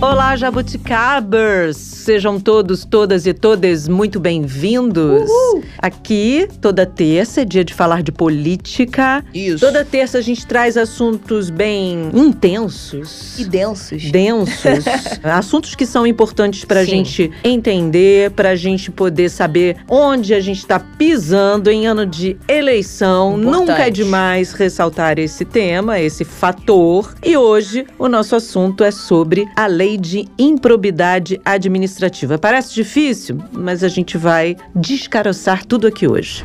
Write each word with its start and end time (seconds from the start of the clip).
Olá, 0.00 0.36
jabuticabers! 0.36 1.76
Sejam 1.76 2.38
todos, 2.38 2.84
todas 2.84 3.26
e 3.26 3.34
todas 3.34 3.88
muito 3.88 4.20
bem-vindos. 4.20 5.28
Aqui, 5.76 6.48
toda 6.60 6.86
terça, 6.86 7.40
é 7.40 7.44
dia 7.44 7.64
de 7.64 7.74
falar 7.74 8.04
de 8.04 8.12
política. 8.12 9.24
Isso. 9.34 9.58
Toda 9.58 9.84
terça 9.84 10.18
a 10.18 10.20
gente 10.20 10.46
traz 10.46 10.76
assuntos 10.76 11.50
bem 11.50 12.10
intensos. 12.14 13.40
E 13.40 13.44
densos. 13.44 14.10
Densos. 14.10 14.84
assuntos 15.24 15.74
que 15.74 15.84
são 15.84 16.06
importantes 16.06 16.64
pra 16.64 16.84
Sim. 16.84 16.90
gente 16.90 17.32
entender, 17.42 18.30
pra 18.30 18.54
gente 18.54 18.92
poder 18.92 19.28
saber 19.28 19.78
onde 19.88 20.32
a 20.32 20.40
gente 20.40 20.64
tá 20.64 20.78
pisando 20.78 21.70
em 21.70 21.88
ano 21.88 22.06
de 22.06 22.36
eleição. 22.46 23.36
Importante. 23.36 23.58
Nunca 23.58 23.86
é 23.86 23.90
demais 23.90 24.52
ressaltar 24.52 25.18
esse 25.18 25.44
tema, 25.44 25.98
esse 25.98 26.24
fator. 26.24 27.12
E 27.24 27.36
hoje 27.36 27.84
o 27.98 28.08
nosso 28.08 28.36
assunto 28.36 28.84
é 28.84 28.92
sobre 28.92 29.48
a 29.56 29.66
lei 29.66 29.87
de 29.96 30.28
improbidade 30.38 31.40
administrativa. 31.44 32.38
Parece 32.38 32.74
difícil, 32.74 33.38
mas 33.52 33.82
a 33.82 33.88
gente 33.88 34.18
vai 34.18 34.56
descaroçar 34.74 35.64
tudo 35.64 35.86
aqui 35.86 36.06
hoje. 36.06 36.44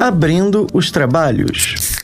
Abrindo 0.00 0.66
os 0.72 0.90
trabalhos. 0.90 1.97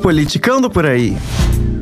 Politicando 0.00 0.70
por 0.70 0.86
aí. 0.86 1.16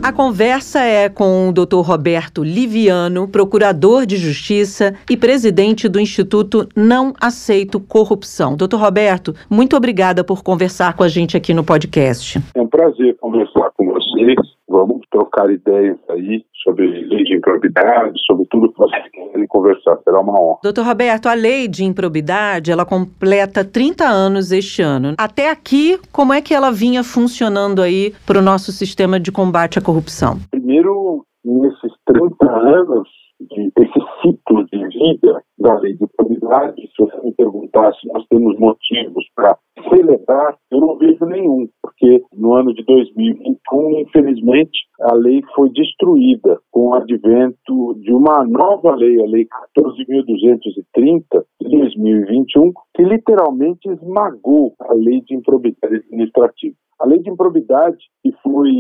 A 0.03 0.13
conversa 0.13 0.81
é 0.81 1.09
com 1.09 1.49
o 1.49 1.53
Dr. 1.53 1.77
Roberto 1.77 2.43
Liviano, 2.43 3.29
procurador 3.29 4.05
de 4.05 4.17
Justiça 4.17 4.95
e 5.09 5.17
presidente 5.17 5.89
do 5.89 6.01
Instituto 6.01 6.69
Não 6.75 7.13
Aceito 7.21 7.79
Corrupção. 7.79 8.57
Dr. 8.57 8.75
Roberto, 8.79 9.33
muito 9.49 9.77
obrigada 9.77 10.25
por 10.25 10.43
conversar 10.43 10.97
com 10.97 11.05
a 11.05 11.09
gente 11.09 11.37
aqui 11.37 11.55
no 11.55 11.63
podcast. 11.63 12.43
É 12.53 12.61
um 12.61 12.67
prazer 12.67 13.17
conversar 13.19 13.71
com 13.77 13.93
vocês. 13.93 14.35
Vamos 14.73 15.03
trocar 15.11 15.51
ideias 15.51 15.99
aí 16.09 16.43
sobre 16.65 16.87
lei 16.87 17.25
de 17.25 17.37
improbidade, 17.37 18.19
sobre 18.27 18.47
tudo 18.51 18.73
que 18.73 18.79
vocês 18.79 19.05
querem 19.13 19.47
conversar. 19.47 19.99
Será 20.03 20.19
uma 20.19 20.33
honra. 20.33 20.61
Doutor 20.63 20.87
Roberto, 20.87 21.27
a 21.27 21.35
lei 21.35 21.69
de 21.69 21.85
improbidade, 21.85 22.73
ela 22.73 22.87
completa 22.87 23.63
30 23.63 24.03
anos 24.05 24.51
este 24.51 24.81
ano. 24.81 25.13
Até 25.19 25.51
aqui, 25.51 25.99
como 26.11 26.33
é 26.33 26.41
que 26.41 26.55
ela 26.55 26.73
vinha 26.73 27.05
funcionando 27.05 27.83
aí 27.83 28.15
para 28.27 28.39
o 28.39 28.43
nosso 28.43 28.73
sistema 28.73 29.21
de 29.21 29.31
combate 29.31 29.79
à 29.79 29.83
corrupção? 29.83 30.39
Primeiro, 30.51 31.23
nesses 31.45 31.93
30 32.07 32.51
anos, 32.51 33.09
de, 33.51 33.71
esse 33.77 34.01
ciclo 34.23 34.65
de 34.73 34.89
vida 34.89 35.43
da 35.59 35.75
lei 35.81 35.95
de 35.95 36.05
improbidade, 36.05 36.81
se 36.81 36.95
você 36.99 37.21
me 37.23 37.35
perguntar 37.35 37.93
se 37.95 38.09
nós 38.09 38.25
temos 38.31 38.59
motivos 38.59 39.27
para 39.37 39.55
celebrar, 39.93 40.57
eu 40.71 40.81
não 40.81 40.97
vejo 40.97 41.25
nenhum, 41.27 41.69
porque 41.83 42.23
no 42.33 42.55
ano 42.55 42.73
de 42.75 42.83
2021, 42.85 44.01
infelizmente, 44.01 44.87
a 45.01 45.15
lei 45.15 45.43
foi 45.55 45.71
destruída 45.71 46.59
com 46.71 46.89
o 46.89 46.95
advento 46.95 47.95
de 48.01 48.13
uma 48.13 48.45
nova 48.45 48.95
lei, 48.95 49.21
a 49.21 49.27
Lei 49.27 49.47
14.230 49.77 51.45
de 51.61 51.69
2021, 51.69 52.73
que 52.95 53.03
literalmente 53.03 53.89
esmagou 53.89 54.75
a 54.81 54.95
lei 54.95 55.21
de 55.23 55.35
improbidade 55.35 55.97
administrativa. 55.97 56.75
A 57.03 57.07
lei 57.07 57.19
de 57.19 57.29
improbidade, 57.29 57.99
que 58.23 58.31
foi 58.45 58.71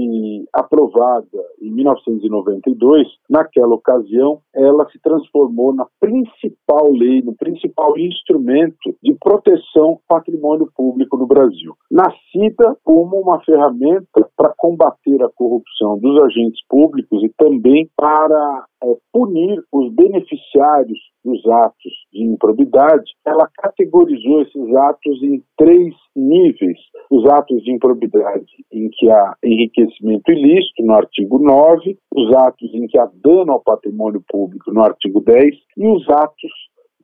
aprovada 0.53 1.27
em 1.61 1.73
1992, 1.73 3.09
naquela 3.29 3.75
ocasião, 3.75 4.39
ela 4.55 4.89
se 4.91 5.01
transformou 5.01 5.75
na 5.75 5.89
principal 5.99 6.89
lei, 6.93 7.21
no 7.21 7.35
principal 7.35 7.99
instrumento 7.99 8.95
de 9.03 9.13
proteção 9.15 9.87
ao 9.87 10.01
patrimônio 10.07 10.71
público 10.73 11.17
no 11.17 11.27
Brasil. 11.27 11.75
Nascida 11.91 12.77
como 12.85 13.21
uma 13.21 13.41
ferramenta 13.41 14.31
para 14.37 14.55
combater 14.57 15.21
a 15.21 15.31
corrupção 15.35 15.99
dos 15.99 16.23
agentes 16.23 16.65
públicos 16.69 17.25
e 17.25 17.29
também 17.37 17.91
para 17.97 18.67
é, 18.85 18.97
punir 19.13 19.61
os 19.73 19.93
beneficiários 19.93 20.99
dos 21.25 21.45
atos 21.47 21.93
de 22.13 22.23
improbidade, 22.23 23.13
ela 23.27 23.49
categorizou 23.57 24.43
esses 24.43 24.75
atos 24.77 25.23
em 25.23 25.43
três 25.57 25.95
níveis. 26.15 26.79
Os 27.11 27.27
atos 27.29 27.63
de 27.63 27.73
improbidade 27.73 28.47
em 28.73 28.89
que 28.91 29.11
há 29.11 29.35
enriquecimento 29.43 30.31
ilícito, 30.31 30.83
no 30.85 30.95
artigo 30.95 31.39
9, 31.39 31.99
os 32.15 32.35
atos 32.35 32.75
em 32.75 32.87
que 32.87 32.99
há 32.99 33.09
dano 33.23 33.53
ao 33.53 33.63
patrimônio 33.63 34.23
público, 34.29 34.73
no 34.73 34.83
artigo 34.83 35.21
10, 35.21 35.55
e 35.77 35.87
os 35.89 36.09
atos 36.09 36.53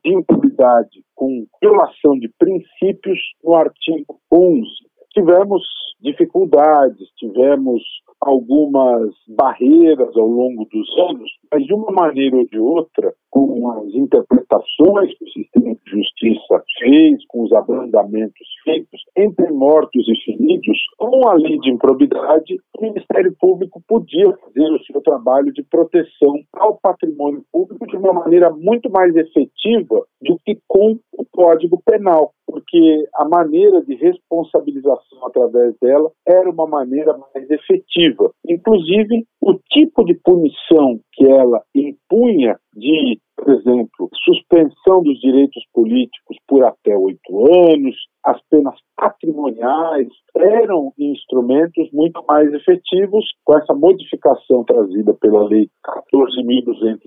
de 0.04 0.14
improbidade 0.14 1.02
com 1.14 1.44
violação 1.60 2.18
de 2.18 2.30
princípios, 2.38 3.18
no 3.42 3.54
artigo 3.54 4.20
11. 4.32 4.87
Tivemos 5.18 5.64
dificuldades, 6.00 7.08
tivemos 7.16 7.82
algumas 8.20 9.10
barreiras 9.28 10.16
ao 10.16 10.28
longo 10.28 10.64
dos 10.66 10.98
anos, 11.10 11.28
mas 11.52 11.64
de 11.64 11.74
uma 11.74 11.90
maneira 11.90 12.36
ou 12.36 12.46
de 12.46 12.58
outra, 12.58 13.12
com 13.28 13.70
as 13.72 13.94
interpretações 13.94 15.16
que 15.18 15.24
o 15.24 15.30
sistema 15.30 15.74
de 15.74 15.90
justiça 15.90 16.62
fez, 16.78 17.26
com 17.26 17.42
os 17.42 17.52
abrandamentos 17.52 18.46
feitos, 18.62 19.00
entre 19.16 19.50
mortos 19.50 20.06
e 20.08 20.24
feridos, 20.24 20.78
com 20.96 21.28
a 21.28 21.34
lei 21.34 21.58
de 21.58 21.70
improbidade, 21.70 22.56
o 22.78 22.82
Ministério 22.82 23.34
Público 23.40 23.82
podia 23.88 24.32
fazer 24.36 24.70
o 24.70 24.84
seu 24.84 25.00
trabalho 25.00 25.52
de 25.52 25.64
proteção 25.64 26.34
ao 26.54 26.78
patrimônio 26.80 27.42
público 27.52 27.86
de 27.88 27.96
uma 27.96 28.12
maneira 28.12 28.50
muito 28.50 28.88
mais 28.88 29.14
efetiva 29.16 30.06
do 30.22 30.38
que 30.44 30.58
com 30.68 30.98
o 31.12 31.24
Código 31.32 31.80
Penal, 31.84 32.32
porque 32.58 33.08
a 33.14 33.24
maneira 33.24 33.80
de 33.82 33.94
responsabilização 33.94 35.26
através 35.26 35.74
dela 35.80 36.10
era 36.26 36.50
uma 36.50 36.66
maneira 36.66 37.16
mais 37.16 37.48
efetiva. 37.48 38.32
Inclusive, 38.48 39.24
o 39.40 39.54
tipo 39.70 40.04
de 40.04 40.14
punição 40.14 40.98
que 41.12 41.24
ela 41.24 41.62
impunha 41.74 42.58
de, 42.74 43.20
por 43.36 43.54
exemplo, 43.54 44.10
suspensão 44.24 45.02
dos 45.02 45.20
direitos 45.20 45.62
políticos 45.72 46.36
por 46.48 46.64
até 46.64 46.96
oito 46.96 47.46
anos, 47.70 47.96
as 48.24 48.40
penas 48.50 48.74
patrimoniais 48.96 50.08
eram 50.36 50.92
instrumentos 50.98 51.88
muito 51.92 52.24
mais 52.26 52.52
efetivos 52.52 53.24
com 53.44 53.56
essa 53.56 53.74
modificação 53.74 54.64
trazida 54.64 55.14
pela 55.14 55.44
Lei 55.44 55.68
14.230. 56.12 56.98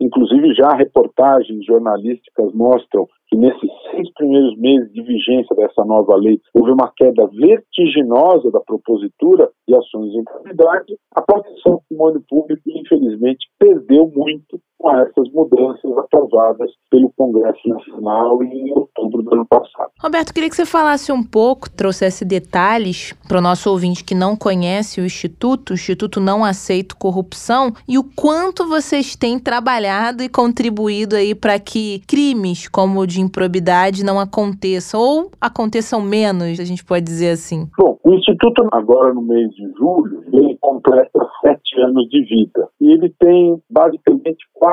Inclusive, 0.00 0.54
já 0.54 0.70
reportagens 0.74 1.64
jornalísticas 1.64 2.52
mostram 2.52 3.06
que 3.28 3.36
nesses 3.36 3.70
seis 3.90 4.12
primeiros 4.14 4.56
meses 4.58 4.92
de 4.92 5.02
vigência 5.02 5.54
dessa 5.56 5.84
nova 5.84 6.16
lei 6.16 6.40
houve 6.54 6.70
uma 6.70 6.92
queda 6.96 7.26
vertiginosa 7.26 8.50
da 8.50 8.60
propositura 8.60 9.50
de 9.66 9.74
ações 9.74 10.12
de 10.12 10.18
impunidade. 10.18 10.96
A 11.14 11.22
proteção 11.22 11.72
do 11.72 11.80
patrimônio 11.80 12.22
público, 12.28 12.62
infelizmente, 12.66 13.46
perdeu 13.58 14.10
muito 14.14 14.60
com 14.78 14.90
essas 14.98 15.30
mudanças 15.32 15.98
aprovadas 15.98 16.70
pelo 16.90 17.10
Congresso 17.16 17.68
Nacional 17.68 18.42
em 18.42 18.72
outubro 18.72 19.22
do 19.22 19.34
ano 19.34 19.46
passado. 19.46 19.90
Roberto, 20.00 20.32
queria 20.32 20.48
que 20.48 20.56
você 20.56 20.66
falasse 20.66 21.10
um 21.10 21.22
pouco, 21.22 21.70
trouxesse 21.70 22.24
detalhes 22.24 23.12
para 23.26 23.38
o 23.38 23.42
nosso 23.42 23.70
ouvinte 23.70 24.04
que 24.04 24.14
não 24.14 24.36
conhece 24.36 25.00
o 25.00 25.04
Instituto, 25.04 25.70
o 25.70 25.74
Instituto 25.74 26.20
Não 26.20 26.44
Aceito 26.44 26.96
Corrupção, 26.96 27.72
e 27.88 27.98
o 27.98 28.04
quanto 28.04 28.68
vocês 28.68 29.16
têm 29.16 29.38
trabalhado 29.38 30.22
e 30.22 30.28
contribuído 30.28 31.16
aí 31.16 31.34
para 31.34 31.58
que 31.58 32.02
crimes 32.06 32.68
como 32.68 33.00
o 33.00 33.06
de 33.06 33.20
improbidade 33.20 34.04
não 34.04 34.20
aconteçam, 34.20 35.00
ou 35.00 35.30
aconteçam 35.40 36.00
menos, 36.02 36.60
a 36.60 36.64
gente 36.64 36.84
pode 36.84 37.04
dizer 37.04 37.30
assim. 37.30 37.68
Bom, 37.78 37.98
o 38.04 38.14
Instituto, 38.14 38.68
agora 38.72 39.12
no 39.12 39.22
mês 39.22 39.50
de 39.50 39.66
julho, 39.78 40.22
ele 40.32 40.56
completa 40.60 41.26
sete 41.40 41.80
anos 41.80 42.08
de 42.08 42.22
vida. 42.24 42.68
E 42.80 42.92
ele 42.92 43.12
tem 43.18 43.60
basicamente 43.70 44.46
quatro 44.54 44.65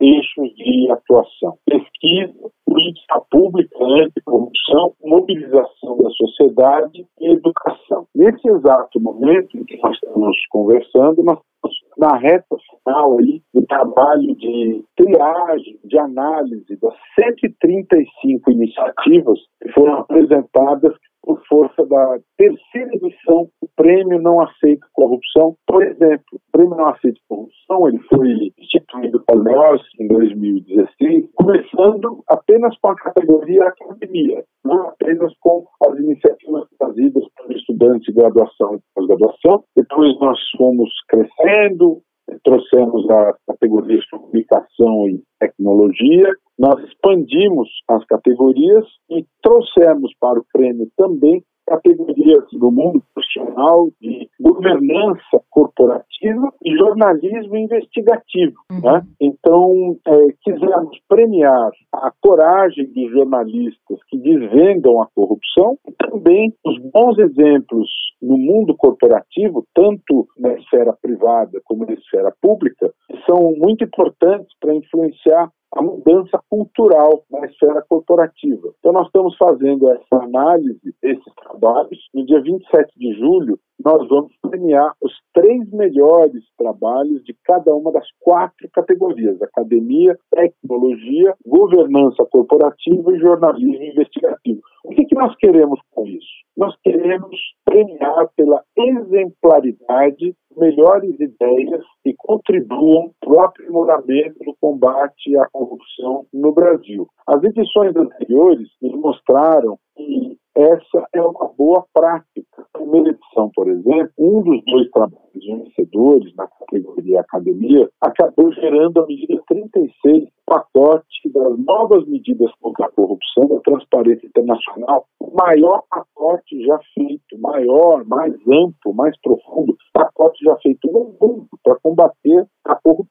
eixos 0.00 0.54
de 0.54 0.90
atuação: 0.90 1.56
pesquisa, 1.64 2.50
política 2.66 3.20
pública 3.30 3.76
anticorrupção, 3.80 4.94
mobilização 5.04 5.96
da 5.98 6.10
sociedade 6.10 7.06
e 7.20 7.32
educação. 7.32 8.06
Nesse 8.14 8.48
exato 8.48 9.00
momento 9.00 9.56
em 9.56 9.64
que 9.64 9.78
nós 9.82 9.94
estamos 9.94 10.36
conversando, 10.50 11.22
nós 11.22 11.38
estamos 11.38 11.76
na 11.98 12.16
reta 12.16 12.56
final 12.70 13.18
aí 13.18 13.42
do 13.52 13.66
trabalho 13.66 14.34
de 14.36 14.84
triagem, 14.96 15.78
de 15.84 15.98
análise 15.98 16.76
das 16.80 16.94
135 17.18 18.50
iniciativas 18.50 19.38
que 19.62 19.72
foram 19.72 19.94
apresentadas 19.94 20.94
por 21.22 21.42
força 21.46 21.84
da 21.86 22.18
terceira 22.36 22.94
edição 22.94 23.48
Prêmio 23.78 24.20
Não 24.20 24.40
Aceito 24.40 24.84
Corrupção. 24.92 25.56
Por 25.64 25.84
exemplo, 25.84 26.24
o 26.32 26.40
Prêmio 26.50 26.76
Não 26.76 26.88
Aceito 26.88 27.20
Corrupção 27.28 27.86
ele 27.86 28.00
foi 28.12 28.52
instituído 28.58 29.22
por 29.24 29.44
nós 29.44 29.80
em 30.00 30.08
2016, 30.08 31.30
começando 31.36 32.24
apenas 32.28 32.76
com 32.78 32.88
a 32.88 32.96
categoria 32.96 33.68
academia, 33.68 34.44
não 34.64 34.88
apenas 34.88 35.32
com 35.40 35.64
as 35.88 35.96
iniciativas 35.96 36.68
trazidas 36.76 37.24
por 37.36 37.52
estudantes 37.52 38.02
de 38.02 38.20
graduação 38.20 38.74
e 38.74 38.80
pós-graduação. 38.96 39.62
Depois 39.76 40.18
nós 40.18 40.40
fomos 40.56 40.90
crescendo, 41.08 42.02
trouxemos 42.42 43.08
a 43.08 43.32
categoria 43.46 43.98
de 43.98 44.10
comunicação 44.10 45.08
e 45.08 45.22
tecnologia, 45.38 46.34
nós 46.58 46.82
expandimos 46.82 47.68
as 47.88 48.04
categorias 48.06 48.84
e 49.08 49.24
trouxemos 49.40 50.12
para 50.20 50.40
o 50.40 50.44
prêmio 50.52 50.88
também 50.96 51.44
categorias 51.68 52.44
do 52.52 52.70
mundo 52.70 53.02
profissional 53.14 53.88
de 54.00 54.28
governança 54.40 55.42
corporativa 55.50 56.52
e 56.64 56.76
jornalismo 56.76 57.56
investigativo. 57.56 58.56
Uhum. 58.70 58.80
Né? 58.80 59.02
Então, 59.20 59.96
é, 60.06 60.28
quisemos 60.42 60.98
premiar 61.08 61.70
a 61.92 62.12
coragem 62.20 62.86
dos 62.86 63.10
jornalistas 63.10 63.98
que 64.08 64.18
desvendam 64.18 65.00
a 65.00 65.08
corrupção 65.14 65.76
e 65.86 65.92
também 65.92 66.52
os 66.64 66.78
bons 66.92 67.18
exemplos 67.18 67.88
no 68.20 68.36
mundo 68.36 68.74
corporativo, 68.76 69.64
tanto 69.74 70.26
na 70.36 70.54
esfera 70.54 70.92
privada 71.00 71.60
como 71.64 71.86
na 71.86 71.92
esfera 71.92 72.32
pública, 72.40 72.92
que 73.08 73.18
são 73.24 73.54
muito 73.56 73.84
importantes 73.84 74.48
para 74.60 74.74
influenciar 74.74 75.50
a 75.78 75.82
mudança 75.82 76.40
cultural 76.50 77.22
na 77.30 77.46
esfera 77.46 77.84
corporativa. 77.88 78.72
Então, 78.80 78.92
nós 78.92 79.06
estamos 79.06 79.36
fazendo 79.36 79.88
essa 79.88 80.16
análise 80.24 80.92
desses 81.00 81.34
trabalhos. 81.40 81.98
No 82.12 82.26
dia 82.26 82.42
27 82.42 82.98
de 82.98 83.12
julho, 83.14 83.60
nós 83.84 84.08
vamos 84.08 84.32
premiar 84.42 84.92
os 85.00 85.12
três 85.32 85.70
melhores 85.70 86.42
trabalhos 86.58 87.22
de 87.22 87.32
cada 87.44 87.72
uma 87.72 87.92
das 87.92 88.08
quatro 88.18 88.68
categorias: 88.72 89.40
academia, 89.40 90.18
tecnologia, 90.32 91.36
governança 91.46 92.26
corporativa 92.28 93.14
e 93.14 93.20
jornalismo 93.20 93.84
investigativo. 93.84 94.60
O 94.88 94.90
que, 94.90 95.04
que 95.04 95.14
nós 95.14 95.36
queremos 95.36 95.78
com 95.90 96.06
isso? 96.06 96.26
Nós 96.56 96.74
queremos 96.82 97.36
premiar 97.62 98.26
pela 98.34 98.64
exemplaridade 98.74 100.34
melhores 100.56 101.14
ideias 101.20 101.84
que 102.02 102.14
contribuam 102.16 103.12
para 103.20 103.30
o 103.30 103.40
aprimoramento 103.42 104.38
do 104.42 104.56
combate 104.58 105.36
à 105.36 105.46
corrupção 105.52 106.24
no 106.32 106.52
Brasil. 106.52 107.06
As 107.26 107.44
edições 107.44 107.94
anteriores 107.94 108.66
nos 108.80 108.98
mostraram 108.98 109.78
que 109.94 110.38
essa 110.58 111.06
é 111.14 111.22
uma 111.22 111.52
boa 111.56 111.84
prática. 111.94 112.42
A 112.58 112.78
primeira 112.78 113.10
edição, 113.10 113.48
por 113.54 113.68
exemplo, 113.68 114.12
um 114.18 114.42
dos 114.42 114.64
dois 114.64 114.90
trabalhos 114.90 115.28
vencedores 115.34 116.34
na 116.34 116.48
categoria 116.48 117.20
academia 117.20 117.88
acabou 118.00 118.52
gerando 118.52 119.00
a 119.00 119.06
medida 119.06 119.40
36, 119.46 120.28
pacote 120.44 121.30
das 121.32 121.58
novas 121.58 122.06
medidas 122.08 122.50
contra 122.60 122.86
a 122.86 122.90
corrupção 122.90 123.46
da 123.46 123.60
transparência 123.60 124.26
internacional, 124.26 125.06
o 125.20 125.30
maior 125.36 125.84
pacote 125.88 126.60
já 126.64 126.78
feito, 126.92 127.38
maior, 127.38 128.04
mais 128.04 128.34
amplo, 128.48 128.94
mais 128.94 129.16
profundo, 129.20 129.76
pacote 129.92 130.44
já 130.44 130.56
feito 130.56 130.90
no 130.90 131.14
mundo 131.20 131.46
para 131.62 131.78
combater 131.80 132.46
a 132.64 132.74
corrupção 132.74 133.07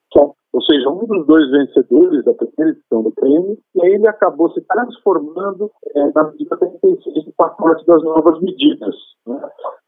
seja, 0.77 0.89
um 0.89 1.05
dos 1.05 1.25
dois 1.25 1.49
vencedores 1.49 2.23
da 2.23 2.33
primeira 2.33 2.77
edição 2.77 3.03
do 3.03 3.11
prêmio, 3.11 3.57
e 3.75 3.85
aí 3.85 3.93
ele 3.93 4.07
acabou 4.07 4.51
se 4.51 4.61
transformando 4.61 5.71
é, 5.95 6.11
na 6.13 6.23
medida 6.25 6.57
36 6.57 7.25
do 7.25 7.33
pacote 7.33 7.85
das 7.85 8.03
novas 8.03 8.39
medidas. 8.41 8.95
Né? 9.25 9.39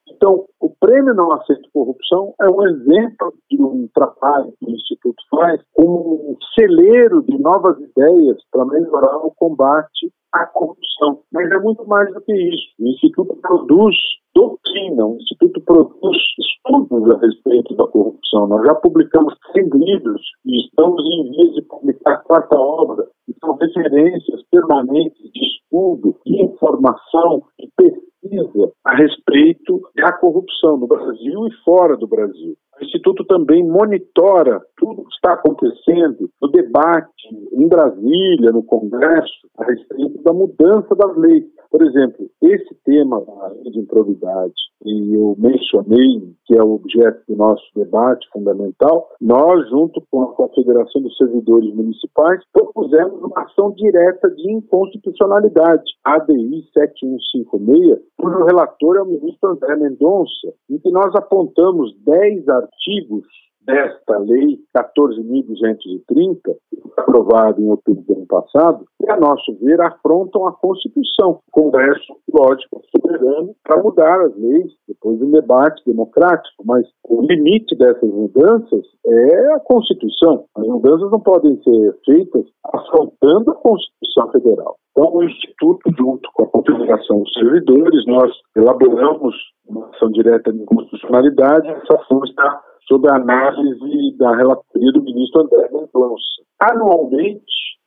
Então, 0.10 0.46
o 0.60 0.70
Prêmio 0.80 1.14
Não 1.14 1.32
Aceito 1.32 1.70
Corrupção 1.72 2.34
é 2.42 2.50
um 2.50 2.68
exemplo 2.68 3.34
de 3.50 3.62
um 3.62 3.88
trabalho 3.94 4.54
que 4.60 4.66
o 4.66 4.72
Instituto 4.72 5.24
faz 5.30 5.62
como 5.74 6.32
um 6.32 6.38
celeiro 6.60 7.24
de 7.24 7.38
novas 7.38 7.80
ideias 7.80 8.38
para 8.52 8.66
melhorar 8.66 9.18
o 9.18 9.32
combate 9.32 10.12
à 10.34 10.46
corrupção. 10.48 11.22
Mas 11.32 11.50
é 11.50 11.60
muito 11.60 11.88
mais 11.88 12.14
do 12.14 12.22
que 12.22 12.34
isso. 12.34 12.66
O 12.80 12.88
Instituto 12.88 13.36
produz 13.38 13.96
doutrina, 14.36 15.06
o 15.06 15.16
Instituto 15.16 15.62
produz 15.62 16.18
estudos 16.40 17.12
a 17.12 17.20
respeito 17.20 17.76
da 17.76 17.88
corrupção. 17.88 18.48
Nós 18.48 18.66
já 18.66 18.76
publicamos 18.76 19.34
100 19.54 19.70
livros 19.74 20.22
e 20.46 20.66
estamos 20.66 21.04
em 21.06 21.32
vias 21.32 21.56
de 21.56 21.62
publicar 21.64 22.18
quarta 22.24 22.56
obra, 22.58 23.08
que 23.26 23.34
são 23.40 23.56
referências 23.56 24.42
permanentes 24.52 25.32
de 25.32 25.46
estudo, 25.46 26.16
de 26.26 26.44
informação 26.44 27.44
e 27.60 27.70
pesquisa 27.76 28.72
a 28.86 28.96
respeito 28.96 29.82
da 29.96 30.12
corrupção 30.14 30.78
no 30.78 30.88
Brasil 30.88 31.48
e 31.48 31.52
fora 31.64 31.96
do 31.96 32.08
Brasil. 32.08 32.56
O 32.80 32.84
Instituto 32.84 33.26
também 33.26 33.64
monitora 33.64 34.62
tudo 34.78 35.02
o 35.02 35.06
que 35.06 35.14
está 35.14 35.34
acontecendo 35.34 36.30
no 36.42 36.50
debate 36.50 37.28
em 37.52 37.68
Brasília, 37.68 38.52
no 38.52 38.64
Congresso, 38.64 39.48
a 39.58 39.66
respeito 39.66 40.24
da 40.24 40.32
mudança 40.34 40.96
das 40.96 41.18
leis. 41.18 41.46
Por 41.70 41.84
exemplo, 41.84 42.30
esse 42.42 42.76
tema 42.84 43.24
de 43.64 43.80
improvidade, 43.80 44.54
que 44.82 45.14
eu 45.14 45.36
mencionei, 45.38 46.34
que 46.46 46.56
é 46.56 46.64
o 46.64 46.74
objeto 46.74 47.22
do 47.28 47.36
nosso 47.36 47.64
debate 47.76 48.28
fundamental, 48.32 49.10
nós, 49.22 49.70
junto 49.70 50.02
com 50.10 50.24
a 50.24 50.34
Confederação 50.34 51.02
dos 51.02 51.16
Servidores 51.18 51.74
Municipais, 51.74 52.42
propusemos 52.52 53.22
uma 53.22 53.44
ação 53.44 53.72
direta 53.72 54.30
de 54.32 54.52
inconstitucionalidade, 54.52 55.84
ADI 56.04 56.66
7156, 56.74 58.00
cujo 58.18 58.44
relator 58.46 58.98
é 58.98 59.02
o 59.02 59.06
ministro 59.06 59.50
André 59.52 59.76
Mendonça, 59.76 60.54
em 60.70 60.80
que 60.80 60.90
nós 60.92 61.14
apontamos 61.16 61.96
10 62.04 62.48
artigos 62.50 63.28
desta 63.70 64.18
lei 64.18 64.60
14.230, 64.76 66.56
aprovada 66.98 67.62
em 67.62 67.70
outubro 67.70 68.04
do 68.04 68.14
ano 68.14 68.26
passado, 68.26 68.86
que, 69.00 69.10
a 69.10 69.16
nosso 69.16 69.54
ver, 69.62 69.80
afrontam 69.80 70.48
a 70.48 70.54
Constituição. 70.54 71.40
O 71.48 71.52
Congresso, 71.52 72.16
lógico, 72.34 72.82
é 72.82 73.00
soberano 73.00 73.56
para 73.64 73.82
mudar 73.82 74.20
as 74.22 74.36
leis 74.36 74.72
depois 74.88 75.20
de 75.20 75.26
um 75.26 75.32
debate 75.32 75.84
democrático, 75.86 76.64
mas 76.66 76.86
o 77.08 77.22
limite 77.22 77.76
dessas 77.78 78.10
mudanças 78.10 78.86
é 79.06 79.54
a 79.54 79.60
Constituição. 79.60 80.46
As 80.58 80.68
mudanças 80.68 81.12
não 81.12 81.20
podem 81.20 81.62
ser 81.62 81.96
feitas 82.06 82.46
afrontando 82.74 83.52
a 83.52 83.56
Constituição 83.56 84.32
Federal. 84.32 84.78
Então, 84.92 85.14
o 85.14 85.24
Instituto, 85.24 85.92
junto 85.98 86.30
com 86.34 86.44
a 86.44 86.48
Confederação 86.48 87.22
dos 87.22 87.34
Servidores, 87.34 88.06
nós 88.08 88.32
elaboramos 88.56 89.36
uma 89.68 89.88
ação 89.90 90.10
direta 90.10 90.52
de 90.52 90.60
inconstitucionalidade. 90.60 91.68
Essa 91.70 92.02
ação 92.02 92.22
está 92.26 92.62
sob 92.90 93.08
a 93.08 93.16
análise 93.16 94.18
da 94.18 94.36
relatoria 94.36 94.92
do 94.92 95.04
ministro 95.04 95.44
André 95.44 95.70
Mendonça. 95.72 96.42
Anualmente, 96.60 97.44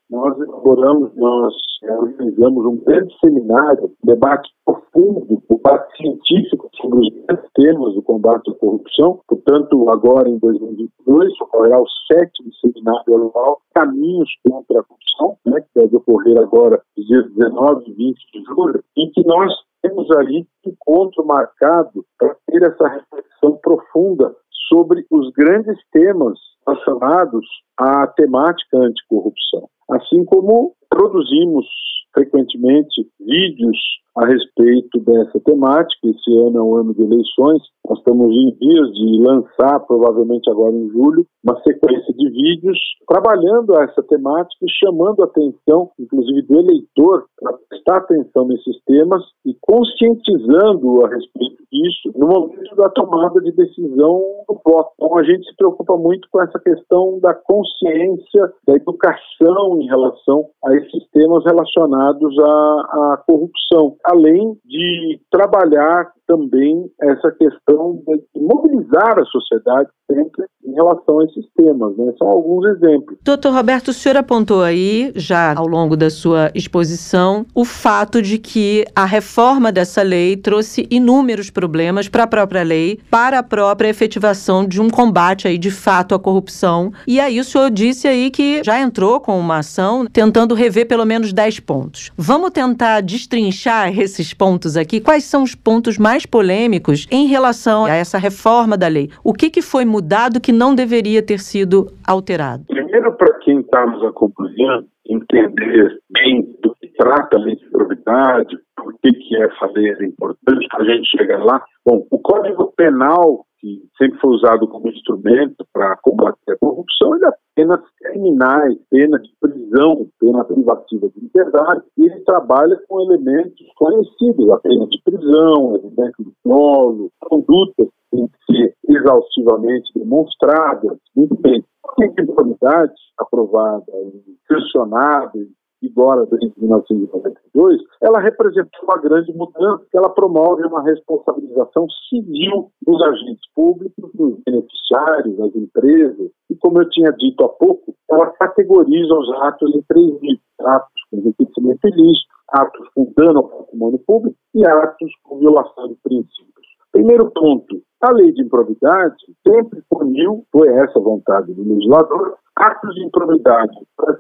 nós 0.09 0.39
elaboramos, 0.39 1.11
nós 1.17 1.55
organizamos 1.83 2.67
um 2.67 2.77
grande 2.85 3.13
seminário, 3.19 3.91
debate 4.05 4.49
profundo, 4.65 5.43
debate 5.51 5.97
científico 5.97 6.71
sobre 6.81 7.01
os 7.01 7.09
grandes 7.27 7.51
temas 7.55 7.95
do 7.95 8.03
combate 8.03 8.51
à 8.51 8.55
corrupção. 8.55 9.21
Portanto, 9.27 9.89
agora 9.91 10.29
em 10.29 10.39
2022, 10.39 11.41
ocorrerá 11.41 11.81
o 11.81 11.87
sétimo 12.07 12.53
seminário 12.61 13.15
anual 13.15 13.61
Caminhos 13.75 14.29
contra 14.47 14.81
a 14.81 14.85
Corrupção, 14.85 15.37
né, 15.47 15.61
que 15.63 15.81
deve 15.81 15.97
ocorrer 15.97 16.39
agora 16.39 16.81
nos 16.97 17.07
dias 17.07 17.33
19 17.33 17.91
e 17.91 17.93
20 17.95 18.17
de 18.33 18.45
julho, 18.45 18.85
em 18.97 19.11
que 19.11 19.27
nós 19.27 19.51
temos 19.83 20.11
ali 20.13 20.47
um 20.67 20.71
encontro 20.71 21.27
marcado 21.27 22.05
para 22.19 22.37
ter 22.47 22.63
essa 22.63 22.87
reflexão 22.87 23.59
profunda 23.63 24.33
sobre 24.73 25.05
os 25.11 25.31
grandes 25.33 25.77
temas 25.93 26.39
relacionados 26.67 27.47
à 27.79 28.07
temática 28.07 28.79
anticorrupção. 28.79 29.69
Assim 29.91 30.25
como 30.25 30.75
produzimos 30.89 31.67
frequentemente 32.15 33.07
vídeos 33.21 33.77
a 34.17 34.27
respeito 34.27 35.01
dessa 35.01 35.41
temática. 35.41 36.09
Esse 36.09 36.39
ano 36.39 36.59
é 36.59 36.63
um 36.63 36.77
ano 36.77 36.95
de 36.95 37.03
eleições. 37.03 37.63
Nós 37.89 37.99
estamos 37.99 38.31
em 38.31 38.57
vias 38.61 38.93
de 38.93 39.23
lançar, 39.23 39.81
provavelmente 39.81 40.51
agora 40.51 40.75
em 40.75 40.89
julho, 40.91 41.27
uma 41.45 41.61
sequência 41.63 42.13
de 42.15 42.31
vídeos 42.31 42.79
trabalhando 43.09 43.75
essa 43.81 44.03
temática 44.03 44.65
e 44.65 44.71
chamando 44.71 45.23
a 45.23 45.27
atenção, 45.27 45.91
inclusive 45.99 46.43
do 46.43 46.61
eleitor, 46.61 47.25
para 47.41 47.59
prestar 47.69 47.97
atenção 47.99 48.47
nesses 48.47 48.77
temas 48.87 49.23
e 49.45 49.57
conscientizando 49.61 51.05
a 51.05 51.09
respeito 51.09 51.63
disso 51.73 52.13
no 52.15 52.29
momento 52.29 52.77
da 52.77 52.89
tomada 52.91 53.41
de 53.41 53.53
decisão 53.53 54.23
do 54.49 54.61
voto. 54.65 54.93
Então 54.95 55.19
a 55.19 55.23
gente 55.25 55.45
se 55.49 55.57
preocupa 55.57 55.97
muito 55.97 56.29
com 56.31 56.41
essa 56.43 56.59
questão 56.61 57.19
da 57.21 57.35
consciência, 57.35 58.53
da 58.67 58.75
educação 58.75 59.81
em 59.81 59.87
relação 59.87 60.47
a 60.65 60.75
esses 60.75 61.09
temas 61.11 61.45
relacionados 61.45 62.39
à, 62.39 62.45
à 62.45 63.25
corrupção 63.27 63.97
além 64.05 64.59
de 64.65 65.21
trabalhar 65.31 66.13
também 66.27 66.91
essa 67.01 67.31
questão 67.33 68.03
de 68.07 68.41
mobilizar 68.41 69.19
a 69.19 69.25
sociedade 69.25 69.89
sempre 70.11 70.45
em 70.65 70.75
relação 70.75 71.21
a 71.21 71.25
esses 71.25 71.47
temas. 71.57 71.97
Né? 71.97 72.13
São 72.19 72.29
alguns 72.29 72.65
exemplos. 72.77 73.19
Doutor 73.23 73.53
Roberto, 73.53 73.89
o 73.89 73.93
senhor 73.93 74.17
apontou 74.17 74.63
aí, 74.63 75.13
já 75.15 75.55
ao 75.55 75.67
longo 75.67 75.97
da 75.97 76.11
sua 76.11 76.51
exposição, 76.55 77.47
o 77.55 77.65
fato 77.65 78.23
de 78.23 78.39
que 78.39 78.85
a 78.95 79.05
reforma 79.05 79.73
dessa 79.73 80.03
lei 80.03 80.37
trouxe 80.37 80.87
inúmeros 80.91 81.51
problemas 81.51 82.09
para 82.09 82.25
a 82.25 82.27
própria 82.27 82.63
lei, 82.63 83.01
para 83.11 83.39
a 83.39 83.43
própria 83.43 83.89
efetivação 83.89 84.67
de 84.67 84.81
um 84.81 84.89
combate 84.89 85.49
aí 85.49 85.59
de 85.59 85.71
fato 85.71 86.15
à 86.15 86.19
corrupção. 86.19 86.93
E 87.07 87.21
aí 87.21 87.41
o 87.41 87.45
senhor 87.45 87.71
disse 87.71 88.07
aí 88.07 88.31
que 88.31 88.63
já 88.65 88.81
entrou 88.81 89.21
com 89.21 89.39
uma 89.39 89.59
ação 89.59 90.07
tentando 90.07 90.55
rever 90.55 90.87
pelo 90.87 91.05
menos 91.05 91.33
10 91.33 91.61
pontos. 91.61 92.11
Vamos 92.17 92.51
tentar 92.51 93.01
destrinchar 93.01 93.99
esses 93.99 94.33
pontos 94.33 94.77
aqui. 94.77 95.01
Quais 95.01 95.25
são 95.25 95.43
os 95.43 95.55
pontos 95.55 95.99
mais 95.99 96.12
polêmicos 96.27 97.07
em 97.11 97.27
relação 97.27 97.87
a 97.87 97.95
essa 97.95 98.19
reforma 98.19 98.77
da 98.77 98.89
lei? 98.89 99.09
O 99.25 99.33
que, 99.33 99.49
que 99.49 99.63
foi 99.63 99.85
mudado 99.85 100.41
que 100.41 100.53
não 100.53 100.75
deveria 100.75 101.23
ter 101.23 101.39
sido 101.39 101.87
alterado? 102.07 102.65
Primeiro, 102.67 103.13
para 103.17 103.39
quem 103.39 103.61
está 103.61 103.87
nos 103.87 104.05
acompanhando, 104.05 104.87
entender 105.09 105.99
bem 106.11 106.43
do 106.63 106.75
que 106.75 106.89
trata 106.99 107.37
a 107.37 107.41
lei 107.41 107.57
de 107.57 107.69
probidade, 107.71 108.57
por 108.77 108.93
que, 109.01 109.13
que 109.13 109.37
essa 109.37 109.67
lei 109.75 109.93
é 109.93 110.05
importante, 110.05 110.67
para 110.69 110.83
a 110.83 110.85
gente 110.85 111.09
chegar 111.17 111.43
lá. 111.43 111.63
Bom, 111.85 112.07
o 112.11 112.19
Código 112.19 112.73
Penal, 112.77 113.45
que 113.61 113.83
sempre 113.97 114.19
foi 114.21 114.35
usado 114.35 114.69
como 114.69 114.89
instrumento 114.89 115.67
para 115.73 115.97
combater 116.03 116.53
a 116.53 116.59
corrupção, 116.59 117.15
ele 117.17 117.27
é 117.27 117.31
penas 117.55 117.81
criminais, 117.99 118.77
pena 118.91 119.19
de 119.19 119.31
prisão, 119.41 120.07
pena 120.19 120.45
privativa 120.45 121.09
de 121.09 121.21
liberdade, 121.21 121.83
e 121.99 122.07
ele 122.07 122.21
trabalha 122.21 122.81
com 122.89 123.01
elementos 123.03 123.67
conhecidos, 123.77 124.51
a 124.51 124.59
pena 124.59 124.87
de 124.87 125.01
prisão, 125.05 125.77
evidência 125.77 126.25
de 126.25 126.33
dolo, 126.45 127.11
condutas 127.21 127.89
que 128.11 128.17
têm 128.17 128.29
que 128.29 128.53
ser 128.53 128.75
exaustivamente 128.89 129.91
demonstradas. 129.95 130.99
Muito 131.17 131.37
bem. 131.41 131.65
A 132.01 132.23
impunidade 132.23 132.95
aprovada 133.19 133.85
e 133.91 134.37
sancionada 134.49 135.39
embora 135.83 136.25
desde 136.27 136.53
1992, 136.59 137.83
ela 138.01 138.21
representou 138.21 138.81
uma 138.85 139.01
grande 139.01 139.33
mudança, 139.33 139.85
que 139.91 139.99
ela 139.99 140.09
promove 140.09 140.65
uma 140.65 140.83
responsabilização 140.83 141.87
civil 142.09 142.71
dos 142.87 143.03
agentes 143.03 143.51
públicos, 143.55 144.11
dos 144.15 144.39
beneficiários, 144.47 145.37
das 145.37 145.55
empresas, 145.57 146.31
e 146.53 146.57
como 146.57 146.83
eu 146.83 146.89
tinha 146.91 147.11
dito 147.13 147.45
há 147.45 147.49
pouco, 147.49 147.95
ela 148.11 148.27
categoriza 148.33 149.15
os 149.15 149.33
atos 149.43 149.75
em 149.75 149.83
três 149.89 150.13
níveis, 150.21 150.41
atos 150.61 151.03
com 151.11 151.17
enriquecimento 151.17 151.89
ilícito, 151.89 152.29
atos 152.49 152.89
com 152.95 153.11
dano 153.17 153.39
ao 153.39 153.49
patrimônio 153.49 153.99
público 154.07 154.37
e 154.55 154.67
atos 154.67 155.11
com 155.23 155.39
violação 155.39 155.89
de 155.89 155.95
princípios. 156.03 156.53
Primeiro 156.93 157.31
ponto, 157.31 157.81
a 158.03 158.13
lei 158.13 158.33
de 158.33 158.43
improbidade 158.43 159.17
sempre 159.49 159.83
puniu, 159.89 160.45
foi 160.53 160.69
essa 160.69 161.01
vontade 161.01 161.55
do 161.55 161.63
legislador, 161.63 162.37
atos 162.55 162.95
de 162.95 163.07
improbidade 163.07 163.75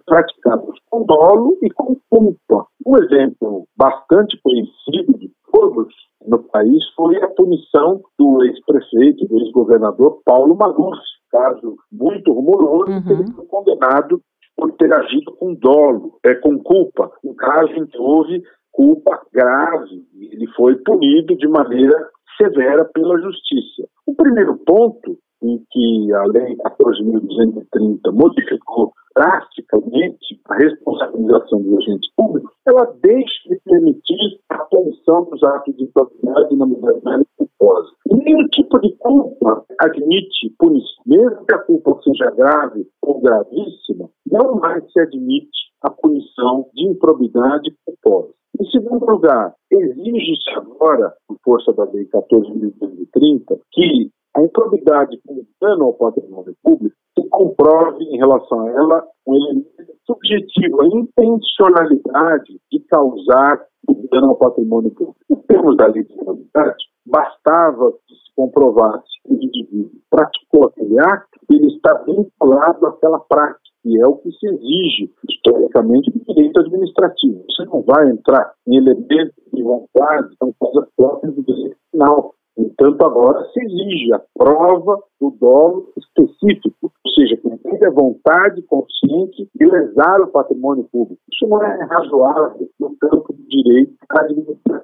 praticados 0.06 0.78
com 0.88 1.04
dolo 1.04 1.58
e 1.62 1.70
com 1.70 1.94
culpa. 2.08 2.66
Um 2.86 2.96
exemplo 2.96 3.66
bastante 3.76 4.40
conhecido 4.42 5.18
de 5.18 5.30
todos 5.52 5.92
no 6.26 6.38
país 6.44 6.82
foi 6.96 7.22
a 7.22 7.28
punição 7.28 8.00
do 8.18 8.42
ex-prefeito, 8.44 9.26
do 9.26 9.38
ex-governador 9.38 10.22
Paulo 10.24 10.56
Maluf, 10.56 10.98
caso 11.32 11.76
muito 11.90 12.32
rumoroso, 12.32 12.92
uhum. 12.92 13.20
ele 13.20 13.32
foi 13.32 13.46
condenado 13.46 14.20
por 14.56 14.70
ter 14.72 14.92
agido 14.92 15.32
com 15.32 15.54
dolo, 15.54 16.18
é, 16.24 16.34
com 16.34 16.58
culpa, 16.62 17.10
um 17.24 17.34
caso 17.34 17.72
em 17.72 17.86
que 17.86 17.98
houve 17.98 18.42
culpa 18.70 19.20
grave. 19.32 20.04
Ele 20.20 20.46
foi 20.54 20.76
punido 20.76 21.34
de 21.36 21.48
maneira 21.48 21.96
severa 22.36 22.84
pela 22.92 23.18
justiça. 23.20 23.88
O 24.06 24.14
primeiro 24.14 24.56
ponto 24.58 25.18
em 25.42 25.58
que 25.70 26.12
a 26.12 26.24
Lei 26.24 26.56
14.230 26.56 28.12
modificou 28.12 28.92
drasticamente 29.14 30.40
a 30.48 30.54
responsabilização 30.54 31.62
dos 31.62 31.78
agentes 31.78 32.10
públicos, 32.16 32.50
ela 32.66 32.94
deixa 33.02 33.48
de 33.48 33.60
permitir 33.64 34.40
a 34.48 34.58
punição 34.58 35.24
dos 35.24 35.42
atos 35.42 35.76
de 35.76 35.84
improbidade 35.84 36.56
na 36.56 36.66
modalidade 36.66 37.24
culposa. 37.62 37.92
Nenhum 38.10 38.46
tipo 38.48 38.78
de 38.80 38.94
culpa 38.98 39.64
admite 39.78 40.50
punição, 40.58 41.02
mesmo 41.06 41.46
que 41.46 41.54
a 41.54 41.58
culpa 41.58 41.98
seja 42.02 42.30
grave 42.32 42.86
ou 43.00 43.20
gravíssima, 43.20 44.10
não 44.30 44.56
mais 44.56 44.84
se 44.92 45.00
admite 45.00 45.70
a 45.82 45.90
punição 45.90 46.66
de 46.74 46.88
improbidade 46.88 47.72
culposa. 47.84 48.34
Em 48.60 48.66
segundo 48.70 49.06
lugar, 49.06 49.54
exige-se 49.70 50.50
agora, 50.56 51.12
por 51.26 51.38
força 51.44 51.72
da 51.72 51.84
Lei 51.84 52.06
14.230, 52.06 53.58
que 53.72 54.10
a 54.36 54.42
improbidade 54.42 55.18
com 55.26 55.44
dano 55.60 55.84
ao 55.84 55.94
patrimônio 55.94 56.54
público 56.62 56.96
se 57.18 57.28
comprove 57.28 58.04
em 58.04 58.16
relação 58.18 58.60
a 58.60 58.70
ela 58.70 59.04
um 59.26 59.34
elemento 59.34 59.68
subjetivo, 60.06 60.82
a 60.82 60.86
intencionalidade 60.86 62.60
de 62.70 62.80
causar 62.88 63.64
o 63.88 64.08
dano 64.10 64.30
ao 64.30 64.36
patrimônio 64.36 64.90
público. 64.90 65.16
Em 65.30 65.36
termos 65.36 65.76
da 65.76 65.86
lei 65.86 66.04
de 66.04 66.12
improbidade, 66.12 66.84
bastava 67.12 67.92
que 68.06 68.14
se 68.14 68.34
comprovasse 68.34 69.04
que 69.24 69.34
o 69.34 69.36
indivíduo 69.36 69.90
praticou 70.10 70.66
aquele 70.66 70.98
ato, 70.98 71.28
ele 71.50 71.66
está 71.68 71.94
vinculado 72.04 72.86
àquela 72.86 73.20
prática 73.20 73.62
que 73.82 74.00
é 74.00 74.06
o 74.06 74.16
que 74.16 74.30
se 74.32 74.46
exige 74.46 75.12
historicamente 75.28 76.10
do 76.10 76.24
direito 76.24 76.60
administrativo. 76.60 77.44
Você 77.50 77.64
não 77.64 77.82
vai 77.82 78.10
entrar 78.10 78.52
em 78.66 78.76
elementos 78.76 79.34
de 79.52 79.62
vontade, 79.62 80.34
são 80.38 80.54
coisas 80.58 80.88
próprias 80.96 81.34
do 81.34 81.42
direito 81.42 81.76
penal. 81.90 82.34
Entanto, 82.56 83.04
agora 83.04 83.44
se 83.52 83.60
exige 83.60 84.12
a 84.12 84.22
prova 84.38 85.02
do 85.20 85.30
dolo 85.40 85.92
específico, 85.96 86.76
ou 86.82 87.12
seja, 87.12 87.36
que 87.36 87.58
tem 87.58 87.86
a 87.86 87.90
vontade 87.90 88.62
consciente 88.62 89.48
de 89.54 89.66
lesar 89.66 90.20
o 90.20 90.28
patrimônio 90.28 90.84
público. 90.92 91.20
Isso 91.32 91.48
não 91.48 91.62
é 91.62 91.84
razoável 91.84 92.68
no 92.78 92.96
campo 92.98 93.32
do 93.32 93.42
direito 93.48 93.94
administrativo. 94.10 94.81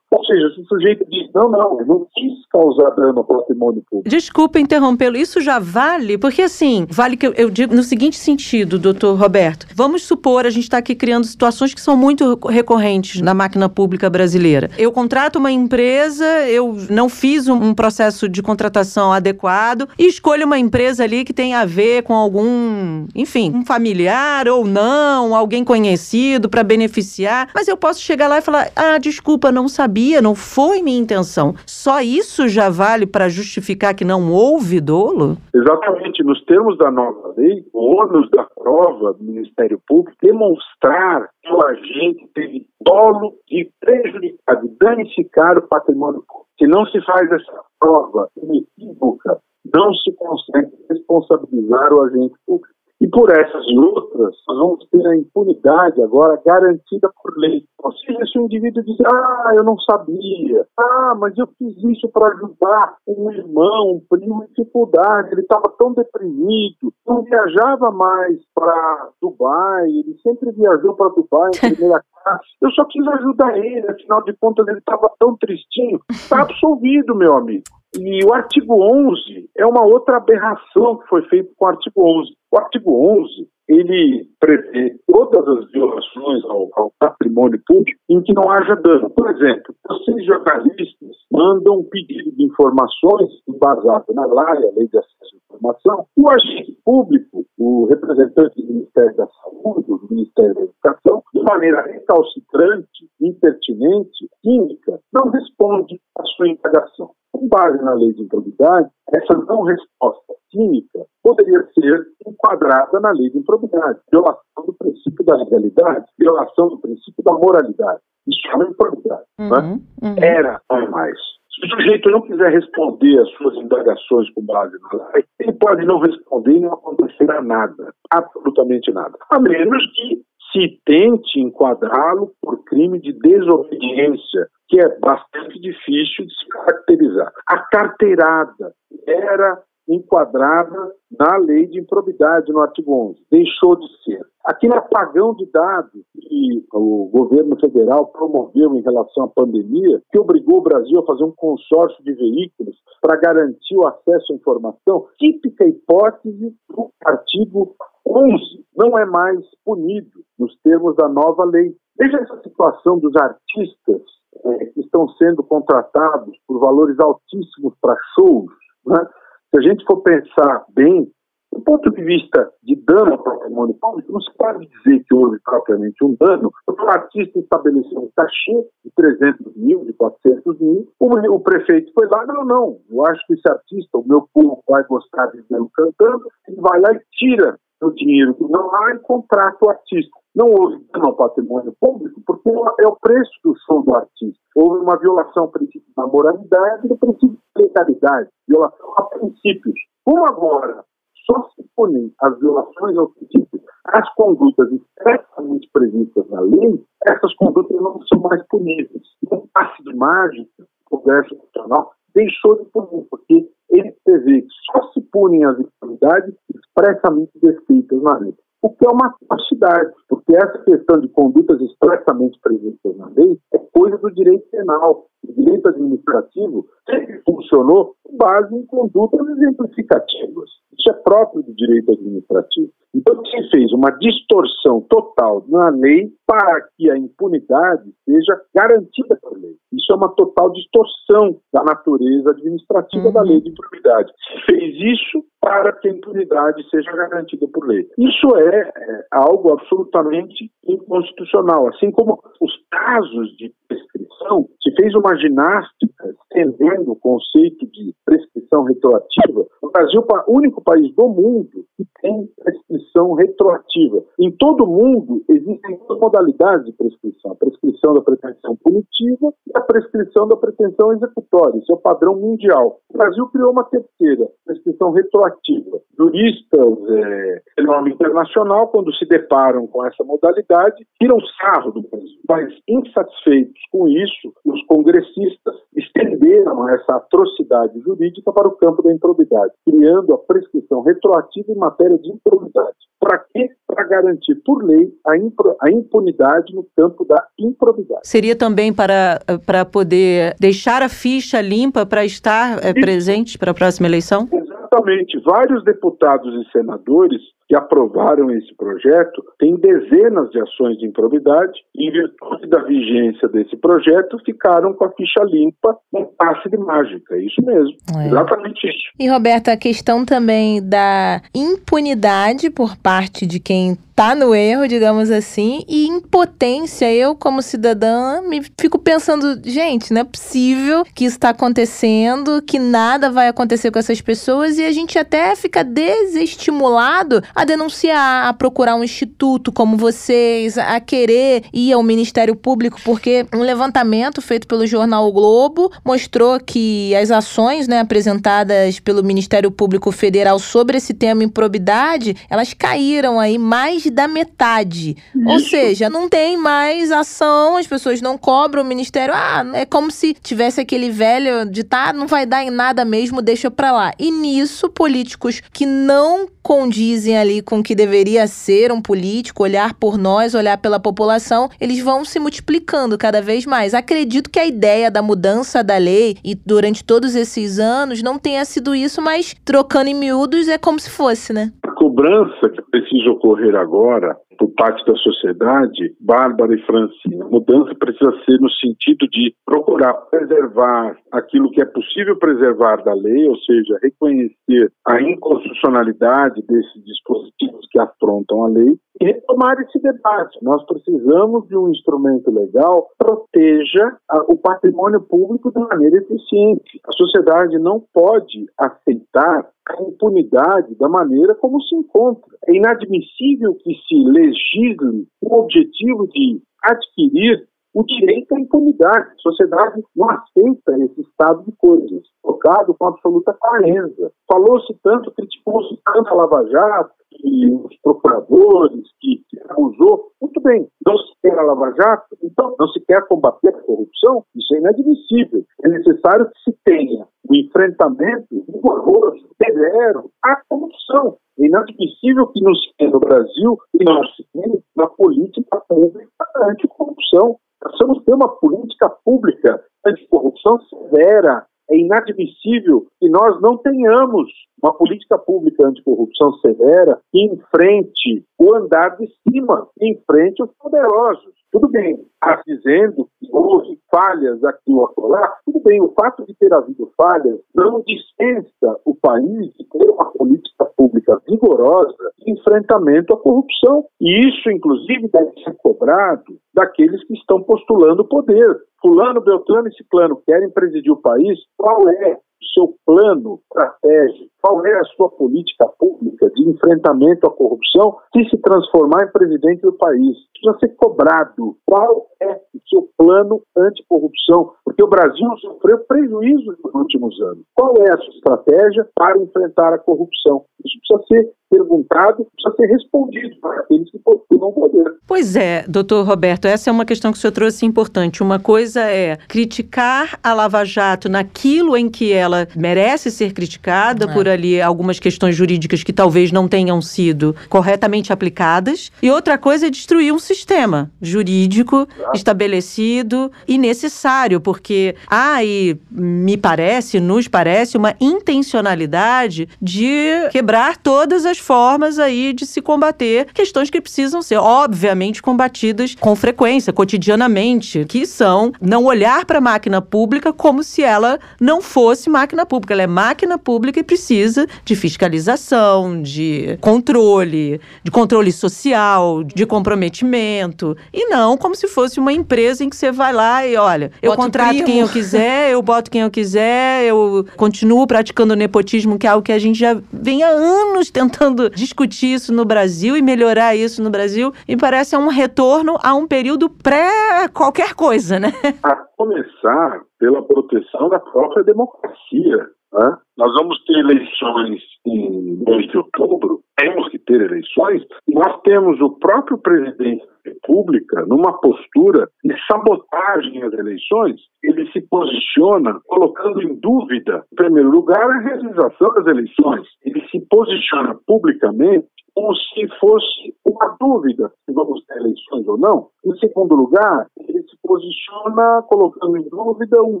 Ou 0.16 0.24
seja, 0.24 0.48
se 0.54 0.60
o 0.60 0.66
sujeito 0.66 1.04
diz, 1.10 1.28
não, 1.34 1.50
não, 1.50 1.80
eu 1.80 1.86
não 1.86 2.06
quis 2.14 2.32
causar 2.50 2.90
dano 2.90 3.18
ao 3.18 3.24
patrimônio 3.24 3.82
público. 3.90 4.08
Desculpa 4.08 4.60
interrompê-lo, 4.60 5.16
isso 5.16 5.40
já 5.40 5.58
vale? 5.58 6.16
Porque 6.16 6.42
assim, 6.42 6.86
vale 6.88 7.16
que 7.16 7.26
eu, 7.26 7.32
eu 7.34 7.50
digo 7.50 7.74
no 7.74 7.82
seguinte 7.82 8.16
sentido, 8.16 8.78
doutor 8.78 9.18
Roberto. 9.18 9.66
Vamos 9.74 10.04
supor, 10.04 10.46
a 10.46 10.50
gente 10.50 10.64
está 10.64 10.78
aqui 10.78 10.94
criando 10.94 11.24
situações 11.24 11.74
que 11.74 11.80
são 11.80 11.96
muito 11.96 12.38
recorrentes 12.48 13.20
na 13.20 13.34
máquina 13.34 13.68
pública 13.68 14.08
brasileira. 14.08 14.70
Eu 14.78 14.92
contrato 14.92 15.36
uma 15.36 15.50
empresa, 15.50 16.24
eu 16.48 16.76
não 16.88 17.08
fiz 17.08 17.48
um, 17.48 17.56
um 17.56 17.74
processo 17.74 18.28
de 18.28 18.42
contratação 18.42 19.12
adequado 19.12 19.88
e 19.98 20.06
escolho 20.06 20.46
uma 20.46 20.58
empresa 20.58 21.02
ali 21.02 21.24
que 21.24 21.32
tem 21.32 21.54
a 21.54 21.64
ver 21.64 22.04
com 22.04 22.14
algum, 22.14 23.06
enfim, 23.14 23.52
um 23.54 23.64
familiar 23.64 24.48
ou 24.48 24.64
não, 24.64 25.34
alguém 25.34 25.64
conhecido 25.64 26.48
para 26.48 26.62
beneficiar. 26.62 27.48
Mas 27.52 27.66
eu 27.66 27.76
posso 27.76 28.00
chegar 28.00 28.28
lá 28.28 28.38
e 28.38 28.42
falar: 28.42 28.70
ah, 28.76 28.98
desculpa, 28.98 29.50
não 29.56 29.68
sabia 29.68 30.20
não 30.20 30.34
foi 30.34 30.82
minha 30.82 31.00
intenção. 31.00 31.54
Só 31.66 32.02
isso 32.02 32.46
já 32.46 32.68
vale 32.68 33.06
para 33.06 33.30
justificar 33.30 33.94
que 33.94 34.04
não 34.04 34.30
houve 34.30 34.80
dolo? 34.80 35.38
Exatamente. 35.54 36.22
Nos 36.22 36.44
termos 36.44 36.76
da 36.76 36.90
nova 36.90 37.32
lei, 37.36 37.64
o 37.72 37.96
ônus 37.96 38.28
da 38.30 38.44
prova 38.44 39.14
do 39.14 39.24
Ministério 39.24 39.80
Público 39.88 40.16
demonstrar 40.22 41.28
que 41.42 41.52
o 41.52 41.66
agente 41.66 42.28
teve 42.34 42.66
dolo 42.80 43.34
de 43.48 43.70
prejudicar, 43.80 44.60
de 44.60 44.68
danificar 44.78 45.56
o 45.58 45.66
patrimônio 45.66 46.22
público. 46.28 46.46
Se 46.58 46.66
não 46.66 46.84
se 46.86 47.00
faz 47.04 47.30
essa 47.30 47.60
prova 47.80 48.28
inequívoca, 48.36 49.38
não 49.74 49.92
se 49.94 50.12
consegue 50.12 50.72
responsabilizar 50.90 51.92
o 51.92 52.02
agente 52.02 52.34
público. 52.46 52.75
Por 53.16 53.30
essas 53.30 53.64
e 53.66 53.78
outras, 53.78 54.34
nós 54.46 54.58
vamos 54.58 54.86
ter 54.90 55.06
a 55.06 55.16
impunidade 55.16 56.02
agora 56.02 56.38
garantida 56.44 57.10
por 57.22 57.34
lei. 57.38 57.64
Ou 57.82 57.90
seja, 57.92 58.26
se 58.30 58.38
o 58.38 58.42
indivíduo 58.42 58.84
diz, 58.84 58.98
ah, 59.06 59.52
eu 59.54 59.64
não 59.64 59.78
sabia, 59.78 60.66
ah, 60.78 61.14
mas 61.18 61.32
eu 61.38 61.46
fiz 61.56 61.74
isso 61.84 62.10
para 62.10 62.34
ajudar 62.34 62.96
um 63.08 63.32
irmão, 63.32 63.92
um 63.92 64.02
primo 64.10 64.44
em 64.44 64.48
dificuldade, 64.48 65.30
ele 65.32 65.40
estava 65.40 65.72
tão 65.78 65.94
deprimido, 65.94 66.92
não 67.06 67.22
viajava 67.22 67.90
mais 67.90 68.38
para 68.54 69.08
Dubai, 69.22 69.88
ele 69.88 70.14
sempre 70.22 70.52
viajou 70.52 70.94
para 70.94 71.08
Dubai 71.08 71.52
em 71.54 71.74
primeira 71.74 72.04
classe, 72.22 72.44
eu 72.60 72.70
só 72.72 72.84
quis 72.84 73.08
ajudar 73.08 73.56
ele, 73.56 73.90
afinal 73.90 74.22
de 74.24 74.34
contas 74.34 74.68
ele 74.68 74.80
estava 74.80 75.10
tão 75.18 75.34
tristinho, 75.38 76.00
está 76.10 76.42
absolvido, 76.42 77.14
meu 77.14 77.34
amigo. 77.34 77.64
E 77.98 78.24
o 78.26 78.34
artigo 78.34 78.74
11 78.82 79.48
é 79.56 79.64
uma 79.64 79.82
outra 79.82 80.18
aberração 80.18 80.98
que 80.98 81.08
foi 81.08 81.22
feita 81.28 81.50
com 81.56 81.64
o 81.64 81.68
artigo 81.68 82.20
11. 82.20 82.30
O 82.56 82.58
artigo 82.58 83.20
11, 83.20 83.50
ele 83.68 84.30
prevê 84.40 84.98
todas 85.06 85.46
as 85.46 85.70
violações 85.70 86.42
ao, 86.46 86.70
ao, 86.72 86.90
patrimônio 86.98 87.60
público 87.66 88.00
em 88.08 88.22
que 88.22 88.32
não 88.32 88.50
haja 88.50 88.74
dano. 88.76 89.10
Por 89.10 89.30
exemplo, 89.30 89.74
vocês 89.86 90.24
jornalistas 90.24 91.16
mandam 91.30 91.80
um 91.80 91.84
pedido 91.84 92.34
de 92.34 92.44
informações 92.44 93.28
embasado 93.46 94.06
na 94.14 94.24
LAI, 94.24 94.56
a 94.56 94.72
Lei 94.74 94.88
de 94.88 94.96
Acesso 94.96 95.34
à 95.34 95.54
Informação, 95.54 96.06
o 96.16 96.30
agente 96.30 96.78
público, 96.82 97.44
o 97.58 97.84
representante 97.90 98.62
do 98.62 98.72
Ministério 98.72 99.16
da 99.16 99.26
Saúde, 99.26 99.86
do 99.86 100.08
Ministério 100.10 100.54
da 100.54 100.62
Educação, 100.62 101.22
de 101.34 101.42
maneira 101.42 101.82
recalcitrante, 101.82 103.10
impertinente, 103.20 104.30
cínica, 104.40 104.98
não 105.12 105.28
responde 105.28 106.00
à 106.18 106.24
sua 106.24 106.48
indagação. 106.48 107.10
Com 107.32 107.48
base 107.48 107.84
na 107.84 107.92
lei 107.92 108.14
de 108.14 108.22
improbidade, 108.22 108.88
essa 109.12 109.34
não 109.46 109.60
resposta 109.60 110.36
cínica 110.56 111.06
poderia 111.22 111.62
ser 111.78 112.06
enquadrada 112.26 112.98
na 113.00 113.10
lei 113.12 113.30
de 113.30 113.38
improbidade, 113.38 114.00
violação 114.10 114.66
do 114.66 114.72
princípio 114.74 115.24
da 115.24 115.36
legalidade, 115.36 116.06
violação 116.18 116.68
do 116.68 116.78
princípio 116.78 117.22
da 117.22 117.32
moralidade. 117.32 118.00
Isso 118.26 118.40
chama 118.50 118.64
improbidade. 118.64 119.24
Uhum, 119.38 119.50
né? 119.50 119.80
uhum. 120.02 120.16
Era, 120.18 120.60
não 120.70 120.78
é 120.78 120.88
mais. 120.88 121.18
Se 121.54 121.66
o 121.66 121.70
sujeito 121.70 122.10
não 122.10 122.22
quiser 122.22 122.52
responder 122.52 123.18
às 123.18 123.30
suas 123.32 123.54
indagações 123.56 124.28
com 124.34 124.44
base 124.44 124.76
na 124.82 125.12
lei, 125.14 125.24
ele 125.40 125.52
pode 125.52 125.84
não 125.84 125.98
responder 125.98 126.52
e 126.52 126.60
não 126.60 126.72
acontecerá 126.72 127.40
nada, 127.40 127.94
absolutamente 128.10 128.92
nada. 128.92 129.16
A 129.30 129.38
menos 129.38 129.82
que 129.94 130.22
se 130.52 130.80
tente 130.84 131.40
enquadrá-lo 131.40 132.32
por 132.42 132.62
crime 132.64 133.00
de 133.00 133.12
desobediência, 133.12 134.48
que 134.68 134.80
é 134.80 134.98
bastante 134.98 135.58
difícil 135.60 136.26
de 136.26 136.34
se 136.34 136.48
caracterizar. 136.48 137.32
A 137.48 137.58
carteirada 137.58 138.74
era 139.06 139.62
enquadrada 139.88 140.92
na 141.18 141.36
lei 141.36 141.66
de 141.66 141.80
improbidade, 141.80 142.52
no 142.52 142.60
artigo 142.60 143.10
11. 143.10 143.20
Deixou 143.30 143.76
de 143.76 143.86
ser. 144.04 144.20
Aquele 144.44 144.74
apagão 144.74 145.34
de 145.34 145.46
dados 145.50 146.02
que 146.12 146.64
o 146.72 147.08
governo 147.12 147.58
federal 147.58 148.06
promoveu 148.06 148.74
em 148.74 148.82
relação 148.82 149.24
à 149.24 149.28
pandemia, 149.28 150.00
que 150.10 150.18
obrigou 150.18 150.58
o 150.58 150.62
Brasil 150.62 151.00
a 151.00 151.06
fazer 151.06 151.24
um 151.24 151.34
consórcio 151.36 152.02
de 152.04 152.12
veículos 152.12 152.76
para 153.00 153.16
garantir 153.16 153.76
o 153.76 153.86
acesso 153.86 154.32
à 154.32 154.36
informação, 154.36 155.06
típica 155.18 155.66
hipótese 155.66 156.54
do 156.68 156.90
artigo 157.04 157.74
11, 158.06 158.38
não 158.76 158.96
é 158.96 159.04
mais 159.04 159.40
punido 159.64 160.20
nos 160.38 160.56
termos 160.62 160.94
da 160.96 161.08
nova 161.08 161.44
lei. 161.44 161.74
Veja 161.98 162.18
essa 162.18 162.40
situação 162.42 162.98
dos 162.98 163.14
artistas 163.16 164.02
é, 164.44 164.66
que 164.66 164.80
estão 164.80 165.08
sendo 165.10 165.42
contratados 165.42 166.36
por 166.46 166.60
valores 166.60 166.98
altíssimos 167.00 167.74
para 167.80 167.96
shows. 168.14 168.50
Né? 168.86 169.08
Se 169.56 169.60
a 169.60 169.62
gente 169.70 169.86
for 169.86 170.02
pensar 170.02 170.66
bem, 170.74 171.10
do 171.50 171.60
ponto 171.62 171.90
de 171.90 172.04
vista 172.04 172.52
de 172.62 172.76
dano 172.76 173.12
ao 173.12 173.22
patrimônio 173.22 173.74
público, 173.80 174.12
não 174.12 174.20
se 174.20 174.30
pode 174.36 174.66
dizer 174.66 175.02
que 175.04 175.14
houve 175.14 175.38
propriamente 175.42 176.04
um 176.04 176.14
dano, 176.20 176.52
o 176.68 176.88
artista 176.90 177.38
estabeleceu 177.38 178.00
um 178.00 178.10
cachê 178.14 178.52
de 178.84 178.90
300 178.94 179.56
mil, 179.56 179.86
de 179.86 179.94
400 179.94 180.60
mil, 180.60 180.86
o, 181.00 181.06
o 181.06 181.40
prefeito 181.40 181.90
foi 181.94 182.06
lá, 182.06 182.26
não, 182.26 182.44
não, 182.44 182.78
eu 182.90 183.06
acho 183.06 183.26
que 183.26 183.32
esse 183.32 183.48
artista, 183.48 183.96
o 183.96 184.06
meu 184.06 184.28
povo 184.34 184.62
vai 184.68 184.84
gostar 184.84 185.28
de 185.28 185.40
vê-lo 185.48 185.70
cantando, 185.74 186.28
ele 186.46 186.60
vai 186.60 186.78
lá 186.78 186.92
e 186.92 187.00
tira 187.12 187.58
o 187.82 187.90
dinheiro 187.90 188.34
que 188.34 188.44
não 188.44 188.74
há 188.74 188.94
e 188.94 188.98
contrata 189.00 189.58
o 189.64 189.70
artista. 189.70 190.10
Não 190.34 190.50
houve 190.50 190.84
dano 190.92 191.06
ao 191.06 191.16
patrimônio 191.16 191.74
público, 191.80 192.20
porque 192.26 192.50
é 192.80 192.86
o 192.86 192.96
preço 192.96 193.32
do 193.42 193.54
show 193.66 193.82
do 193.82 193.94
artista. 193.94 194.40
Houve 194.54 194.82
uma 194.82 194.98
violação 194.98 195.44
ao 195.44 195.50
princípio 195.50 195.92
da 195.96 196.06
moralidade 196.06 196.86
e 196.86 196.88
do 196.88 196.96
princípio 196.96 197.38
da 197.54 197.62
legalidade, 197.62 198.28
violação 198.48 198.94
a 198.98 199.02
princípios. 199.04 199.74
Como 200.04 200.26
agora 200.26 200.84
só 201.24 201.48
se 201.54 201.64
punem 201.74 202.12
as 202.20 202.38
violações 202.38 202.96
ao 202.96 203.08
princípio 203.08 203.56
as 203.88 204.14
condutas 204.14 204.70
expressamente 204.72 205.68
previstas 205.72 206.28
na 206.28 206.40
lei, 206.40 206.84
essas 207.06 207.34
condutas 207.36 207.76
não 207.80 208.00
são 208.12 208.20
mais 208.20 208.44
puníveis. 208.48 209.02
Então, 209.22 209.48
passe 209.52 209.82
de 209.82 209.94
mágica, 209.94 210.66
o 210.90 210.98
Congresso 210.98 211.36
Nacional 211.36 211.92
deixou 212.14 212.56
de 212.58 212.64
punir, 212.70 213.06
porque 213.10 213.48
ele 213.70 213.94
prevê 214.04 214.42
que 214.42 214.48
só 214.72 214.92
se 214.92 215.00
punem 215.12 215.44
as 215.44 215.58
impunidades 215.58 216.34
expressamente 216.54 217.32
descritas 217.40 218.02
na 218.02 218.18
lei 218.18 218.34
o 218.66 218.70
que 218.70 218.84
é 218.84 218.90
uma 218.90 219.14
capacidade, 219.20 219.92
porque 220.08 220.36
essa 220.36 220.58
questão 220.64 221.00
de 221.00 221.08
condutas 221.10 221.60
expressamente 221.60 222.38
previstas 222.40 222.96
na 222.96 223.06
lei 223.10 223.38
é 223.54 223.58
coisa 223.72 223.96
do 223.98 224.10
direito 224.12 224.44
penal. 224.50 225.06
O 225.24 225.32
direito 225.32 225.68
administrativo 225.68 226.66
sempre 226.88 227.22
funcionou 227.24 227.94
com 228.02 228.16
base 228.16 228.54
em 228.56 228.66
condutas 228.66 229.24
exemplificativas. 229.28 230.50
Isso 230.86 230.90
é 230.90 231.02
próprio 231.02 231.42
do 231.42 231.52
direito 231.52 231.90
administrativo. 231.92 232.70
Então, 232.94 233.20
se 233.26 233.50
fez 233.50 233.72
uma 233.72 233.90
distorção 233.90 234.80
total 234.88 235.44
na 235.48 235.68
lei 235.68 236.10
para 236.24 236.62
que 236.76 236.88
a 236.90 236.96
impunidade 236.96 237.92
seja 238.04 238.40
garantida 238.54 239.18
por 239.20 239.36
lei. 239.38 239.54
Isso 239.72 239.92
é 239.92 239.96
uma 239.96 240.08
total 240.14 240.50
distorção 240.52 241.36
da 241.52 241.62
natureza 241.64 242.30
administrativa 242.30 243.06
uhum. 243.06 243.12
da 243.12 243.22
lei 243.22 243.40
de 243.40 243.50
impunidade. 243.50 244.12
Se 244.28 244.52
fez 244.52 244.74
isso 244.76 245.24
para 245.40 245.72
que 245.72 245.88
a 245.88 245.92
impunidade 245.92 246.68
seja 246.70 246.90
garantida 246.92 247.46
por 247.52 247.66
lei. 247.66 247.86
Isso 247.98 248.36
é, 248.36 248.60
é 248.60 249.06
algo 249.12 249.52
absolutamente 249.52 250.50
inconstitucional, 250.66 251.68
assim 251.68 251.90
como 251.90 252.18
os 252.40 252.52
casos 252.70 253.36
de 253.36 253.52
prescrição, 253.68 254.48
se 254.62 254.74
fez 254.74 254.94
uma 254.94 255.16
ginástica 255.16 256.14
estendendo 256.22 256.92
o 256.92 256.96
conceito 256.96 257.66
de 257.66 257.94
prescrição 258.04 258.64
retroativa. 258.64 259.46
O 259.66 259.72
Brasil 259.72 260.00
é 260.00 260.30
o 260.30 260.36
único 260.36 260.62
país 260.62 260.94
do 260.94 261.08
mundo 261.08 261.64
que 261.76 261.84
tem 262.00 262.28
prescrição 262.40 263.14
retroativa. 263.14 264.00
Em 264.20 264.30
todo 264.30 264.62
o 264.62 264.66
mundo 264.66 265.24
existem 265.28 265.76
duas 265.88 265.98
modalidades 265.98 266.66
de 266.66 266.72
prescrição: 266.72 267.32
a 267.32 267.34
prescrição 267.34 267.94
da 267.94 268.00
pretensão 268.00 268.56
punitiva 268.62 269.34
e 269.48 269.58
a 269.58 269.60
prescrição 269.60 270.28
da 270.28 270.36
pretensão 270.36 270.92
executória. 270.92 271.58
Isso 271.58 271.72
é 271.72 271.74
o 271.74 271.78
padrão 271.78 272.14
mundial. 272.14 272.78
O 272.94 272.96
Brasil 272.96 273.26
criou 273.26 273.50
uma 273.50 273.64
terceira, 273.64 274.28
prescrição 274.44 274.92
retroativa. 274.92 275.80
Juristas 275.98 276.78
é, 276.88 277.42
nome 277.66 277.92
internacional, 277.92 278.68
quando 278.68 278.94
se 278.94 279.04
deparam 279.06 279.66
com 279.66 279.84
essa 279.84 280.04
modalidade, 280.04 280.86
tiram 281.00 281.18
sarro 281.40 281.72
do 281.72 281.82
Brasil. 281.82 282.18
Mas 282.28 282.54
insatisfeitos 282.68 283.60
com 283.70 283.88
isso, 283.88 284.32
os 284.44 284.64
congressistas 284.66 285.56
estenderam 285.74 286.68
essa 286.68 286.96
atrocidade 286.96 287.78
jurídica 287.80 288.32
para 288.32 288.48
o 288.48 288.56
campo 288.56 288.82
da 288.82 288.92
improbidade, 288.92 289.52
criando 289.64 290.14
a 290.14 290.18
prescrição 290.18 290.82
retroativa 290.82 291.52
em 291.52 291.56
matéria 291.56 291.98
de 291.98 292.10
improbidade. 292.10 292.76
Para 292.98 293.18
quê? 293.18 293.50
Para 293.66 293.84
garantir 293.84 294.34
por 294.44 294.64
lei 294.64 294.92
a, 295.06 295.16
impro, 295.16 295.56
a 295.60 295.70
impunidade 295.70 296.54
no 296.54 296.66
campo 296.76 297.04
da 297.04 297.26
improbidade. 297.38 298.00
Seria 298.04 298.34
também 298.34 298.72
para, 298.72 299.20
para 299.44 299.64
poder 299.64 300.34
deixar 300.40 300.82
a 300.82 300.88
ficha 300.88 301.40
limpa 301.40 301.84
para 301.84 302.04
estar 302.04 302.64
é, 302.64 302.72
presente 302.72 303.38
para 303.38 303.50
a 303.50 303.54
próxima 303.54 303.86
eleição? 303.86 304.28
Exatamente. 304.32 305.20
Vários 305.20 305.62
deputados 305.64 306.34
e 306.34 306.50
senadores 306.50 307.20
que 307.48 307.54
aprovaram 307.54 308.30
esse 308.30 308.54
projeto 308.56 309.24
têm 309.38 309.56
dezenas 309.56 310.30
de 310.30 310.40
ações 310.40 310.76
de 310.78 310.86
improbidade 310.86 311.52
e, 311.74 311.88
em 311.88 311.92
virtude 311.92 312.48
da 312.48 312.62
vigência 312.62 313.28
desse 313.28 313.56
projeto, 313.56 314.18
ficaram 314.24 314.72
com 314.72 314.84
a 314.84 314.90
ficha 314.92 315.22
limpa 315.24 315.76
um 315.94 316.04
passe 316.04 316.48
de 316.48 316.56
mágica. 316.56 317.14
É 317.14 317.22
isso 317.22 317.40
mesmo. 317.42 317.76
É. 317.98 318.08
Exatamente 318.08 318.66
isso. 318.66 318.90
E, 318.98 319.08
Roberto, 319.08 319.48
a 319.48 319.56
questão 319.56 320.04
também 320.04 320.60
da 320.66 321.20
impunidade 321.34 322.50
por 322.50 322.76
parte 322.76 323.26
de 323.26 323.38
quem 323.38 323.76
tá 323.96 324.14
no 324.14 324.34
erro, 324.34 324.68
digamos 324.68 325.10
assim, 325.10 325.64
e 325.66 325.86
impotência. 325.86 326.92
Eu, 326.92 327.14
como 327.14 327.40
cidadã, 327.40 328.20
me 328.20 328.42
fico 328.60 328.78
pensando, 328.78 329.40
gente, 329.42 329.90
não 329.90 330.02
é 330.02 330.04
possível 330.04 330.84
que 330.94 331.06
isso 331.06 331.16
está 331.16 331.30
acontecendo, 331.30 332.42
que 332.42 332.58
nada 332.58 333.10
vai 333.10 333.26
acontecer 333.26 333.70
com 333.70 333.78
essas 333.78 334.02
pessoas 334.02 334.58
e 334.58 334.64
a 334.64 334.70
gente 334.70 334.98
até 334.98 335.34
fica 335.34 335.64
desestimulado 335.64 337.22
a 337.36 337.44
denunciar, 337.44 338.26
a 338.26 338.32
procurar 338.32 338.74
um 338.74 338.82
instituto 338.82 339.52
como 339.52 339.76
vocês, 339.76 340.56
a 340.56 340.80
querer 340.80 341.44
ir 341.52 341.74
ao 341.74 341.82
Ministério 341.82 342.34
Público, 342.34 342.80
porque 342.82 343.26
um 343.34 343.40
levantamento 343.40 344.22
feito 344.22 344.46
pelo 344.46 344.66
jornal 344.66 345.06
o 345.06 345.12
Globo 345.12 345.70
mostrou 345.84 346.40
que 346.40 346.94
as 346.94 347.10
ações 347.10 347.68
né, 347.68 347.80
apresentadas 347.80 348.80
pelo 348.80 349.04
Ministério 349.04 349.50
Público 349.50 349.92
Federal 349.92 350.38
sobre 350.38 350.78
esse 350.78 350.94
tema 350.94 351.22
improbidade, 351.22 352.16
elas 352.30 352.54
caíram 352.54 353.20
aí 353.20 353.36
mais 353.36 353.84
da 353.90 354.08
metade. 354.08 354.96
Isso. 355.14 355.28
Ou 355.28 355.38
seja, 355.40 355.90
não 355.90 356.08
tem 356.08 356.38
mais 356.38 356.90
ação, 356.90 357.58
as 357.58 357.66
pessoas 357.66 358.00
não 358.00 358.16
cobram 358.16 358.62
o 358.62 358.66
Ministério. 358.66 359.12
Ah, 359.14 359.44
é 359.52 359.66
como 359.66 359.90
se 359.90 360.14
tivesse 360.14 360.58
aquele 360.60 360.90
velho 360.90 361.44
de 361.44 361.62
tá, 361.62 361.92
não 361.92 362.06
vai 362.06 362.24
dar 362.24 362.42
em 362.42 362.50
nada 362.50 362.82
mesmo, 362.82 363.20
deixa 363.20 363.50
pra 363.50 363.72
lá. 363.72 363.92
E 363.98 364.10
nisso, 364.10 364.70
políticos 364.70 365.42
que 365.52 365.66
não 365.66 366.26
condizem 366.46 367.18
ali 367.18 367.42
com 367.42 367.58
o 367.58 367.62
que 367.62 367.74
deveria 367.74 368.24
ser 368.28 368.70
um 368.70 368.80
político, 368.80 369.42
olhar 369.42 369.74
por 369.74 369.98
nós, 369.98 370.32
olhar 370.32 370.56
pela 370.56 370.78
população, 370.78 371.50
eles 371.60 371.80
vão 371.80 372.04
se 372.04 372.20
multiplicando 372.20 372.96
cada 372.96 373.20
vez 373.20 373.44
mais. 373.44 373.74
Acredito 373.74 374.30
que 374.30 374.38
a 374.38 374.46
ideia 374.46 374.88
da 374.88 375.02
mudança 375.02 375.64
da 375.64 375.76
lei 375.76 376.16
e 376.22 376.36
durante 376.36 376.84
todos 376.84 377.16
esses 377.16 377.58
anos 377.58 378.00
não 378.00 378.16
tenha 378.16 378.44
sido 378.44 378.76
isso, 378.76 379.02
mas 379.02 379.34
trocando 379.44 379.90
em 379.90 379.94
miúdos 379.94 380.46
é 380.46 380.56
como 380.56 380.78
se 380.78 380.88
fosse, 380.88 381.32
né? 381.32 381.50
Cobrança 381.96 382.50
que 382.50 382.62
precisa 382.70 383.10
ocorrer 383.10 383.56
agora 383.56 384.14
por 384.38 384.52
parte 384.54 384.84
da 384.84 384.94
sociedade, 384.96 385.94
Bárbara 385.98 386.54
e 386.54 386.60
Francina. 386.66 387.24
A 387.24 387.28
mudança 387.28 387.74
precisa 387.74 388.12
ser 388.26 388.38
no 388.38 388.50
sentido 388.50 389.08
de 389.08 389.34
procurar 389.46 389.94
preservar 390.10 390.94
aquilo 391.10 391.50
que 391.50 391.62
é 391.62 391.64
possível 391.64 392.14
preservar 392.18 392.84
da 392.84 392.92
lei, 392.92 393.26
ou 393.26 393.36
seja, 393.38 393.78
reconhecer 393.82 394.70
a 394.86 395.00
inconstitucionalidade 395.00 396.42
desses 396.46 396.84
dispositivos 396.84 397.66
que 397.70 397.78
afrontam 397.78 398.44
a 398.44 398.48
lei 398.50 398.76
retomar 399.00 399.60
esse 399.60 399.78
debate. 399.80 400.38
Nós 400.42 400.64
precisamos 400.66 401.46
de 401.48 401.56
um 401.56 401.70
instrumento 401.70 402.30
legal 402.30 402.82
que 402.82 402.96
proteja 402.98 403.96
o 404.28 404.36
patrimônio 404.36 405.00
público 405.00 405.52
de 405.52 405.60
maneira 405.60 405.98
eficiente. 405.98 406.80
A 406.86 406.92
sociedade 406.92 407.58
não 407.58 407.82
pode 407.92 408.46
aceitar 408.58 409.48
a 409.68 409.82
impunidade 409.82 410.74
da 410.76 410.88
maneira 410.88 411.34
como 411.34 411.60
se 411.62 411.74
encontra. 411.74 412.36
É 412.46 412.54
inadmissível 412.54 413.54
que 413.56 413.74
se 413.86 413.94
legisle 414.04 415.06
com 415.20 415.36
o 415.36 415.40
objetivo 415.40 416.06
de 416.08 416.40
adquirir 416.62 417.46
o 417.76 417.84
direito 417.84 418.34
à 418.34 418.40
impunidade. 418.40 419.10
A 419.10 419.18
sociedade 419.18 419.82
não 419.94 420.08
aceita 420.08 420.78
esse 420.78 421.02
estado 421.02 421.44
de 421.44 421.52
coisas, 421.58 422.02
tocado 422.22 422.74
com 422.74 422.86
absoluta 422.86 423.36
clareza. 423.38 424.10
Falou-se 424.26 424.74
tanto, 424.82 425.12
criticou-se 425.12 425.78
tanto 425.84 426.08
a 426.08 426.14
Lava 426.14 426.48
Jato, 426.48 426.96
e 427.24 427.50
os 427.50 427.76
procuradores, 427.82 428.82
que, 429.00 429.22
que 429.28 429.40
abusou. 429.48 430.10
Muito 430.20 430.40
bem, 430.40 430.66
não 430.84 430.96
se 430.98 431.12
quer 431.22 431.38
a 431.38 431.42
Lava 431.42 431.72
Jato, 431.72 432.16
então 432.22 432.54
não 432.58 432.68
se 432.68 432.80
quer 432.80 433.06
combater 433.06 433.54
a 433.54 433.62
corrupção, 433.62 434.24
isso 434.34 434.54
é 434.54 434.58
inadmissível. 434.58 435.44
É 435.64 435.68
necessário 435.68 436.26
que 436.30 436.50
se 436.50 436.58
tenha 436.64 437.06
o 437.28 437.32
um 437.32 437.34
enfrentamento 437.34 438.26
rigoroso, 438.48 439.28
severo, 439.42 440.10
à 440.22 440.40
corrupção. 440.48 441.16
É 441.38 441.46
inadmissível 441.46 442.26
que 442.28 442.42
não 442.42 442.54
se 442.54 442.70
tenha 442.78 442.90
no 442.90 443.00
Brasil 443.00 443.58
e 443.78 443.84
não 443.84 444.02
se 444.04 444.24
tenha 444.32 444.58
na 444.76 444.86
política 444.86 445.60
pública 445.68 446.10
anticorrupção. 446.42 447.36
Nós 447.62 447.72
precisamos 447.72 448.04
ter 448.04 448.14
uma 448.14 448.28
política 448.28 448.88
pública 449.04 449.64
anticorrupção 449.86 450.60
severa, 450.62 451.46
é 451.70 451.76
inadmissível 451.76 452.86
que 453.00 453.08
nós 453.08 453.40
não 453.40 453.56
tenhamos 453.58 454.30
uma 454.62 454.72
política 454.72 455.18
pública 455.18 455.66
anticorrupção 455.66 456.32
severa 456.34 457.00
que 457.10 457.24
enfrente 457.24 458.24
o 458.38 458.54
andar 458.54 458.96
de 458.96 459.08
cima, 459.28 459.68
que 459.76 459.88
enfrente 459.88 460.42
os 460.42 460.50
poderosos. 460.58 461.34
Tudo 461.56 461.68
bem, 461.68 461.94
está 461.94 462.42
dizendo 462.46 463.08
que 463.18 463.30
houve 463.32 463.80
falhas 463.90 464.44
aqui 464.44 464.70
ou 464.70 464.84
acolá, 464.84 465.38
tudo 465.46 465.58
bem, 465.60 465.80
o 465.80 465.90
fato 465.98 466.26
de 466.26 466.34
ter 466.34 466.52
havido 466.52 466.92
falhas 466.94 467.40
não 467.54 467.80
dispensa 467.80 468.78
o 468.84 468.94
país 468.94 469.54
de 469.54 469.64
ter 469.64 469.90
uma 469.90 470.04
política 470.12 470.66
pública 470.76 471.18
vigorosa 471.26 472.12
de 472.18 472.30
enfrentamento 472.30 473.14
à 473.14 473.16
corrupção. 473.18 473.86
E 473.98 474.28
isso, 474.28 474.50
inclusive, 474.50 475.08
deve 475.08 475.32
ser 475.42 475.56
cobrado 475.62 476.38
daqueles 476.52 477.02
que 477.06 477.14
estão 477.14 477.42
postulando 477.42 478.02
o 478.02 478.08
poder. 478.08 478.54
Fulano, 478.82 479.22
Beltrano 479.22 479.68
e 479.68 479.74
Ciclano 479.76 480.20
querem 480.26 480.50
presidir 480.50 480.92
o 480.92 481.00
país, 481.00 481.38
qual 481.56 481.88
é 481.88 482.18
o 482.40 482.44
seu 482.52 482.74
plano 482.84 483.40
estratégico, 483.44 484.30
qual 484.40 484.64
é 484.64 484.78
a 484.78 484.84
sua 484.96 485.08
política 485.10 485.66
pública 485.78 486.30
de 486.30 486.48
enfrentamento 486.48 487.26
à 487.26 487.30
corrupção 487.30 487.96
se 488.12 488.28
se 488.30 488.36
transformar 488.38 489.04
em 489.04 489.12
presidente 489.12 489.62
do 489.62 489.72
país. 489.72 490.16
Precisa 490.32 490.58
ser 490.60 490.76
cobrado 490.76 491.56
qual 491.66 492.06
é 492.20 492.40
o 492.54 492.60
seu 492.68 492.88
plano 492.96 493.42
anticorrupção, 493.56 494.52
porque 494.64 494.82
o 494.82 494.88
Brasil 494.88 495.28
sofreu 495.40 495.78
prejuízos 495.86 496.56
nos 496.64 496.74
últimos 496.74 497.20
anos. 497.20 497.44
Qual 497.54 497.74
é 497.78 497.92
a 497.92 497.98
sua 497.98 498.14
estratégia 498.14 498.88
para 498.94 499.18
enfrentar 499.18 499.72
a 499.74 499.78
corrupção? 499.78 500.44
Isso 500.64 500.78
precisa 500.78 501.06
ser 501.08 501.32
perguntado, 501.50 502.26
precisa 502.34 502.56
ser 502.56 502.66
respondido 502.66 503.36
para 503.40 503.60
aqueles 503.60 503.90
que 503.90 503.98
possuem 503.98 504.26
poder. 504.52 504.96
Pois 505.06 505.36
é, 505.36 505.64
doutor 505.68 506.04
Roberto, 506.04 506.46
essa 506.46 506.70
é 506.70 506.72
uma 506.72 506.84
questão 506.84 507.12
que 507.12 507.18
o 507.18 507.20
senhor 507.20 507.32
trouxe 507.32 507.64
importante. 507.64 508.22
Uma 508.22 508.40
coisa 508.40 508.80
é 508.80 509.16
criticar 509.28 510.18
a 510.22 510.34
Lava 510.34 510.64
Jato 510.64 511.08
naquilo 511.08 511.76
em 511.76 511.88
que 511.88 512.12
ela 512.12 512.25
merece 512.54 513.10
ser 513.10 513.32
criticada 513.32 514.04
é. 514.06 514.12
por 514.12 514.28
ali 514.28 514.60
algumas 514.60 514.98
questões 514.98 515.34
jurídicas 515.34 515.82
que 515.82 515.92
talvez 515.92 516.32
não 516.32 516.48
tenham 516.48 516.80
sido 516.82 517.34
corretamente 517.48 518.12
aplicadas, 518.12 518.90
e 519.02 519.10
outra 519.10 519.38
coisa 519.38 519.66
é 519.66 519.70
destruir 519.70 520.12
um 520.12 520.18
sistema 520.18 520.90
jurídico 521.00 521.88
estabelecido 522.14 523.30
e 523.46 523.58
necessário, 523.58 524.40
porque 524.40 524.94
há 525.08 525.34
aí, 525.34 525.78
me 525.90 526.36
parece, 526.36 527.00
nos 527.00 527.28
parece, 527.28 527.76
uma 527.76 527.94
intencionalidade 528.00 529.48
de 529.60 530.28
quebrar 530.30 530.76
todas 530.76 531.24
as 531.24 531.38
formas 531.38 531.98
aí 531.98 532.32
de 532.32 532.46
se 532.46 532.60
combater 532.60 533.26
questões 533.32 533.70
que 533.70 533.80
precisam 533.80 534.22
ser, 534.22 534.36
obviamente, 534.36 535.22
combatidas 535.22 535.94
com 535.98 536.14
frequência, 536.16 536.72
cotidianamente, 536.72 537.84
que 537.88 538.06
são 538.06 538.52
não 538.60 538.84
olhar 538.84 539.24
para 539.24 539.38
a 539.38 539.40
máquina 539.40 539.80
pública 539.80 540.32
como 540.32 540.62
se 540.62 540.82
ela 540.82 541.18
não 541.40 541.60
fosse 541.60 542.08
máquina 542.16 542.46
pública. 542.46 542.72
Ela 542.72 542.82
é 542.82 542.86
máquina 542.86 543.36
pública 543.36 543.78
e 543.78 543.82
precisa 543.82 544.46
de 544.64 544.74
fiscalização, 544.74 546.00
de 546.00 546.56
controle, 546.62 547.60
de 547.84 547.90
controle 547.90 548.32
social, 548.32 549.22
de 549.22 549.44
comprometimento. 549.44 550.76
E 550.92 551.08
não 551.10 551.36
como 551.36 551.54
se 551.54 551.68
fosse 551.68 552.00
uma 552.00 552.12
empresa 552.12 552.64
em 552.64 552.70
que 552.70 552.76
você 552.76 552.90
vai 552.90 553.12
lá 553.12 553.46
e 553.46 553.56
olha, 553.56 553.92
eu 554.00 554.12
Boto 554.12 554.22
contrato 554.22 554.64
quem 554.64 554.80
eu 554.80 554.88
quiser, 554.88 555.50
eu 555.50 555.60
boto 555.60 555.90
quem 555.90 556.00
eu 556.00 556.10
quiser, 556.10 556.84
eu 556.84 557.26
continuo 557.36 557.86
praticando 557.86 558.34
nepotismo, 558.34 558.98
que 558.98 559.06
é 559.06 559.10
algo 559.10 559.22
que 559.22 559.32
a 559.32 559.38
gente 559.38 559.58
já 559.58 559.76
vem 559.92 560.22
há 560.22 560.28
anos 560.28 560.90
tentando 560.90 561.50
discutir 561.50 562.14
isso 562.14 562.32
no 562.32 562.44
Brasil 562.44 562.96
e 562.96 563.02
melhorar 563.02 563.54
isso 563.54 563.82
no 563.82 563.90
Brasil. 563.90 564.32
E 564.48 564.56
parece 564.56 564.96
um 564.96 565.08
retorno 565.08 565.78
a 565.82 565.94
um 565.94 566.06
período 566.06 566.48
pré 566.48 567.28
qualquer 567.32 567.74
coisa, 567.74 568.18
né? 568.18 568.32
A 568.62 568.74
começar 568.96 569.82
pela 569.98 570.22
proteção 570.22 570.88
da 570.88 570.98
própria 570.98 571.44
democracia. 571.44 572.48
Né? 572.72 572.96
Nós 573.16 573.32
vamos 573.34 573.62
ter 573.64 573.78
eleições 573.78 574.60
em 574.86 575.36
2 575.44 575.68
de 575.68 575.78
outubro, 575.78 576.40
temos 576.56 576.88
que 576.88 576.98
ter 576.98 577.20
eleições, 577.20 577.82
nós 578.08 578.40
temos 578.42 578.80
o 578.80 578.90
próprio 578.98 579.38
presidente 579.38 580.04
da 580.06 580.32
República 580.32 581.04
numa 581.06 581.38
postura 581.40 582.08
de 582.24 582.34
sabotagem 582.46 583.42
às 583.42 583.52
eleições. 583.52 584.20
Ele 584.42 584.70
se 584.72 584.80
posiciona 584.88 585.80
colocando 585.86 586.42
em 586.42 586.54
dúvida, 586.56 587.24
em 587.32 587.36
primeiro 587.36 587.70
lugar, 587.70 588.02
a 588.02 588.20
realização 588.20 588.88
das 588.94 589.06
eleições. 589.06 589.66
Ele 589.84 590.02
se 590.08 590.20
posiciona 590.28 590.96
publicamente 591.06 591.86
como 592.16 592.34
se 592.34 592.66
fosse 592.80 593.36
uma 593.44 593.76
dúvida 593.78 594.32
se 594.46 594.52
vamos 594.52 594.82
ter 594.86 594.96
eleições 594.96 595.46
ou 595.46 595.58
não. 595.58 595.88
Em 596.02 596.16
segundo 596.18 596.56
lugar, 596.56 597.06
ele 597.18 597.42
se 597.42 597.56
posiciona 597.62 598.62
colocando 598.62 599.18
em 599.18 599.28
dúvida 599.28 599.82
um 599.82 600.00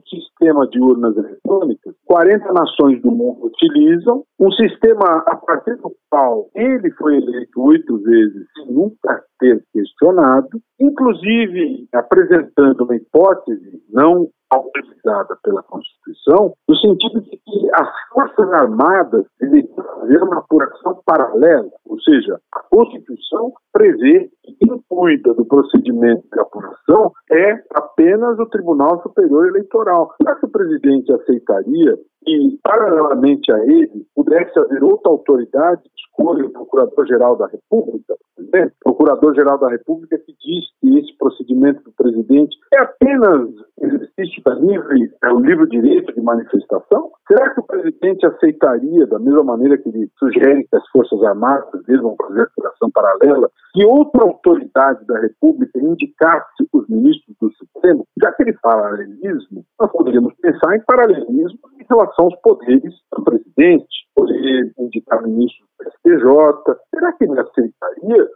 sistema 0.08 0.66
de 0.68 0.80
urnas 0.80 1.14
eletrônicas. 1.14 1.94
40 2.06 2.52
nações 2.54 3.02
do 3.02 3.10
mundo 3.10 3.46
utilizam, 3.46 4.24
um 4.40 4.50
sistema 4.52 5.24
a 5.26 5.36
partir 5.36 5.76
do 5.76 5.94
qual 6.08 6.48
ele 6.54 6.90
foi 6.92 7.18
eleito 7.18 7.62
oito 7.62 7.98
vezes 7.98 8.46
sem 8.56 8.72
nunca 8.72 9.22
ter 9.38 9.62
questionado, 9.72 10.60
inclusive 10.80 11.88
apresentando 11.92 12.84
uma 12.84 12.96
hipótese 12.96 13.82
não 13.90 14.28
autorizada 14.50 15.36
pela 15.42 15.62
Constituição, 15.64 16.54
no 16.68 16.76
sentido 16.76 17.20
de 17.22 17.30
que 17.30 17.70
as 17.74 17.88
Forças 18.12 18.52
Armadas 18.52 19.26
deveriam 19.40 19.74
fazer 19.74 20.22
uma 20.22 20.38
apuração 20.38 21.00
paralela, 21.04 21.68
ou 21.84 22.00
seja, 22.00 22.40
a 22.54 22.60
Constituição 22.70 23.52
prevê 23.72 24.30
que 24.44 24.54
quem 24.54 24.82
cuida 24.88 25.34
do 25.34 25.44
procedimento 25.44 26.24
de 26.32 26.40
apuração 26.40 27.12
é 27.30 27.62
apenas 27.74 28.38
o 28.38 28.46
Tribunal 28.46 29.02
Superior 29.02 29.48
Eleitoral. 29.48 30.14
Será 30.22 30.36
que 30.36 30.46
o 30.46 30.50
presidente 30.50 31.12
aceitaria 31.12 31.98
que, 32.24 32.58
paralelamente 32.62 33.52
a 33.52 33.58
ele, 33.64 34.06
pudesse 34.14 34.58
haver 34.58 34.82
outra 34.82 35.10
autoridade 35.10 35.82
que 35.82 36.02
escolha 36.02 36.46
o 36.46 36.50
Procurador-Geral 36.50 37.36
da 37.36 37.46
República, 37.46 38.14
né? 38.56 38.70
Procurador-Geral 38.82 39.58
da 39.58 39.68
República 39.68 40.18
que 40.18 40.32
diz 40.32 40.64
que 40.80 40.98
esse 40.98 41.16
procedimento 41.18 41.82
do 41.82 41.92
presidente 41.92 42.56
é 42.74 42.80
apenas 42.80 43.50
exercício 43.80 44.42
da 44.44 44.54
livre, 44.54 45.12
é 45.22 45.32
o 45.32 45.40
livre 45.40 45.68
direito 45.68 46.12
de 46.14 46.20
manifestação? 46.20 47.10
Será 47.28 47.50
que 47.50 47.60
o 47.60 47.66
presidente 47.66 48.26
aceitaria, 48.26 49.06
da 49.06 49.18
mesma 49.18 49.44
maneira 49.44 49.76
que 49.76 49.88
ele 49.88 50.10
sugere 50.18 50.64
que 50.64 50.76
as 50.76 50.88
Forças 50.88 51.22
Armadas 51.22 51.82
devam 51.86 52.16
fazer 52.20 52.42
apuração 52.42 52.90
paralela, 52.90 53.50
que 53.74 53.84
outra 53.84 54.22
autoridade 54.22 55.04
da 55.06 55.18
República 55.20 55.78
indicasse 55.78 56.66
os 56.72 56.88
ministros 56.88 57.36
do 57.40 57.52
Supremo? 57.52 58.06
Já 58.20 58.32
que 58.32 58.44
ele 58.44 58.56
paralelismo, 58.62 59.64
nós 59.78 59.92
poderíamos 59.92 60.32
pensar 60.40 60.74
em 60.76 60.80
paralelismo 60.80 61.58
em 61.78 61.84
relação 61.88 62.24
aos 62.26 62.36
poderes 62.40 62.94
do 63.14 63.22
presidente, 63.22 64.06
poder 64.14 64.72
indicar 64.78 65.22
ministros 65.22 65.68
do 65.78 65.90
STJ. 65.90 66.76
Será 66.94 67.12
que 67.12 67.24
ele 67.24 67.34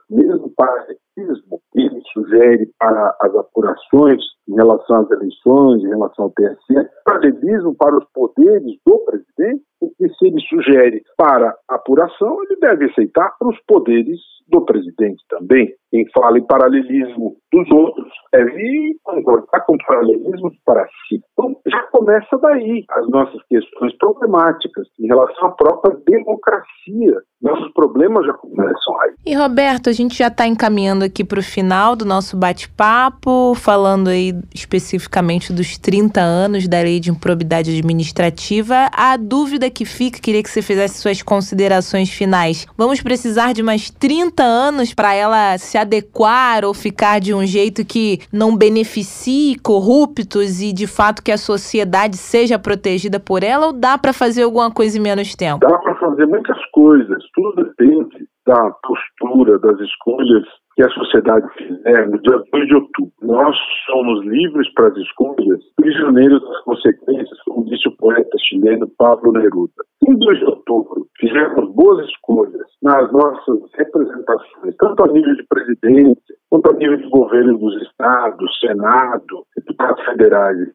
mesmo 0.08 0.50
paralelismo, 0.56 1.60
ele 1.74 2.00
sugere 2.12 2.70
para 2.78 3.16
as 3.20 3.34
apurações 3.34 4.22
em 4.48 4.54
relação 4.54 5.00
às 5.00 5.10
eleições, 5.10 5.82
em 5.82 5.88
relação 5.88 6.24
ao 6.24 6.30
TSE, 6.32 6.88
paralelismo 7.04 7.74
para 7.74 7.96
os 7.96 8.04
poderes 8.12 8.72
do 8.84 8.98
presidente? 9.00 9.64
Porque 9.78 10.08
se 10.08 10.26
ele 10.26 10.40
sugere 10.48 11.02
para 11.16 11.56
apuração, 11.68 12.42
ele 12.44 12.56
deve 12.60 12.86
aceitar 12.86 13.34
para 13.38 13.48
os 13.48 13.58
poderes 13.66 14.18
do 14.50 14.64
presidente 14.64 15.22
também. 15.28 15.72
Quem 15.90 16.04
fala 16.12 16.38
em 16.38 16.46
paralelismo 16.46 17.36
dos 17.52 17.70
outros 17.70 18.12
deve 18.32 18.96
concordar 19.04 19.64
com 19.64 19.76
paralelismo 19.86 20.50
para 20.64 20.84
si. 20.86 21.20
Então, 21.32 21.56
já 21.66 21.82
começa 21.92 22.36
daí 22.38 22.84
as 22.90 23.08
nossas 23.08 23.42
questões 23.44 23.96
problemáticas 23.98 24.88
em 24.98 25.06
relação 25.06 25.48
à 25.48 25.52
própria 25.52 25.96
democracia. 26.06 27.22
Nossos 27.40 27.72
problemas 27.72 28.26
já 28.26 28.34
começam 28.34 29.00
aí. 29.00 29.09
E 29.24 29.34
Roberto, 29.34 29.90
a 29.90 29.92
gente 29.92 30.16
já 30.16 30.28
está 30.28 30.46
encaminhando 30.46 31.04
aqui 31.04 31.22
para 31.22 31.38
o 31.38 31.42
final 31.42 31.94
do 31.94 32.06
nosso 32.06 32.38
bate-papo, 32.38 33.54
falando 33.54 34.08
aí 34.08 34.34
especificamente 34.54 35.52
dos 35.52 35.76
30 35.76 36.18
anos 36.18 36.66
da 36.66 36.80
lei 36.80 36.98
de 36.98 37.10
improbidade 37.10 37.70
administrativa. 37.70 38.88
A 38.90 39.18
dúvida 39.18 39.68
que 39.68 39.84
fica, 39.84 40.18
queria 40.18 40.42
que 40.42 40.48
você 40.48 40.62
fizesse 40.62 41.02
suas 41.02 41.20
considerações 41.20 42.08
finais. 42.08 42.66
Vamos 42.78 43.02
precisar 43.02 43.52
de 43.52 43.62
mais 43.62 43.90
30 43.90 44.42
anos 44.42 44.94
para 44.94 45.12
ela 45.12 45.58
se 45.58 45.76
adequar 45.76 46.64
ou 46.64 46.72
ficar 46.72 47.20
de 47.20 47.34
um 47.34 47.44
jeito 47.44 47.84
que 47.84 48.20
não 48.32 48.56
beneficie 48.56 49.54
corruptos 49.56 50.62
e 50.62 50.72
de 50.72 50.86
fato 50.86 51.22
que 51.22 51.30
a 51.30 51.36
sociedade 51.36 52.16
seja 52.16 52.58
protegida 52.58 53.20
por 53.20 53.42
ela 53.42 53.66
ou 53.66 53.72
dá 53.74 53.98
para 53.98 54.14
fazer 54.14 54.44
alguma 54.44 54.70
coisa 54.70 54.96
em 54.96 55.02
menos 55.02 55.34
tempo? 55.34 55.60
Dá 55.60 55.76
para 55.76 55.94
fazer 55.96 56.24
muitas 56.24 56.58
coisas, 56.72 57.22
tudo 57.34 57.64
depende 57.64 58.29
da 58.46 58.70
postura, 58.82 59.58
das 59.58 59.78
escolhas 59.80 60.44
que 60.74 60.82
a 60.82 60.88
sociedade 60.90 61.46
fizer 61.56 62.08
no 62.08 62.20
dia 62.22 62.42
2 62.52 62.66
de 62.66 62.74
outubro. 62.74 63.12
Nós 63.22 63.56
somos 63.86 64.24
livres 64.24 64.72
para 64.74 64.88
as 64.88 64.96
escolhas, 64.96 65.60
prisioneiros 65.76 66.40
das 66.42 66.60
consequências, 66.62 67.38
como 67.44 67.66
disse 67.66 67.88
o 67.88 67.96
poeta 67.96 68.38
chileno 68.48 68.88
Pablo 68.96 69.32
Neruda. 69.32 69.72
Em 70.08 70.16
2 70.16 70.38
de 70.38 70.44
outubro, 70.44 71.06
fizemos 71.18 71.74
boas 71.74 72.08
escolhas 72.08 72.66
nas 72.82 73.12
nossas 73.12 73.60
representações, 73.74 74.74
tanto 74.78 75.04
a 75.04 75.12
nível 75.12 75.34
de 75.34 75.46
presidência, 75.48 76.34
quanto 76.48 76.70
a 76.70 76.74
nível 76.74 76.96
de 76.96 77.08
governo 77.10 77.58
dos 77.58 77.82
estados, 77.82 78.58
Senado, 78.60 79.46
deputados 79.56 80.04
federais, 80.04 80.68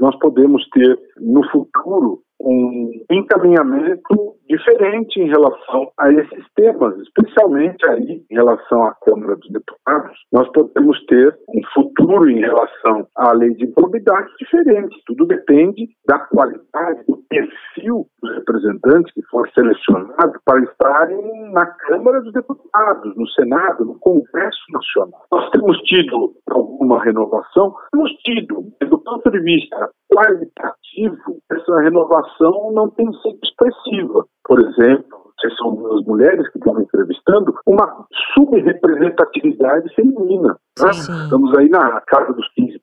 nós 0.00 0.18
podemos 0.18 0.66
ter 0.70 0.98
no 1.20 1.42
futuro 1.50 2.20
um 2.40 2.90
encaminhamento 3.10 4.33
diferente 4.56 5.20
em 5.20 5.28
relação 5.28 5.90
a 5.98 6.12
esses 6.12 6.44
temas, 6.54 6.96
especialmente 6.98 7.84
aí 7.88 8.24
em 8.30 8.34
relação 8.34 8.84
à 8.84 8.94
Câmara 9.04 9.36
dos 9.36 9.50
Deputados, 9.50 10.18
nós 10.32 10.48
podemos 10.52 11.04
ter 11.06 11.36
um 11.48 11.60
futuro 11.72 12.28
em 12.30 12.40
relação 12.40 13.06
à 13.16 13.32
lei 13.32 13.54
de 13.54 13.64
improbidade 13.64 14.28
diferente. 14.38 15.02
Tudo 15.06 15.26
depende 15.26 15.88
da 16.06 16.18
qualidade, 16.18 17.04
do 17.08 17.18
perfil 17.28 18.06
dos 18.22 18.34
representantes 18.34 19.12
que 19.12 19.22
for 19.22 19.48
selecionado 19.50 20.40
para 20.44 20.62
estarem 20.62 21.50
na 21.52 21.66
Câmara 21.66 22.20
dos 22.20 22.32
Deputados, 22.32 23.16
no 23.16 23.26
Senado, 23.30 23.84
no 23.84 23.98
Congresso 23.98 24.60
Nacional. 24.70 25.26
Nós 25.32 25.50
temos 25.50 25.76
tido 25.82 26.34
alguma 26.50 27.02
renovação? 27.02 27.74
Temos 27.92 28.12
tido, 28.24 28.72
do 28.80 28.98
ponto 28.98 29.30
de 29.30 29.40
vista 29.40 29.90
qualitativo, 30.14 31.40
essa 31.50 31.80
renovação 31.80 32.72
não 32.72 32.88
tem 32.90 33.06
sido 33.14 33.38
expressiva. 33.42 34.24
Por 34.44 34.60
exemplo, 34.60 35.24
vocês 35.38 35.56
são 35.56 35.74
duas 35.74 36.04
mulheres 36.04 36.48
que 36.50 36.58
estão 36.58 36.74
me 36.74 36.84
entrevistando, 36.84 37.54
uma 37.66 38.06
subrepresentatividade 38.34 39.92
feminina. 39.94 40.56
Né? 40.80 40.90
Estamos 40.90 41.56
aí 41.58 41.68
na 41.68 42.00
casa 42.02 42.32
dos 42.32 42.46
15%, 42.58 42.78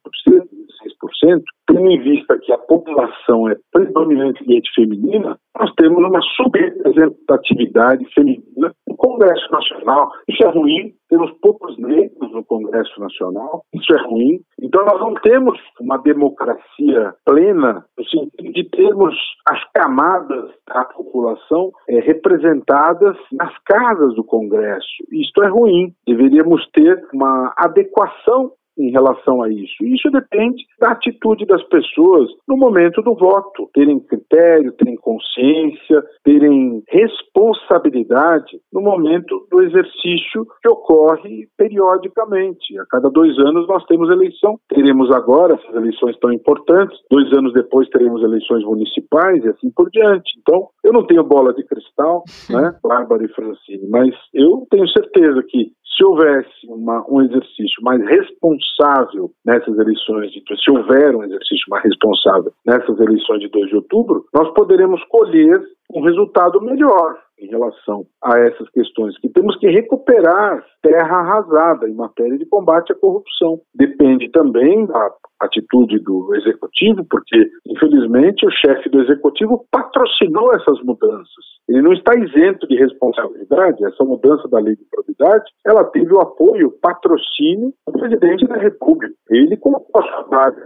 16%, 1.26 1.42
tendo 1.68 1.88
em 1.90 2.02
vista 2.02 2.38
que 2.40 2.52
a 2.52 2.58
população 2.58 3.50
é 3.50 3.56
predominantemente 3.72 4.70
feminina, 4.76 5.38
nós 5.58 5.72
temos 5.76 5.98
uma 5.98 6.22
subrepresentatividade 6.36 8.06
feminina 8.14 8.74
Congresso 9.02 9.52
Nacional. 9.52 10.12
Isso 10.28 10.44
é 10.44 10.50
ruim, 10.50 10.94
temos 11.10 11.32
poucos 11.42 11.78
negros 11.78 12.32
no 12.32 12.46
Congresso 12.46 13.00
Nacional, 13.00 13.64
isso 13.74 13.94
é 13.94 14.02
ruim. 14.04 14.40
Então 14.62 14.86
nós 14.86 15.00
não 15.00 15.16
temos 15.16 15.60
uma 15.80 15.98
democracia 15.98 17.14
plena 17.26 17.84
no 17.98 18.06
sentido 18.06 18.54
de 18.54 18.70
termos 18.70 19.16
as 19.50 19.60
camadas 19.74 20.52
da 20.68 20.86
população 20.86 21.72
é, 21.90 22.00
representadas 22.00 23.18
nas 23.32 23.54
casas 23.66 24.14
do 24.16 24.24
Congresso. 24.24 24.88
Isto 25.12 25.44
é 25.44 25.48
ruim. 25.48 25.94
Deveríamos 26.06 26.66
ter 26.72 27.04
uma 27.14 27.54
adequação 27.58 28.52
em 28.78 28.92
relação 28.92 29.42
a 29.42 29.50
isso. 29.50 29.84
Isso 29.84 30.10
depende 30.10 30.64
da 30.80 30.92
atitude 30.92 31.46
das 31.46 31.64
pessoas 31.66 32.30
no 32.48 32.58
momento 32.58 33.02
do 33.02 33.16
voto, 33.16 33.70
terem 33.74 34.00
critério, 34.00 34.72
terem 34.74 34.96
consciência, 34.96 36.04
terem 36.24 36.84
responsabilidade 36.88 38.60
no 38.72 38.82
momento 38.82 39.48
do 39.52 39.62
exercício 39.62 40.46
que 40.62 40.70
ocorre 40.70 41.48
periodicamente. 41.58 42.78
A 42.80 42.86
cada 42.86 43.10
dois 43.10 43.38
anos 43.40 43.68
nós 43.68 43.84
temos 43.86 44.10
eleição. 44.10 44.60
Teremos 44.70 45.12
agora 45.12 45.56
essas 45.56 45.76
eleições 45.76 46.18
tão 46.20 46.32
importantes. 46.32 46.98
Dois 47.10 47.32
anos 47.34 47.54
depois 47.54 47.90
teremos 47.90 48.24
eleições 48.24 48.64
municipais 48.64 49.44
e 49.44 49.50
assim 49.50 49.72
por 49.76 49.90
diante. 49.90 50.32
Então, 50.40 50.70
eu 50.84 50.94
não 50.94 51.06
tenho 51.06 51.24
bola 51.24 51.54
de 51.54 51.64
cristal, 51.64 52.24
né, 52.50 52.76
Bárbara 52.84 53.24
e 53.24 53.30
Francine, 53.30 53.88
mas 53.90 54.14
eu 54.34 54.66
tenho 54.70 54.88
certeza 54.90 55.44
que 55.48 55.72
se 55.96 56.06
houvesse 56.06 56.68
uma, 56.68 57.06
um 57.10 57.22
exercício 57.22 57.82
mais 57.84 58.02
responsável 58.06 59.32
nessas 59.46 59.78
eleições, 59.78 60.32
de, 60.32 60.42
se 60.42 60.72
houver 60.72 61.16
um 61.16 61.24
exercício 61.24 61.66
mais 61.70 61.84
responsável 61.84 62.52
nessas 62.66 63.00
eleições 63.00 63.40
de 63.40 63.50
2 63.50 63.70
de 63.70 63.76
outubro, 63.76 64.26
nós 64.34 64.52
poderemos 64.54 65.04
colher 65.06 65.62
um 65.94 66.02
resultado 66.04 66.62
melhor 66.62 67.18
em 67.42 67.48
relação 67.48 68.06
a 68.24 68.38
essas 68.40 68.70
questões, 68.70 69.18
que 69.20 69.30
temos 69.30 69.58
que 69.58 69.68
recuperar 69.68 70.64
terra 70.82 71.18
arrasada 71.18 71.90
em 71.90 71.94
matéria 71.94 72.38
de 72.38 72.46
combate 72.46 72.92
à 72.92 72.96
corrupção. 72.96 73.60
Depende 73.74 74.30
também 74.32 74.86
da 74.86 75.12
atitude 75.42 76.00
do 76.00 76.36
executivo, 76.36 77.04
porque, 77.10 77.50
infelizmente, 77.66 78.46
o 78.46 78.52
chefe 78.52 78.90
do 78.90 79.02
executivo 79.02 79.66
patrocinou 79.72 80.54
essas 80.54 80.80
mudanças. 80.84 81.52
Ele 81.68 81.82
não 81.82 81.94
está 81.94 82.14
isento 82.16 82.68
de 82.68 82.76
responsabilidade. 82.76 83.84
Essa 83.86 84.04
mudança 84.04 84.48
da 84.50 84.60
lei 84.60 84.76
de 84.76 84.86
probidade, 84.92 85.46
ela 85.66 85.84
teve 85.86 86.14
o 86.14 86.20
apoio, 86.20 86.68
o 86.68 86.80
patrocínio 86.80 87.74
do 87.88 87.94
presidente 87.94 88.48
da 88.48 88.58
República. 88.58 89.14
Ele 89.30 89.58
colocou 89.58 90.04
a 90.04 90.24
base 90.24 90.60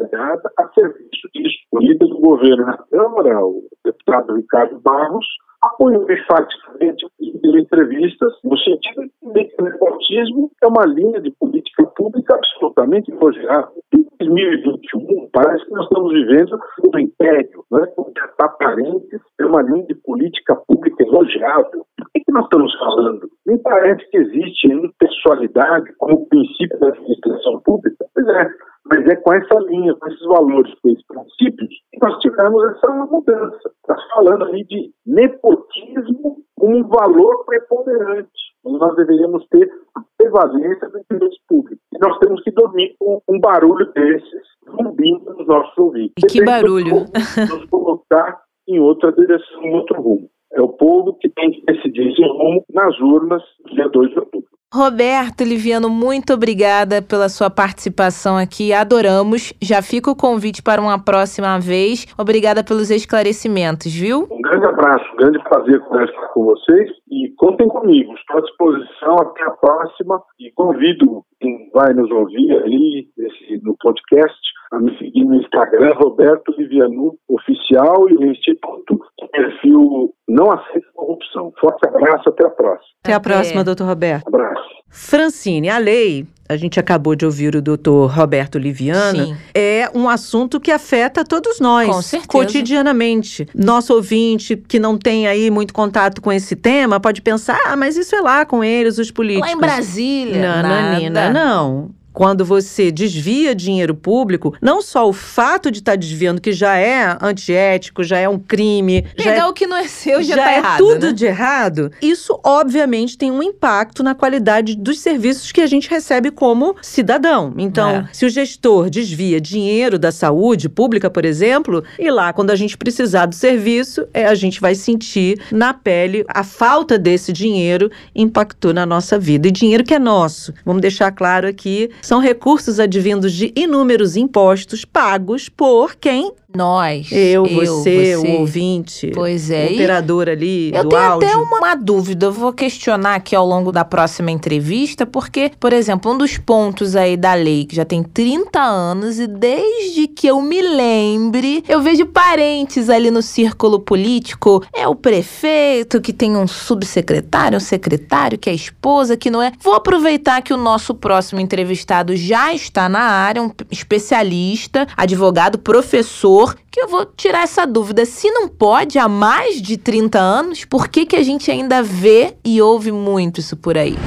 a 0.58 0.68
serviço 0.74 1.30
disso. 1.34 1.56
O 1.72 1.80
líder 1.80 2.08
do 2.08 2.20
governo 2.20 2.66
na 2.66 2.78
Câmara, 2.78 3.46
o 3.46 3.64
deputado 3.84 4.36
Ricardo 4.36 4.80
Barros, 4.80 5.26
apoiou 5.66 6.10
enfaticamente 6.12 7.06
em 7.20 7.60
entrevistas 7.60 8.34
no 8.44 8.58
sentido 8.58 9.04
de 9.34 9.46
que 9.46 9.62
o 9.62 9.66
nepotismo 9.66 10.52
é 10.64 10.68
uma 10.68 10.86
linha 10.86 11.22
de 11.22 11.32
política 11.32 11.86
pública 11.96 12.36
absolutamente 12.36 13.12
elogiável. 13.12 13.72
Em 13.94 14.06
2021, 14.20 15.30
parece 15.32 15.66
que 15.66 15.72
nós 15.72 15.84
estamos 15.86 16.14
vivendo 16.14 16.60
um 16.94 17.00
império, 17.00 17.66
né? 17.72 17.88
tratar 18.14 18.50
parentes 18.58 19.22
é 19.40 19.46
uma 19.46 19.62
linha 19.62 19.86
de 19.86 19.96
política 19.96 20.56
pública 20.68 21.04
elogiável. 21.04 21.86
O 22.00 22.06
que, 22.14 22.24
que 22.24 22.32
nós 22.32 22.44
estamos 22.46 22.74
falando? 22.78 23.30
Me 23.46 23.58
parece 23.60 24.10
que 24.10 24.18
existe 24.18 24.68
impessoalidade 24.68 25.94
como 25.98 26.28
princípio 26.28 26.80
da 26.80 26.88
administração 26.88 27.60
pública. 27.62 28.06
Pois 28.14 28.28
é, 28.28 28.50
mas 28.86 29.06
é 29.08 29.16
com 29.16 29.34
essa 29.34 29.60
linha, 29.62 29.96
com 29.96 30.08
esses 30.08 30.26
valores, 30.26 30.74
com 30.82 30.90
esses 30.90 31.06
princípios, 31.08 31.70
que 31.92 32.00
nós 32.02 32.20
tivemos 32.20 32.64
essa 32.66 32.92
mudança. 32.92 33.72
Está 33.82 33.96
falando 34.14 34.46
aí 34.46 34.64
de 34.66 34.92
nepotismo 35.06 36.38
como 36.60 36.78
um 36.78 36.88
valor 36.88 37.46
preponderante. 37.46 38.30
Nós 38.64 38.96
deveríamos 38.96 39.46
ter 39.50 39.70
a 39.96 40.02
prevalência 40.18 40.90
do 40.90 41.00
interesse 41.00 41.38
público. 41.48 41.82
E 41.94 42.00
nós 42.00 42.18
temos 42.20 42.42
que 42.44 42.52
dormir 42.52 42.96
com 43.00 43.22
um 43.28 43.40
barulho 43.40 43.92
desses 43.94 44.48
zumbindo 44.70 45.34
nos 45.34 45.48
nossos 45.48 45.78
ouvidos. 45.78 46.14
E 46.24 46.28
que 46.28 46.44
barulho! 46.44 47.06
Nos 47.50 47.66
colocar 47.70 48.42
em 48.68 48.80
outra 48.80 49.12
direção, 49.12 49.64
em 49.64 49.76
outro 49.76 50.02
rumo. 50.02 50.30
É 50.54 50.62
o 50.62 50.70
povo 50.70 51.14
que 51.20 51.30
tem 51.30 51.52
que 51.52 51.66
decidir 51.66 52.12
esse 52.12 52.22
rumo 52.22 52.64
nas 52.74 52.98
urnas, 53.00 53.44
dia 53.74 53.90
2 53.90 54.10
de 54.12 54.20
outubro. 54.20 54.45
Roberto 54.76 55.42
Liviano, 55.42 55.90
muito 55.90 56.34
obrigada 56.34 57.02
pela 57.02 57.30
sua 57.30 57.50
participação 57.50 58.36
aqui. 58.36 58.74
Adoramos. 58.74 59.54
Já 59.62 59.82
fica 59.82 60.12
o 60.12 60.16
convite 60.18 60.62
para 60.62 60.82
uma 60.82 61.02
próxima 61.02 61.58
vez. 61.58 62.06
Obrigada 62.20 62.62
pelos 62.62 62.92
esclarecimentos, 62.92 63.88
viu? 63.96 64.28
Um 64.30 64.42
grande 64.42 64.66
abraço, 64.66 65.06
um 65.14 65.16
grande 65.16 65.42
prazer 65.46 65.80
conversar 65.80 66.28
com 66.34 66.44
vocês 66.44 66.90
e 67.10 67.34
contem 67.38 67.70
comigo. 67.70 68.14
Estou 68.16 68.38
à 68.38 68.42
disposição. 68.42 69.16
Até 69.16 69.44
a 69.44 69.52
próxima 69.52 70.22
e 70.38 70.52
convido 70.52 71.24
quem 71.40 71.70
vai 71.74 71.94
nos 71.94 72.12
ouvir 72.12 72.52
aí 72.66 73.08
nesse, 73.18 73.64
no 73.64 73.78
podcast 73.78 74.36
a 74.74 74.80
me 74.80 74.98
seguir 74.98 75.24
no 75.24 75.36
Instagram, 75.36 75.94
Roberto 75.94 76.54
Liviano 76.58 77.16
Oficial 77.30 78.10
e 78.10 78.14
no 78.16 78.26
Instituto, 78.26 79.00
perfil 79.36 80.14
Não 80.28 80.52
Aceita 80.52 80.88
Corrupção. 80.96 81.54
Forte 81.60 81.88
abraço, 81.88 82.30
até 82.30 82.46
a 82.46 82.50
próxima. 82.50 82.90
Até 83.04 83.14
a 83.14 83.20
próxima, 83.20 83.64
doutor 83.64 83.86
Roberto. 83.86 84.28
Abraço. 84.28 84.76
Francine, 84.90 85.70
a 85.70 85.78
lei, 85.78 86.26
a 86.48 86.56
gente 86.56 86.80
acabou 86.80 87.16
de 87.16 87.26
ouvir 87.26 87.56
o 87.56 87.62
doutor 87.62 88.10
Roberto 88.10 88.58
Liviano, 88.58 89.26
Sim. 89.26 89.38
é 89.54 89.90
um 89.94 90.08
assunto 90.08 90.60
que 90.60 90.72
afeta 90.72 91.26
todos 91.26 91.60
nós, 91.60 91.88
Com 91.88 92.02
certeza. 92.02 92.28
cotidianamente. 92.32 93.46
Nosso 93.54 93.94
ouvinte 93.94 94.56
que 94.56 94.80
não 94.80 94.98
tem 94.98 95.28
aí 95.28 95.52
muito 95.52 95.74
contato 95.74 96.22
com 96.22 96.32
esse 96.32 96.56
tema 96.56 97.00
pode 97.00 97.22
pensar, 97.22 97.60
ah, 97.66 97.76
mas 97.76 97.98
isso 97.98 98.16
é 98.16 98.22
lá 98.22 98.46
com 98.46 98.64
eles, 98.64 98.98
os 98.98 99.12
políticos. 99.12 99.50
Lá 99.52 99.58
em 99.58 99.60
Brasília. 99.60 100.42
Não, 100.42 100.62
nada. 100.62 100.70
Nanina, 100.70 101.30
não. 101.30 101.90
Quando 102.16 102.46
você 102.46 102.92
desvia 102.92 103.54
dinheiro 103.54 103.94
público, 103.94 104.56
não 104.62 104.82
só 104.82 105.08
o 105.08 105.12
fato 105.12 105.70
de 105.70 105.80
estar 105.80 105.98
desviando, 105.98 106.40
que 106.40 106.54
já 106.54 106.78
é 106.78 107.18
antiético, 107.22 108.04
já 108.06 108.18
é 108.18 108.30
um 108.30 108.40
crime, 108.40 109.06
já 109.18 109.32
é 109.32 109.34
Pegar 109.34 109.50
o 109.50 109.54
que 109.54 109.68
não 109.68 109.76
é 109.76 109.86
seu 109.88 110.24
já, 110.24 110.38
já 110.38 110.44
tá 110.44 110.52
é 110.52 110.58
errado. 110.58 110.78
tudo 110.78 111.08
né? 111.08 111.12
de 111.12 111.26
errado, 111.26 111.92
isso 112.02 112.40
obviamente 112.42 113.18
tem 113.18 113.30
um 113.32 113.44
impacto 113.44 114.02
na 114.02 114.16
qualidade 114.16 114.76
dos 114.78 115.00
serviços 115.00 115.52
que 115.52 115.60
a 115.60 115.68
gente 115.68 115.90
recebe 115.90 116.32
como 116.32 116.74
cidadão. 116.82 117.54
Então, 117.58 117.90
É. 117.90 118.10
se 118.14 118.26
o 118.26 118.30
gestor 118.30 118.90
desvia 118.90 119.42
dinheiro 119.42 120.00
da 120.00 120.12
saúde 120.12 120.70
pública, 120.70 121.10
por 121.10 121.26
exemplo, 121.26 121.84
e 122.00 122.10
lá 122.10 122.32
quando 122.32 122.52
a 122.52 122.56
gente 122.56 122.78
precisar 122.78 123.26
do 123.26 123.36
serviço, 123.36 124.08
é, 124.14 124.26
a 124.26 124.36
gente 124.36 124.62
vai 124.62 124.74
sentir 124.74 125.42
na 125.52 125.74
pele 125.74 126.24
a 126.30 126.46
falta 126.46 126.98
desse 126.98 127.34
dinheiro 127.34 127.92
impactou 128.16 128.74
na 128.74 128.86
nossa 128.86 129.20
vida. 129.20 129.50
E 129.50 129.52
dinheiro 129.52 129.84
que 129.84 129.94
é 129.94 130.00
nosso. 130.00 130.54
Vamos 130.66 130.82
deixar 130.82 131.12
claro 131.12 131.46
aqui, 131.46 131.90
são 132.06 132.20
recursos 132.20 132.80
advindos 132.80 133.34
de 133.34 133.52
inúmeros 133.56 134.16
impostos 134.16 134.86
pagos 134.86 135.50
por 135.50 135.96
quem? 135.96 136.32
Nós. 136.56 137.12
Eu, 137.12 137.46
você, 137.46 138.16
o 138.16 138.40
ouvinte, 138.40 139.12
Pois 139.14 139.50
o 139.50 139.54
é. 139.54 139.72
E 139.72 139.74
operador 139.76 140.30
ali 140.30 140.72
Eu 140.74 140.84
do 140.84 140.90
tenho 140.90 141.02
áudio. 141.02 141.28
até 141.28 141.38
uma, 141.38 141.58
uma 141.58 141.76
dúvida, 141.76 142.28
eu 142.28 142.32
vou 142.32 142.54
questionar 142.54 143.16
aqui 143.16 143.36
ao 143.36 143.46
longo 143.46 143.72
da 143.72 143.84
próxima 143.84 144.32
entrevista, 144.32 145.06
porque, 145.06 145.52
por 145.60 145.74
exemplo, 145.74 146.12
um 146.12 146.18
dos 146.18 146.38
pontos 146.38 146.96
aí 146.96 147.18
da 147.18 147.34
lei 147.34 147.66
que 147.66 147.76
já 147.76 147.86
tem 147.86 148.04
30 148.04 148.60
anos 148.62 149.20
e 149.20 149.28
desde 149.28 150.08
que 150.08 150.28
eu 150.28 150.42
me 150.42 150.62
lembre, 150.62 151.64
eu 151.68 151.82
vejo 151.82 152.06
parentes 152.06 152.90
ali 152.90 153.12
no 153.12 153.22
círculo 153.22 153.80
político, 153.80 154.64
é 154.74 154.88
o 154.88 154.96
prefeito 154.96 156.00
que 156.02 156.14
tem 156.14 156.36
um 156.36 156.48
subsecretário, 156.48 157.58
um 157.58 157.62
secretário 157.62 158.38
que 158.38 158.50
é 158.50 158.54
esposa, 158.54 159.18
que 159.18 159.30
não 159.30 159.42
é. 159.42 159.52
Vou 159.62 159.74
aproveitar 159.74 160.42
que 160.42 160.54
o 160.54 160.58
nosso 160.58 160.94
próximo 160.94 161.40
entrevistado 161.42 162.16
já 162.16 162.54
está 162.54 162.88
na 162.88 163.00
área, 163.02 163.42
um 163.42 163.52
especialista, 163.72 164.88
advogado, 164.96 165.58
professor, 165.58 166.45
que 166.54 166.80
eu 166.80 166.88
vou 166.88 167.06
tirar 167.06 167.44
essa 167.44 167.66
dúvida. 167.66 168.06
Se 168.06 168.30
não 168.30 168.48
pode 168.48 169.00
há 169.00 169.08
mais 169.08 169.62
de 169.62 169.78
30 169.78 170.20
anos, 170.20 170.66
por 170.66 170.88
que, 170.88 171.06
que 171.06 171.16
a 171.16 171.24
gente 171.24 171.50
ainda 171.50 171.82
vê 171.82 172.36
e 172.44 172.62
ouve 172.62 172.92
muito 172.92 173.40
isso 173.40 173.56
por 173.56 173.78
aí? 173.78 173.98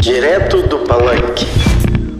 Direto 0.00 0.62
do 0.62 0.78
Palanque. 0.80 1.46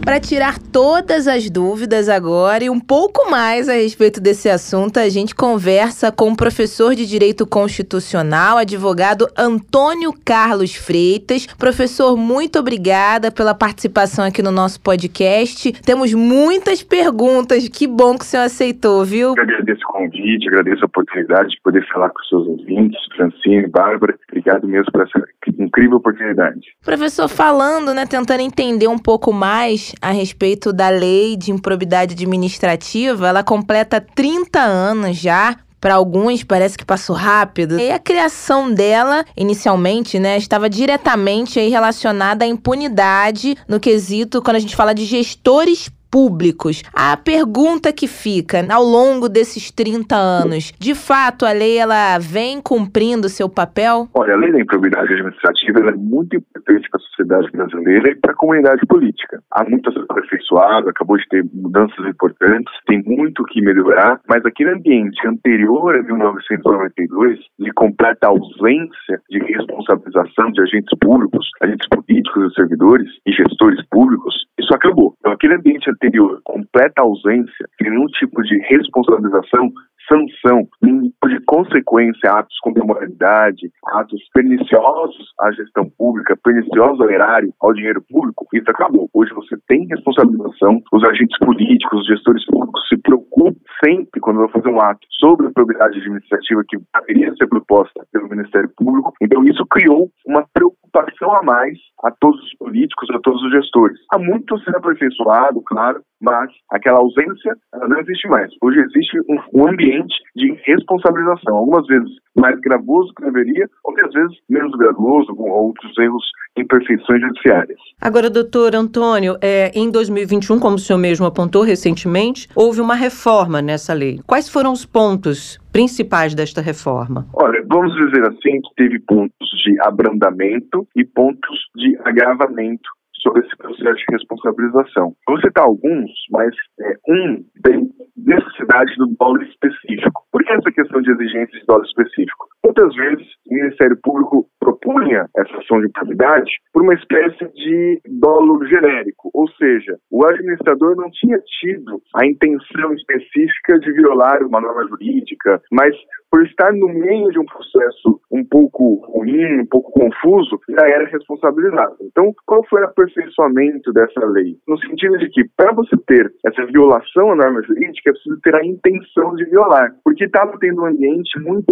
Para 0.05 0.19
tirar 0.19 0.59
todas 0.59 1.29
as 1.29 1.49
dúvidas 1.49 2.09
agora 2.09 2.65
e 2.65 2.69
um 2.69 2.79
pouco 2.79 3.31
mais 3.31 3.69
a 3.69 3.73
respeito 3.73 4.19
desse 4.19 4.49
assunto, 4.49 4.99
a 4.99 5.07
gente 5.07 5.33
conversa 5.33 6.11
com 6.11 6.29
o 6.29 6.35
professor 6.35 6.93
de 6.93 7.05
Direito 7.05 7.47
Constitucional, 7.47 8.57
advogado 8.57 9.25
Antônio 9.37 10.11
Carlos 10.25 10.75
Freitas. 10.75 11.47
Professor, 11.57 12.17
muito 12.17 12.59
obrigada 12.59 13.31
pela 13.31 13.55
participação 13.55 14.25
aqui 14.25 14.41
no 14.41 14.51
nosso 14.51 14.81
podcast. 14.81 15.71
Temos 15.81 16.13
muitas 16.13 16.83
perguntas. 16.83 17.69
Que 17.69 17.87
bom 17.87 18.17
que 18.17 18.25
o 18.25 18.27
senhor 18.27 18.43
aceitou, 18.43 19.05
viu? 19.05 19.35
Eu 19.37 19.43
agradeço 19.43 19.81
o 19.87 19.93
convite, 19.93 20.49
agradeço 20.49 20.83
a 20.83 20.87
oportunidade 20.87 21.49
de 21.51 21.61
poder 21.63 21.87
falar 21.87 22.09
com 22.09 22.21
seus 22.23 22.45
ouvintes, 22.45 22.99
Francine, 23.15 23.67
Bárbara. 23.67 24.19
Obrigado 24.27 24.67
mesmo 24.67 24.91
por 24.91 25.01
essa 25.01 25.17
incrível 25.63 25.97
oportunidade. 25.97 26.61
Professor, 26.83 27.27
falando, 27.27 27.93
né, 27.93 28.05
tentando 28.05 28.41
entender 28.41 28.87
um 28.87 28.97
pouco 28.97 29.31
mais 29.31 29.93
a 30.01 30.11
respeito 30.11 30.71
da 30.71 30.89
lei 30.89 31.35
de 31.35 31.51
improbidade 31.51 32.13
administrativa, 32.13 33.27
ela 33.27 33.43
completa 33.43 33.99
30 34.01 34.59
anos 34.59 35.17
já. 35.17 35.57
Para 35.79 35.95
alguns 35.95 36.45
parece 36.45 36.77
que 36.77 36.85
passou 36.85 37.13
rápido. 37.13 37.77
E 37.77 37.91
a 37.91 37.99
criação 37.99 38.73
dela, 38.73 39.25
inicialmente, 39.35 40.17
né, 40.17 40.37
estava 40.37 40.69
diretamente 40.69 41.59
aí 41.59 41.67
relacionada 41.67 42.45
à 42.45 42.47
impunidade 42.47 43.57
no 43.67 43.81
quesito 43.81 44.41
quando 44.41 44.55
a 44.55 44.59
gente 44.59 44.77
fala 44.77 44.93
de 44.93 45.03
gestores 45.03 45.91
públicos. 46.13 46.83
A 46.93 47.17
pergunta 47.17 47.91
que 47.91 48.07
fica 48.07 48.61
ao 48.71 48.83
longo 48.83 49.27
desses 49.27 49.71
30 49.71 50.15
anos, 50.15 50.71
de 50.77 50.93
fato 50.93 51.43
a 51.43 51.51
lei 51.51 51.79
ela 51.79 52.19
vem 52.19 52.61
cumprindo 52.61 53.27
seu 53.27 53.49
papel? 53.49 54.07
Olha, 54.13 54.35
a 54.35 54.37
lei 54.37 54.51
da 54.51 54.61
improbidade 54.61 55.11
administrativa 55.11 55.79
é 55.79 55.95
muito 55.95 56.35
importante 56.35 56.87
para 56.91 57.01
a 57.01 57.03
sociedade 57.03 57.49
brasileira 57.51 58.11
e 58.11 58.15
para 58.15 58.31
a 58.31 58.35
comunidade 58.35 58.85
política. 58.85 59.41
Há 59.49 59.67
muito 59.67 59.89
a 59.89 59.93
ser 59.93 60.05
aperfeiçoado, 60.07 60.89
acabou 60.89 61.17
de 61.17 61.27
ter 61.29 61.43
mudanças 61.51 62.05
importantes, 62.05 62.71
tem 62.85 63.01
muito 63.07 63.43
que 63.45 63.59
melhorar, 63.61 64.21
mas 64.29 64.45
aquele 64.45 64.69
ambiente 64.69 65.27
anterior 65.27 65.95
a 65.95 66.03
1992, 66.03 67.39
de 67.57 67.71
completa 67.73 68.27
ausência 68.27 69.19
de 69.31 69.39
responsabilização 69.39 70.51
de 70.51 70.61
agentes 70.61 70.95
públicos, 71.01 71.49
agentes 71.59 71.87
políticos 71.89 72.51
e 72.51 72.53
servidores 72.53 73.09
e 73.25 73.31
gestores 73.31 73.83
públicos, 73.89 74.35
isso 74.73 74.75
acabou. 74.75 75.13
Então, 75.19 75.31
aquele 75.31 75.55
ambiente 75.55 75.89
anterior, 75.89 76.41
completa 76.43 77.01
ausência 77.01 77.67
de 77.79 77.89
nenhum 77.89 78.07
tipo 78.07 78.41
de 78.41 78.57
responsabilização, 78.67 79.71
sanção, 80.09 80.67
nenhum 80.81 81.03
tipo 81.03 81.29
de 81.29 81.39
consequência 81.45 82.29
a 82.29 82.39
atos 82.39 82.57
com 82.61 82.73
demoralidade, 82.73 83.71
atos 83.93 84.21
perniciosos 84.33 85.33
à 85.39 85.51
gestão 85.51 85.89
pública, 85.97 86.37
perniciosos 86.43 86.99
ao 86.99 87.09
erário, 87.09 87.53
ao 87.61 87.73
dinheiro 87.73 88.03
público, 88.09 88.45
isso 88.53 88.69
acabou. 88.69 89.09
Hoje 89.13 89.33
você 89.33 89.55
tem 89.67 89.87
responsabilização, 89.87 90.81
os 90.91 91.03
agentes 91.07 91.37
políticos, 91.39 92.01
os 92.01 92.07
gestores 92.07 92.45
públicos 92.45 92.85
se 92.89 92.97
preocupam 92.97 93.55
sempre 93.83 94.19
quando 94.21 94.37
vão 94.37 94.49
fazer 94.49 94.69
um 94.69 94.81
ato 94.81 95.05
sobre 95.19 95.47
a 95.47 95.51
probidade 95.51 95.99
administrativa 95.99 96.63
que 96.67 96.77
deveria 96.99 97.33
ser 97.35 97.47
proposta 97.47 98.05
pelo 98.11 98.29
Ministério 98.29 98.69
Público. 98.75 99.13
Então 99.21 99.43
isso 99.43 99.65
criou 99.65 100.09
uma 100.25 100.45
preocupação 100.53 101.33
a 101.35 101.43
mais 101.43 101.77
a 102.03 102.11
todos 102.11 102.41
os 102.43 102.55
políticos, 102.57 103.09
a 103.11 103.19
todos 103.19 103.41
os 103.43 103.51
gestores. 103.51 103.97
Há 104.11 104.19
muito 104.19 104.55
a 104.55 104.59
ser 104.59 104.75
aperfeiçoado, 104.75 105.61
claro, 105.65 106.01
mas 106.21 106.49
aquela 106.69 106.99
ausência 106.99 107.55
não 107.87 107.99
existe 107.99 108.27
mais. 108.27 108.51
Hoje 108.61 108.79
existe 108.79 109.19
um, 109.29 109.61
um 109.61 109.67
ambiente 109.69 110.13
de 110.35 110.51
responsabilização, 110.65 111.55
algumas 111.55 111.85
vezes 111.87 112.09
mais 112.35 112.59
gravoso 112.61 113.13
que 113.15 113.23
deveria, 113.23 113.69
outras 113.83 114.11
vezes 114.11 114.37
menos 114.49 114.71
gravoso, 114.77 115.35
com 115.35 115.49
outros 115.49 115.91
erros, 115.97 116.23
imperfeições 116.57 117.21
judiciárias. 117.21 117.79
Agora, 118.01 118.29
doutor 118.29 118.75
Antônio, 118.75 119.37
é, 119.41 119.71
em 119.75 119.91
2021, 119.91 120.59
como 120.59 120.75
o 120.75 120.79
senhor 120.79 120.99
mesmo 120.99 121.25
apontou 121.25 121.63
recentemente, 121.63 122.47
houve 122.55 122.81
uma 122.81 122.95
reforma 122.95 123.61
nessa 123.61 123.93
lei. 123.93 124.19
Quais 124.25 124.49
foram 124.49 124.71
os 124.71 124.85
pontos 124.85 125.59
principais 125.71 126.33
desta 126.35 126.61
reforma? 126.61 127.27
Olha, 127.33 127.63
vamos 127.67 127.93
dizer 127.95 128.23
assim 128.27 128.61
que 128.61 128.75
teve 128.75 128.99
pontos 128.99 129.49
de 129.63 129.79
abrandamento 129.81 130.87
e 130.95 131.05
pontos 131.05 131.59
de 131.75 131.97
agravamento 132.03 132.89
sobre 133.23 133.45
esse 133.45 133.55
processo 133.57 133.95
de 133.95 134.05
responsabilização. 134.11 135.15
Vou 135.27 135.39
citar 135.39 135.63
alguns, 135.63 136.11
mas 136.29 136.53
é, 136.81 136.93
um 137.07 137.43
tem 137.63 137.89
necessidade 138.17 138.95
do 138.97 139.07
dolo 139.17 139.41
específico. 139.43 140.22
Essa 140.53 140.71
questão 140.71 141.01
de 141.01 141.11
exigência 141.11 141.59
de 141.59 141.65
dolo 141.65 141.83
específico? 141.83 142.47
Muitas 142.63 142.95
vezes 142.95 143.25
o 143.49 143.55
Ministério 143.55 143.97
Público 144.03 144.47
propunha 144.59 145.25
essa 145.35 145.57
ação 145.57 145.79
de 145.81 145.87
improbidade 145.87 146.51
por 146.71 146.83
uma 146.83 146.93
espécie 146.93 147.51
de 147.55 147.99
dolo 148.07 148.63
genérico, 148.67 149.31
ou 149.33 149.49
seja, 149.53 149.97
o 150.11 150.23
administrador 150.23 150.95
não 150.95 151.09
tinha 151.09 151.39
tido 151.59 151.99
a 152.15 152.25
intenção 152.27 152.93
específica 152.93 153.79
de 153.79 153.91
violar 153.93 154.43
uma 154.43 154.61
norma 154.61 154.87
jurídica, 154.89 155.59
mas 155.71 155.95
por 156.29 156.45
estar 156.45 156.71
no 156.71 156.87
meio 156.87 157.31
de 157.31 157.39
um 157.39 157.45
processo 157.45 158.21
um 158.33 158.43
pouco 158.43 158.95
ruim, 159.13 159.61
um 159.61 159.65
pouco 159.67 159.91
confuso, 159.91 160.59
já 160.67 160.87
era 160.87 161.05
responsabilizado. 161.05 161.95
Então, 162.01 162.33
qual 162.47 162.65
foi 162.67 162.81
o 162.81 162.85
aperfeiçoamento 162.85 163.93
dessa 163.93 164.25
lei? 164.25 164.57
No 164.67 164.77
sentido 164.79 165.17
de 165.19 165.29
que, 165.29 165.43
para 165.55 165.71
você 165.71 165.95
ter 166.07 166.33
essa 166.45 166.65
violação 166.65 167.31
à 167.31 167.35
norma 167.35 167.61
jurídica, 167.61 168.09
é 168.09 168.13
preciso 168.13 168.39
ter 168.41 168.55
a 168.55 168.65
intenção 168.65 169.35
de 169.35 169.45
violar, 169.45 169.93
porque 170.03 170.25
estava 170.25 170.57
tendo 170.59 170.81
um 170.81 170.87
ambiente 170.87 171.39
muito, 171.39 171.71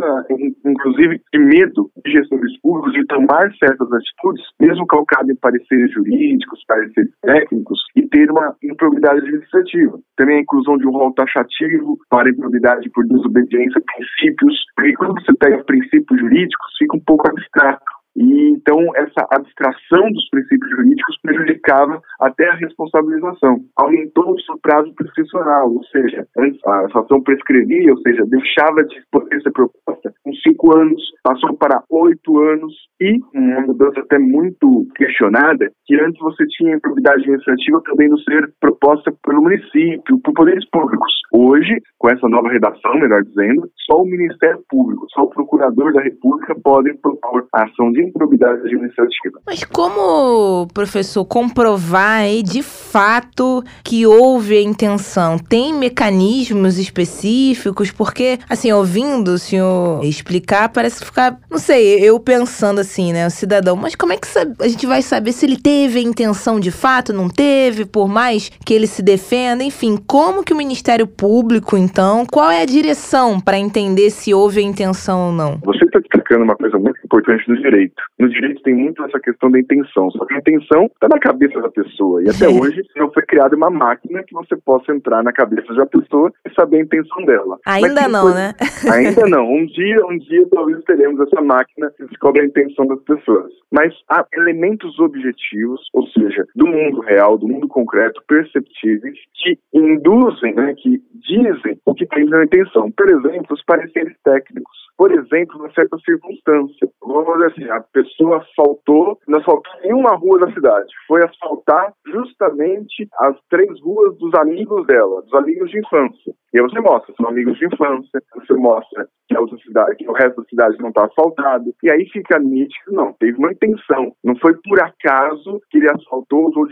inclusive, 0.65 1.19
de 1.33 1.39
medo 1.39 1.89
de 2.05 2.11
gestores 2.11 2.59
públicos 2.61 2.93
de 2.93 3.05
tomar 3.07 3.51
certas 3.57 3.91
atitudes, 3.91 4.43
mesmo 4.59 4.85
calcado 4.85 5.31
em 5.31 5.35
pareceres 5.35 5.91
jurídicos, 5.93 6.63
pareceres 6.67 7.11
técnicos, 7.21 7.79
e 7.95 8.07
ter 8.07 8.29
uma 8.29 8.55
improbidade 8.63 9.19
administrativa. 9.19 9.99
Também 10.15 10.37
a 10.37 10.41
inclusão 10.41 10.77
de 10.77 10.87
um 10.87 10.91
rol 10.91 11.13
taxativo 11.13 11.97
para 12.09 12.29
improbidade 12.29 12.89
por 12.91 13.05
desobediência 13.07 13.81
a 13.81 13.95
princípios, 13.95 14.55
porque 14.75 14.93
quando 14.93 15.13
você 15.21 15.33
pega 15.39 15.63
princípios 15.63 16.19
jurídicos, 16.19 16.50
fica 16.77 16.97
um 16.97 17.01
pouco 17.01 17.27
abstrato. 17.29 17.90
E 18.15 18.41
então 18.51 18.77
essa 18.95 19.27
abstração 19.31 20.11
dos 20.11 20.29
princípios 20.29 20.69
jurídicos 20.71 21.17
prejudicava 21.21 22.01
até 22.19 22.49
a 22.49 22.55
responsabilização. 22.55 23.57
Aumentou-se 23.77 24.51
o 24.51 24.59
prazo 24.59 24.93
prescricional, 24.95 25.71
ou 25.71 25.83
seja, 25.85 26.27
a 26.65 26.99
ação 26.99 27.21
prescrevia, 27.23 27.91
ou 27.91 27.99
seja, 27.99 28.23
deixava 28.27 28.83
de 28.83 29.01
poder 29.11 29.41
ser 29.41 29.51
proposta 29.51 30.13
com 30.23 30.33
cinco 30.35 30.77
anos, 30.77 31.01
passou 31.23 31.55
para 31.57 31.83
oito 31.89 32.39
anos 32.39 32.73
e 33.01 33.19
uma 33.33 33.61
mudança 33.61 33.99
até 34.01 34.19
muito 34.19 34.87
questionada, 34.95 35.71
que 35.85 35.95
antes 35.99 36.19
você 36.19 36.45
tinha 36.47 36.75
improbidade 36.75 37.21
administrativa 37.21 37.81
podendo 37.85 38.19
ser 38.21 38.53
proposta 38.59 39.13
pelo 39.25 39.41
município, 39.41 40.19
por 40.23 40.33
poderes 40.33 40.67
públicos. 40.69 41.11
Hoje, 41.33 41.81
com 41.97 42.09
essa 42.09 42.27
nova 42.27 42.49
redação, 42.49 42.93
melhor 42.95 43.23
dizendo, 43.23 43.69
só 43.89 44.01
o 44.01 44.05
Ministério 44.05 44.61
Público, 44.69 45.05
só 45.09 45.23
o 45.23 45.29
Procurador 45.29 45.93
da 45.93 46.01
República 46.01 46.55
podem 46.61 46.95
propor 46.97 47.47
a 47.55 47.63
ação 47.63 47.91
de 47.91 48.00
improbidade 48.03 48.61
administrativa. 48.61 49.39
Mas 49.45 49.63
como, 49.63 50.67
professor, 50.73 51.23
comprovar 51.25 52.21
aí 52.21 52.43
de 52.43 52.61
fato 52.61 53.63
que 53.83 54.05
houve 54.05 54.57
a 54.57 54.61
intenção? 54.61 55.37
Tem 55.37 55.73
mecanismos 55.73 56.77
específicos? 56.77 57.91
Porque, 57.91 58.39
assim, 58.49 58.71
ouvindo 58.71 59.29
o 59.29 59.37
senhor 59.37 60.03
explicar, 60.03 60.69
parece 60.69 61.03
ficar, 61.03 61.39
não 61.49 61.57
sei, 61.57 61.99
eu 61.99 62.19
pensando 62.19 62.79
assim, 62.81 63.13
né, 63.13 63.27
o 63.27 63.29
cidadão, 63.29 63.75
mas 63.75 63.95
como 63.95 64.13
é 64.13 64.17
que 64.17 64.27
a 64.59 64.67
gente 64.67 64.85
vai 64.85 65.01
saber 65.01 65.31
se 65.31 65.45
ele 65.45 65.57
teve 65.57 65.99
a 65.99 66.01
intenção 66.01 66.59
de 66.59 66.71
fato, 66.71 67.13
não 67.13 67.29
teve, 67.29 67.85
por 67.85 68.07
mais 68.07 68.49
que 68.65 68.73
ele 68.73 68.87
se 68.87 69.01
defenda? 69.01 69.63
Enfim, 69.63 69.97
como 70.07 70.43
que 70.43 70.53
o 70.53 70.57
Ministério 70.57 71.07
Público, 71.07 71.77
então, 71.77 72.25
qual 72.25 72.49
é 72.49 72.61
a 72.61 72.65
direção 72.65 73.39
para 73.39 73.57
entender 73.57 74.09
se 74.09 74.33
houve 74.33 74.59
a 74.59 74.63
intenção 74.63 75.27
ou 75.27 75.31
não? 75.31 75.59
Você 75.63 75.85
está 75.85 75.99
destacando 75.99 76.43
uma 76.43 76.55
coisa 76.55 76.77
muito 76.77 76.99
importante 77.03 77.45
do 77.47 77.61
direito. 77.61 77.90
No 78.19 78.29
direito 78.29 78.61
tem 78.61 78.73
muito 78.73 79.03
essa 79.03 79.19
questão 79.19 79.49
da 79.51 79.59
intenção, 79.59 80.09
só 80.11 80.25
que 80.25 80.33
a 80.33 80.37
intenção 80.37 80.85
está 80.85 81.07
na 81.07 81.19
cabeça 81.19 81.59
da 81.61 81.69
pessoa. 81.69 82.23
E 82.23 82.29
até 82.29 82.47
hoje 82.47 82.81
não 82.95 83.11
foi 83.11 83.23
criada 83.23 83.55
uma 83.55 83.69
máquina 83.69 84.23
que 84.23 84.33
você 84.33 84.55
possa 84.57 84.93
entrar 84.93 85.23
na 85.23 85.31
cabeça 85.31 85.73
da 85.73 85.85
pessoa 85.85 86.31
e 86.45 86.53
saber 86.53 86.77
a 86.77 86.81
intenção 86.81 87.25
dela. 87.25 87.57
Ainda 87.65 88.07
não, 88.07 88.33
né? 88.33 88.53
Ainda 88.91 89.27
não. 89.27 89.51
Um 89.51 89.65
dia, 89.65 90.05
um 90.05 90.17
dia 90.17 90.47
talvez 90.51 90.83
teremos 90.83 91.19
essa 91.21 91.41
máquina 91.41 91.91
que 91.97 92.05
descobre 92.05 92.41
a 92.41 92.45
intenção 92.45 92.85
das 92.85 93.01
pessoas. 93.03 93.51
Mas 93.71 93.93
há 94.09 94.25
elementos 94.33 94.99
objetivos, 94.99 95.81
ou 95.93 96.05
seja, 96.07 96.45
do 96.55 96.67
mundo 96.67 97.01
real, 97.01 97.37
do 97.37 97.47
mundo 97.47 97.67
concreto, 97.67 98.21
perceptíveis, 98.27 99.17
que 99.35 99.57
induzem, 99.73 100.53
né, 100.53 100.73
que 100.77 101.01
dizem 101.15 101.79
o 101.85 101.93
que 101.93 102.05
tem 102.05 102.25
na 102.25 102.43
intenção. 102.43 102.91
Por 102.91 103.09
exemplo, 103.09 103.53
os 103.53 103.63
pareceres 103.63 104.15
técnicos. 104.23 104.80
Por 104.97 105.11
exemplo, 105.11 105.59
uma 105.59 105.71
certa 105.73 105.97
circunstância. 106.05 106.89
Vamos 107.01 107.33
dizer 107.33 107.51
assim, 107.51 107.69
a 107.71 107.81
pessoa 107.81 108.37
asfaltou, 108.37 109.17
não 109.27 109.39
asfaltou 109.39 109.71
nenhuma 109.81 110.15
rua 110.15 110.39
da 110.39 110.53
cidade. 110.53 110.87
Foi 111.07 111.23
asfaltar 111.23 111.93
justamente 112.07 113.07
as 113.19 113.35
três 113.49 113.79
ruas 113.81 114.17
dos 114.17 114.33
amigos 114.35 114.85
dela, 114.85 115.21
dos 115.23 115.33
amigos 115.33 115.69
de 115.71 115.79
infância. 115.79 116.33
E 116.53 116.59
aí 116.59 116.63
você 116.63 116.79
mostra, 116.81 117.13
são 117.15 117.29
amigos 117.29 117.57
de 117.57 117.65
infância, 117.65 118.21
você 118.35 118.53
mostra 118.55 119.07
que 119.27 119.37
a 119.37 119.39
outra 119.39 119.57
cidade, 119.59 119.95
que 119.95 120.09
o 120.09 120.13
resto 120.13 120.41
da 120.41 120.47
cidade 120.49 120.77
não 120.79 120.89
está 120.89 121.05
asfaltado. 121.05 121.73
E 121.81 121.89
aí 121.89 122.05
fica 122.09 122.37
nítido, 122.39 122.91
não, 122.91 123.13
teve 123.13 123.37
uma 123.37 123.51
intenção. 123.51 124.13
Não 124.23 124.35
foi 124.35 124.53
por 124.63 124.81
acaso 124.81 125.61
que 125.69 125.77
ele 125.77 125.89
asfaltou, 125.89 126.49
usou 126.49 126.67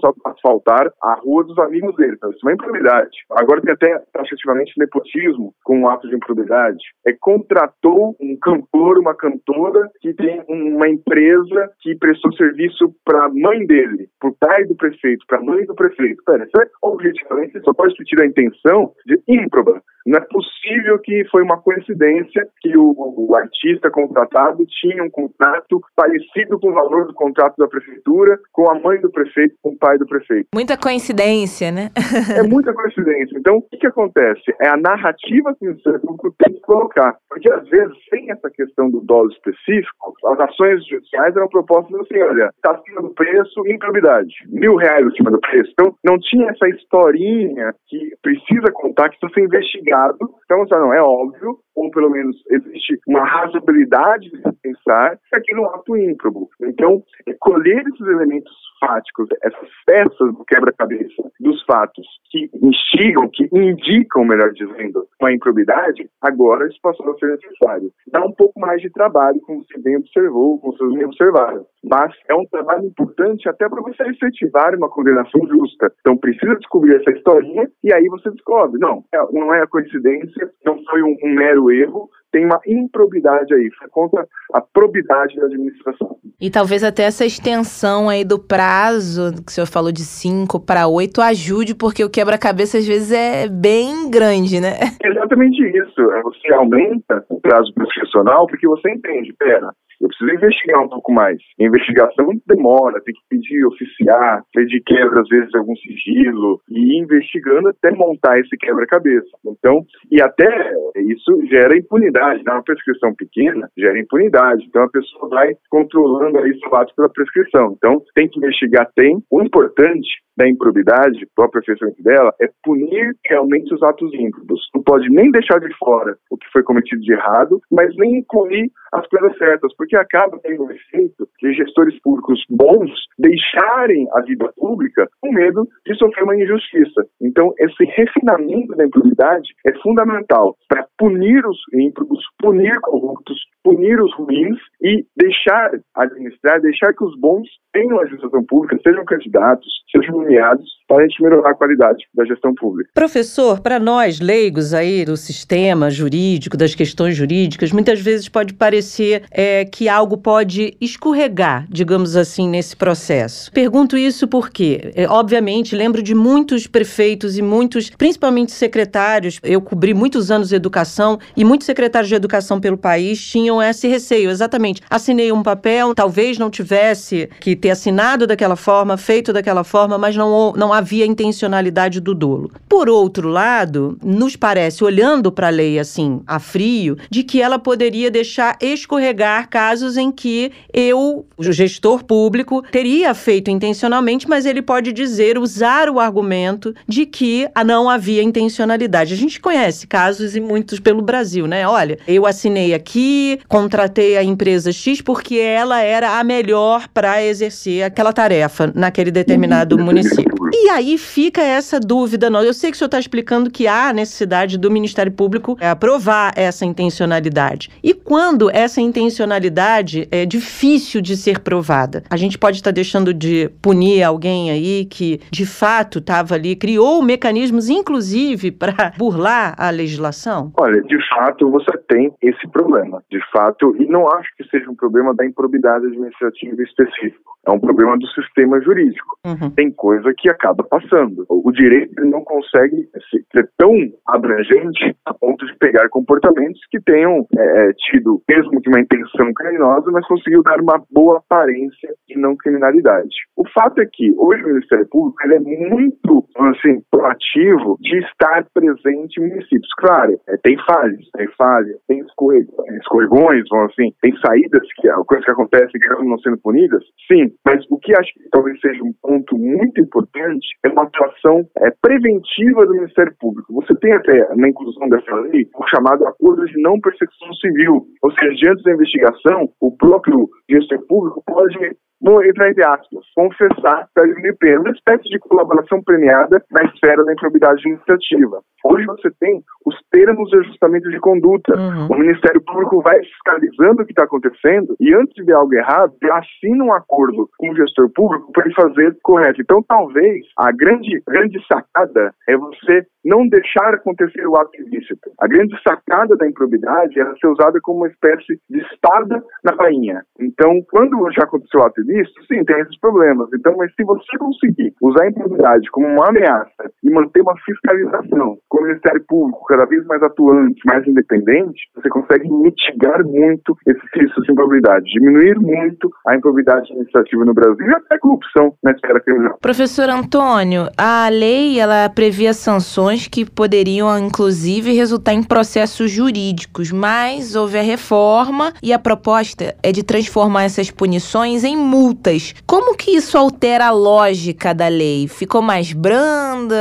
só 0.00 0.12
para 0.12 0.32
asfaltar 0.32 0.92
a 1.02 1.14
rua 1.14 1.44
dos 1.44 1.58
amigos 1.58 1.94
dele. 1.96 2.14
Então, 2.16 2.30
isso 2.30 2.40
é 2.44 2.48
uma 2.48 2.54
improbidade. 2.54 3.16
Agora 3.32 3.60
tem 3.60 3.72
até 3.72 3.98
taxativamente 4.12 4.72
nepotismo 4.78 5.52
com 5.64 5.80
um 5.80 5.88
ato 5.88 6.08
de 6.08 6.14
improbidade. 6.14 6.82
É 7.06 7.12
contratou 7.20 8.16
um 8.20 8.36
cantor, 8.36 8.98
uma 8.98 9.14
cantora 9.14 9.90
que 10.00 10.14
tem 10.14 10.44
uma 10.48 10.88
empresa 10.88 11.70
que 11.80 11.96
prestou 11.96 12.32
serviço 12.34 12.94
para 13.04 13.26
a 13.26 13.28
mãe 13.28 13.66
dele, 13.66 14.08
para 14.20 14.30
o 14.30 14.36
pai 14.38 14.64
do 14.64 14.76
prefeito, 14.76 15.24
para 15.26 15.38
a 15.38 15.42
mãe 15.42 15.64
do 15.64 15.74
prefeito. 15.74 16.22
Pera, 16.24 16.44
isso 16.44 16.62
é, 16.62 16.66
objetivamente, 16.82 17.60
só 17.60 17.72
pode 17.72 17.90
discutir 17.90 18.20
a 18.20 18.26
intenção 18.26 18.92
de 19.06 19.20
ímproba. 19.28 19.82
Não 20.06 20.18
é 20.18 20.20
possível 20.20 20.98
que 20.98 21.24
foi 21.30 21.42
uma 21.42 21.58
coincidência 21.62 22.46
que 22.60 22.76
o, 22.76 22.94
o, 22.94 23.34
artista 23.34 23.90
contratado 23.90 24.64
tinha 24.66 25.02
um 25.02 25.08
contrato 25.08 25.80
parecido 25.96 26.60
com 26.60 26.70
o 26.70 26.74
valor 26.74 27.06
do 27.06 27.14
contrato 27.14 27.56
da 27.56 27.66
prefeitura, 27.66 28.38
com 28.52 28.70
a 28.70 28.78
mãe 28.78 29.00
do 29.00 29.10
prefeito, 29.10 29.54
com 29.62 29.70
o 29.70 29.78
pai 29.78 29.96
do 29.96 30.06
prefeito. 30.06 30.48
Muita 30.54 30.76
coincidência, 30.76 31.72
né? 31.72 31.90
é 32.36 32.42
muita 32.42 32.74
coincidência. 32.74 33.38
Então, 33.38 33.56
o 33.56 33.62
que, 33.62 33.78
que 33.78 33.86
acontece? 33.86 34.54
É 34.60 34.68
a 34.68 34.76
narrativa 34.76 35.56
que 35.58 35.68
o 35.70 36.00
Público 36.00 36.34
tem 36.38 36.52
que 36.52 36.60
colocar. 36.74 37.16
Porque, 37.28 37.50
às 37.50 37.68
vezes, 37.68 37.94
sem 38.10 38.30
essa 38.30 38.50
questão 38.50 38.90
do 38.90 39.00
dólar 39.00 39.30
específico, 39.32 40.14
as 40.26 40.40
ações 40.40 40.86
judiciais 40.86 41.36
eram 41.36 41.48
propostas 41.48 42.00
assim, 42.00 42.20
olha, 42.22 42.50
está 42.56 42.72
acima 42.72 43.02
do 43.02 43.14
preço, 43.14 43.66
improbidade. 43.68 44.32
Mil 44.48 44.76
reais 44.76 45.06
acima 45.06 45.30
do 45.30 45.40
preço. 45.40 45.70
Então, 45.72 45.94
não 46.04 46.18
tinha 46.18 46.50
essa 46.50 46.68
historinha 46.68 47.72
que 47.86 48.14
precisa 48.22 48.72
contar, 48.72 49.08
que 49.08 49.18
precisa 49.18 49.34
ser 49.34 49.46
investigada 49.46 50.16
então, 50.44 50.80
não, 50.80 50.94
é 50.94 51.02
óbvio, 51.02 51.58
ou 51.74 51.90
pelo 51.90 52.10
menos 52.10 52.36
existe 52.50 52.98
uma 53.08 53.24
razoabilidade 53.24 54.30
de 54.30 54.42
pensar 54.62 55.18
que 55.28 55.36
aquilo 55.36 55.60
é 55.60 55.62
um 55.62 55.74
ato 55.74 55.96
ímprobo. 55.96 56.48
Então, 56.62 57.02
colher 57.40 57.82
esses 57.86 58.06
elementos 58.06 58.52
fáticos, 58.86 59.28
essas 59.42 59.68
peças 59.86 60.34
do 60.34 60.44
quebra-cabeça 60.46 61.22
dos 61.40 61.62
fatos 61.64 62.06
que 62.30 62.50
instigam, 62.62 63.28
que 63.32 63.48
indicam, 63.52 64.24
melhor 64.24 64.52
dizendo, 64.52 65.06
uma 65.20 65.32
improbidade, 65.32 66.08
agora 66.20 66.66
isso 66.68 66.78
passou 66.82 67.10
a 67.10 67.18
ser 67.18 67.30
necessário. 67.30 67.90
Dá 68.08 68.24
um 68.24 68.32
pouco 68.32 68.58
mais 68.60 68.80
de 68.80 68.90
trabalho, 68.90 69.40
como 69.42 69.64
você 69.64 69.80
bem 69.80 69.96
observou, 69.96 70.58
como 70.58 70.76
vocês 70.76 70.92
bem 70.92 71.04
observaram. 71.04 71.66
Mas 71.84 72.12
é 72.28 72.34
um 72.34 72.46
trabalho 72.46 72.86
importante 72.86 73.48
até 73.48 73.68
para 73.68 73.82
você 73.82 74.02
efetivar 74.04 74.74
uma 74.74 74.88
condenação 74.88 75.40
justa. 75.46 75.92
Então 76.00 76.16
precisa 76.16 76.56
descobrir 76.56 76.96
essa 76.96 77.10
historinha 77.10 77.68
e 77.82 77.92
aí 77.92 78.06
você 78.08 78.30
descobre. 78.30 78.78
Não, 78.80 79.04
é, 79.12 79.18
não 79.32 79.54
é 79.54 79.62
a 79.62 79.66
coincidência, 79.66 80.50
não 80.64 80.82
foi 80.84 81.02
um, 81.02 81.16
um 81.22 81.34
mero 81.34 81.70
erro, 81.70 82.08
tem 82.34 82.44
uma 82.44 82.60
improbidade 82.66 83.54
aí, 83.54 83.70
foi 83.78 83.88
contra 83.88 84.26
a 84.52 84.60
probidade 84.60 85.36
da 85.36 85.46
administração. 85.46 86.16
E 86.40 86.50
talvez 86.50 86.82
até 86.82 87.04
essa 87.04 87.24
extensão 87.24 88.08
aí 88.08 88.24
do 88.24 88.40
prazo, 88.40 89.32
que 89.44 89.52
o 89.52 89.54
senhor 89.54 89.66
falou 89.66 89.92
de 89.92 90.02
5 90.02 90.58
para 90.58 90.88
8, 90.88 91.20
ajude, 91.20 91.76
porque 91.76 92.02
o 92.02 92.10
quebra-cabeça 92.10 92.78
às 92.78 92.86
vezes 92.86 93.12
é 93.12 93.48
bem 93.48 94.10
grande, 94.10 94.60
né? 94.60 94.74
Exatamente 95.00 95.62
isso. 95.62 96.02
Você 96.24 96.52
aumenta 96.52 97.24
o 97.28 97.40
prazo 97.40 97.72
prescricional 97.72 98.48
porque 98.48 98.66
você 98.66 98.90
entende, 98.90 99.32
pera, 99.38 99.70
eu 100.00 100.08
preciso 100.08 100.32
investigar 100.32 100.82
um 100.82 100.88
pouco 100.88 101.12
mais. 101.12 101.38
A 101.60 101.64
investigação 101.64 102.28
demora, 102.46 103.00
tem 103.02 103.14
que 103.14 103.20
pedir 103.28 103.64
oficiar, 103.66 104.42
pedir 104.52 104.82
quebra, 104.84 105.20
às 105.20 105.28
vezes, 105.28 105.54
algum 105.54 105.74
sigilo, 105.76 106.60
e 106.70 106.96
ir 106.96 107.02
investigando 107.02 107.68
até 107.68 107.90
montar 107.90 108.38
esse 108.38 108.56
quebra-cabeça. 108.56 109.28
Então, 109.46 109.84
e 110.10 110.20
até 110.20 110.72
isso 110.96 111.46
gera 111.48 111.76
impunidade. 111.76 112.42
Na 112.44 112.56
né? 112.56 112.62
prescrição 112.64 113.14
pequena, 113.14 113.68
gera 113.76 113.98
impunidade. 113.98 114.64
Então, 114.66 114.82
a 114.82 114.90
pessoa 114.90 115.28
vai 115.28 115.54
controlando 115.70 116.38
aí 116.38 116.50
o 116.50 116.70
fato 116.70 116.94
pela 116.94 117.08
prescrição. 117.08 117.74
Então, 117.76 118.02
tem 118.14 118.28
que 118.28 118.38
investigar, 118.38 118.88
tem. 118.94 119.22
O 119.30 119.42
importante 119.42 120.08
da 120.36 120.48
improbidade, 120.48 121.26
o 121.38 121.42
aperfeiçoamento 121.42 122.02
dela, 122.02 122.34
é 122.40 122.48
punir 122.62 123.14
realmente 123.26 123.72
os 123.72 123.82
atos 123.82 124.12
ímprobos. 124.14 124.60
Não 124.74 124.82
pode 124.82 125.08
nem 125.08 125.30
deixar 125.30 125.60
de 125.60 125.72
fora 125.78 126.16
o 126.30 126.36
que 126.36 126.46
foi 126.52 126.62
cometido 126.62 127.00
de 127.00 127.12
errado, 127.12 127.60
mas 127.70 127.94
nem 127.96 128.18
incluir 128.18 128.70
as 128.94 129.06
coisas 129.08 129.36
certas, 129.36 129.74
porque 129.76 129.96
acaba 129.96 130.38
tendo 130.42 130.64
o 130.64 130.70
efeito 130.70 131.28
de 131.42 131.52
gestores 131.52 131.98
públicos 132.00 132.40
bons 132.48 132.90
deixarem 133.18 134.06
a 134.12 134.22
vida 134.22 134.52
pública 134.56 135.08
com 135.20 135.32
medo 135.32 135.66
de 135.86 135.94
sofrer 135.96 136.24
uma 136.24 136.36
injustiça. 136.36 137.06
Então, 137.20 137.52
esse 137.58 137.84
refinamento 137.84 138.74
da 138.76 138.86
improbidade 138.86 139.48
é 139.66 139.72
fundamental 139.80 140.56
para 140.68 140.86
punir 140.96 141.44
os 141.46 141.58
ímprovos, 141.72 142.20
punir 142.38 142.78
corruptos, 142.80 143.38
punir 143.64 143.98
os 144.00 144.14
ruins 144.14 144.58
e 144.82 145.06
deixar 145.16 145.70
administrar, 145.94 146.60
deixar 146.60 146.92
que 146.92 147.02
os 147.02 147.18
bons 147.18 147.48
tenham 147.72 147.98
a 147.98 148.06
gestão 148.06 148.44
pública, 148.44 148.78
sejam 148.86 149.04
candidatos, 149.04 149.66
sejam 149.90 150.18
nomeados, 150.18 150.64
para 150.86 151.02
a 151.02 151.08
gente 151.08 151.22
melhorar 151.22 151.50
a 151.50 151.54
qualidade 151.54 152.04
da 152.14 152.24
gestão 152.24 152.54
pública. 152.54 152.90
Professor, 152.94 153.60
para 153.60 153.80
nós 153.80 154.20
leigos 154.20 154.74
aí 154.74 155.04
do 155.04 155.16
sistema 155.16 155.90
jurídico, 155.90 156.56
das 156.56 156.74
questões 156.74 157.16
jurídicas, 157.16 157.72
muitas 157.72 158.00
vezes 158.00 158.28
pode 158.28 158.54
parecer 158.54 159.24
é, 159.30 159.64
que 159.64 159.88
algo 159.88 160.18
pode 160.18 160.76
escorregar, 160.80 161.66
digamos 161.68 162.16
assim, 162.16 162.48
nesse 162.48 162.76
processo. 162.76 163.50
Pergunto 163.52 163.96
isso 163.96 164.28
porque, 164.28 164.92
é, 164.94 165.08
obviamente, 165.08 165.74
lembro 165.74 166.02
de 166.02 166.14
muitos 166.14 166.66
prefeitos 166.66 167.38
e 167.38 167.42
muitos, 167.42 167.90
principalmente 167.90 168.52
secretários, 168.52 169.40
eu 169.42 169.60
cobri 169.60 169.94
muitos 169.94 170.30
anos 170.30 170.50
de 170.50 170.54
educação 170.54 171.18
e 171.36 171.44
muitos 171.44 171.66
secretários 171.66 172.08
de 172.08 172.14
educação 172.14 172.60
pelo 172.60 172.76
país 172.76 173.24
tinham 173.26 173.53
esse 173.62 173.88
receio, 173.88 174.30
exatamente. 174.30 174.80
Assinei 174.88 175.32
um 175.32 175.42
papel, 175.42 175.94
talvez 175.94 176.38
não 176.38 176.50
tivesse 176.50 177.28
que 177.40 177.56
ter 177.56 177.70
assinado 177.70 178.26
daquela 178.26 178.56
forma, 178.56 178.96
feito 178.96 179.32
daquela 179.32 179.64
forma, 179.64 179.98
mas 179.98 180.16
não, 180.16 180.52
não 180.56 180.72
havia 180.72 181.06
intencionalidade 181.06 182.00
do 182.00 182.14
dolo. 182.14 182.50
Por 182.68 182.88
outro 182.88 183.28
lado, 183.28 183.98
nos 184.02 184.36
parece, 184.36 184.84
olhando 184.84 185.30
para 185.30 185.48
a 185.48 185.50
lei 185.50 185.78
assim, 185.78 186.22
a 186.26 186.38
frio, 186.38 186.96
de 187.10 187.22
que 187.22 187.40
ela 187.40 187.58
poderia 187.58 188.10
deixar 188.10 188.56
escorregar 188.60 189.48
casos 189.48 189.96
em 189.96 190.10
que 190.10 190.52
eu, 190.72 191.26
o 191.36 191.52
gestor 191.52 192.04
público, 192.04 192.62
teria 192.70 193.14
feito 193.14 193.50
intencionalmente, 193.50 194.28
mas 194.28 194.46
ele 194.46 194.62
pode 194.62 194.92
dizer, 194.92 195.38
usar 195.38 195.88
o 195.88 196.00
argumento 196.00 196.74
de 196.86 197.06
que 197.06 197.48
não 197.64 197.88
havia 197.88 198.22
intencionalidade. 198.22 199.14
A 199.14 199.16
gente 199.16 199.40
conhece 199.40 199.86
casos 199.86 200.36
e 200.36 200.40
muitos 200.40 200.80
pelo 200.80 201.02
Brasil, 201.02 201.46
né? 201.46 201.66
Olha, 201.66 201.98
eu 202.06 202.26
assinei 202.26 202.74
aqui, 202.74 203.40
contratei 203.48 204.16
a 204.16 204.22
empresa 204.22 204.72
X 204.72 205.00
porque 205.00 205.38
ela 205.38 205.80
era 205.80 206.18
a 206.18 206.24
melhor 206.24 206.88
para 206.92 207.22
exercer 207.22 207.82
aquela 207.82 208.12
tarefa 208.12 208.72
naquele 208.74 209.10
determinado 209.10 209.78
município. 209.78 210.43
E 210.52 210.68
aí 210.70 210.98
fica 210.98 211.42
essa 211.42 211.78
dúvida. 211.80 212.28
Eu 212.28 212.54
sei 212.54 212.70
que 212.70 212.76
o 212.76 212.78
senhor 212.78 212.86
está 212.86 212.98
explicando 212.98 213.50
que 213.50 213.66
há 213.66 213.92
necessidade 213.92 214.58
do 214.58 214.70
Ministério 214.70 215.12
Público 215.12 215.56
aprovar 215.60 216.32
essa 216.36 216.64
intencionalidade. 216.64 217.70
E 217.82 217.94
quando 217.94 218.50
essa 218.50 218.80
intencionalidade 218.80 220.08
é 220.10 220.26
difícil 220.26 221.00
de 221.00 221.16
ser 221.16 221.40
provada? 221.40 222.02
A 222.10 222.16
gente 222.16 222.38
pode 222.38 222.56
estar 222.56 222.70
tá 222.70 222.74
deixando 222.74 223.12
de 223.12 223.50
punir 223.62 224.02
alguém 224.02 224.50
aí 224.50 224.84
que 224.84 225.20
de 225.30 225.46
fato 225.46 225.98
estava 225.98 226.34
ali, 226.34 226.56
criou 226.56 227.02
mecanismos, 227.02 227.68
inclusive, 227.68 228.50
para 228.50 228.92
burlar 228.98 229.54
a 229.58 229.70
legislação? 229.70 230.52
Olha, 230.58 230.82
de 230.82 230.98
fato 231.08 231.50
você 231.50 231.76
tem 231.88 232.12
esse 232.22 232.46
problema. 232.48 233.02
De 233.10 233.20
fato, 233.30 233.74
e 233.78 233.86
não 233.86 234.08
acho 234.08 234.28
que 234.36 234.44
seja 234.48 234.70
um 234.70 234.74
problema 234.74 235.14
da 235.14 235.24
improbidade 235.24 235.86
administrativa 235.86 236.62
específico. 236.62 237.34
É 237.46 237.50
um 237.50 237.60
problema 237.60 237.98
do 237.98 238.06
sistema 238.08 238.60
jurídico. 238.60 239.18
Uhum. 239.26 239.50
Tem 239.50 239.70
coisa 239.70 240.12
que 240.16 240.30
acaba 240.34 240.64
passando. 240.64 241.24
O 241.28 241.50
direito 241.52 242.04
não 242.04 242.22
consegue 242.22 242.88
ser 243.32 243.48
tão 243.56 243.72
abrangente 244.06 244.96
a 245.04 245.14
ponto 245.14 245.46
de 245.46 245.56
pegar 245.58 245.88
comportamentos 245.88 246.60
que 246.70 246.80
tenham 246.80 247.26
é, 247.36 247.68
é, 247.68 247.72
tido, 247.90 248.20
mesmo 248.28 248.60
que 248.60 248.68
uma 248.68 248.80
intenção 248.80 249.32
criminosa, 249.34 249.90
mas 249.90 250.06
conseguiu 250.06 250.42
dar 250.42 250.60
uma 250.60 250.82
boa 250.90 251.18
aparência 251.18 251.94
de 252.08 252.18
não 252.18 252.36
criminalidade. 252.36 253.14
O 253.36 253.48
fato 253.48 253.80
é 253.80 253.86
que 253.90 254.12
hoje 254.16 254.42
o 254.44 254.48
Ministério 254.48 254.86
Público 254.88 255.16
é 255.24 255.38
muito 255.38 256.24
assim, 256.36 256.82
proativo 256.90 257.76
de 257.80 257.98
estar 257.98 258.44
presente 258.52 259.20
em 259.20 259.28
municípios. 259.28 259.68
Claro, 259.78 260.18
é, 260.28 260.36
tem 260.42 260.56
falhas, 260.66 261.00
tem 261.16 261.28
falhas, 261.36 261.76
tem 261.86 262.00
escorregões, 262.00 263.44
assim, 263.70 263.92
tem 264.02 264.12
saídas, 264.18 264.62
que 264.76 264.88
coisas 265.06 265.24
que 265.24 265.30
acontecem 265.30 265.80
que 265.80 266.04
não 266.04 266.18
sendo 266.18 266.38
punidas, 266.38 266.82
sim, 267.10 267.32
mas 267.44 267.64
o 267.70 267.78
que 267.78 267.94
acho 267.94 268.12
que 268.14 268.28
talvez 268.30 268.58
seja 268.60 268.82
um 268.82 268.92
ponto 269.02 269.36
muito 269.38 269.80
importante 269.80 270.23
é 270.64 270.68
uma 270.68 270.84
atuação 270.84 271.42
é, 271.58 271.70
preventiva 271.80 272.66
do 272.66 272.72
Ministério 272.74 273.14
Público. 273.18 273.52
Você 273.54 273.74
tem 273.80 273.92
até, 273.92 274.34
na 274.34 274.48
inclusão 274.48 274.88
dessa 274.88 275.14
lei, 275.16 275.48
o 275.54 275.66
chamado 275.68 276.06
acordo 276.06 276.44
de 276.46 276.60
não 276.60 276.80
persecução 276.80 277.32
civil, 277.34 277.86
ou 278.02 278.12
seja, 278.12 278.34
diante 278.34 278.62
da 278.62 278.72
investigação, 278.72 279.48
o 279.60 279.76
próprio 279.76 280.28
gestor 280.48 280.86
público 280.86 281.22
pode 281.26 281.76
vou 282.04 282.22
entrar 282.22 282.50
entre 282.50 282.66
aspas, 282.66 283.04
confessar 283.14 283.88
para 283.94 284.06
diminuir 284.06 284.36
pena, 284.36 284.60
uma 284.60 284.70
espécie 284.72 285.08
de 285.08 285.18
colaboração 285.20 285.82
premiada 285.82 286.42
na 286.50 286.64
esfera 286.64 287.02
da 287.02 287.12
improbidade 287.12 287.60
administrativa. 287.60 288.42
Hoje 288.64 288.86
você 288.86 289.10
tem 289.20 289.42
os 289.66 289.76
termos 289.90 290.30
de 290.30 290.38
ajustamento 290.38 290.90
de 290.90 290.98
conduta. 290.98 291.54
Uhum. 291.54 291.88
O 291.90 291.98
Ministério 291.98 292.40
Público 292.42 292.80
vai 292.80 292.98
fiscalizando 292.98 293.82
o 293.82 293.84
que 293.84 293.92
está 293.92 294.04
acontecendo 294.04 294.74
e 294.80 294.94
antes 294.94 295.14
de 295.14 295.22
ver 295.22 295.34
algo 295.34 295.54
errado, 295.54 295.92
assina 296.12 296.64
um 296.64 296.72
acordo 296.72 297.28
com 297.38 297.50
o 297.50 297.56
gestor 297.56 297.90
público 297.90 298.32
para 298.32 298.46
ele 298.46 298.54
fazer 298.54 298.96
correto. 299.02 299.40
Então, 299.40 299.62
talvez 299.62 300.24
a 300.38 300.50
grande, 300.50 301.02
grande 301.06 301.38
sacada 301.46 302.14
é 302.28 302.36
você 302.36 302.86
não 303.04 303.28
deixar 303.28 303.74
acontecer 303.74 304.26
o 304.26 304.36
ato 304.36 304.56
ilícito. 304.62 305.10
A 305.20 305.28
grande 305.28 305.54
sacada 305.62 306.16
da 306.16 306.26
improbidade 306.26 306.98
era 306.98 307.14
ser 307.16 307.26
usada 307.28 307.60
como 307.62 307.80
uma 307.80 307.88
espécie 307.88 308.40
de 308.48 308.60
espada 308.60 309.22
na 309.44 309.54
bainha. 309.54 310.02
Então, 310.18 310.62
quando 310.70 311.10
já 311.12 311.24
aconteceu 311.24 311.60
o 311.60 311.64
ato 311.64 311.80
ilícito, 311.82 312.24
sim, 312.26 312.42
tem 312.44 312.60
esses 312.60 312.78
problemas. 312.80 313.28
Então, 313.34 313.54
mas 313.56 313.72
se 313.74 313.84
você 313.84 314.16
conseguir 314.18 314.72
usar 314.80 315.04
a 315.04 315.08
improbidade 315.08 315.70
como 315.70 315.86
uma 315.86 316.08
ameaça 316.08 316.70
e 316.82 316.90
manter 316.90 317.20
uma 317.20 317.36
fiscalização 317.44 318.38
com 318.54 318.60
o 318.60 318.66
Ministério 318.66 319.02
Público 319.08 319.44
cada 319.48 319.64
vez 319.64 319.84
mais 319.86 320.00
atuante, 320.00 320.60
mais 320.64 320.86
independente, 320.86 321.60
você 321.74 321.88
consegue 321.88 322.30
mitigar 322.30 323.04
muito 323.04 323.56
esses 323.66 323.82
riscos 323.96 324.24
de 324.24 324.32
improbidade, 324.32 324.84
diminuir 324.92 325.36
muito 325.40 325.90
a 326.06 326.14
improbidade 326.14 326.70
administrativa 326.70 327.24
no 327.24 327.34
Brasil 327.34 327.66
e 327.66 327.74
até 327.74 327.96
a 327.96 327.98
corrupção 327.98 328.54
na 328.62 328.70
esfera 328.70 329.00
criminal. 329.00 329.38
Professor 329.40 329.88
Antônio, 329.88 330.68
a 330.78 331.08
lei 331.08 331.58
ela 331.58 331.88
previa 331.88 332.32
sanções 332.32 333.08
que 333.08 333.28
poderiam, 333.28 333.98
inclusive, 333.98 334.72
resultar 334.72 335.14
em 335.14 335.22
processos 335.24 335.90
jurídicos, 335.90 336.70
mas 336.70 337.34
houve 337.34 337.58
a 337.58 337.62
reforma 337.62 338.52
e 338.62 338.72
a 338.72 338.78
proposta 338.78 339.56
é 339.64 339.72
de 339.72 339.82
transformar 339.82 340.44
essas 340.44 340.70
punições 340.70 341.42
em 341.42 341.56
multas. 341.56 342.34
Como 342.46 342.76
que 342.76 342.92
isso 342.92 343.18
altera 343.18 343.66
a 343.66 343.72
lógica 343.72 344.54
da 344.54 344.68
lei? 344.68 345.08
Ficou 345.08 345.42
mais 345.42 345.72
branda, 345.72 346.54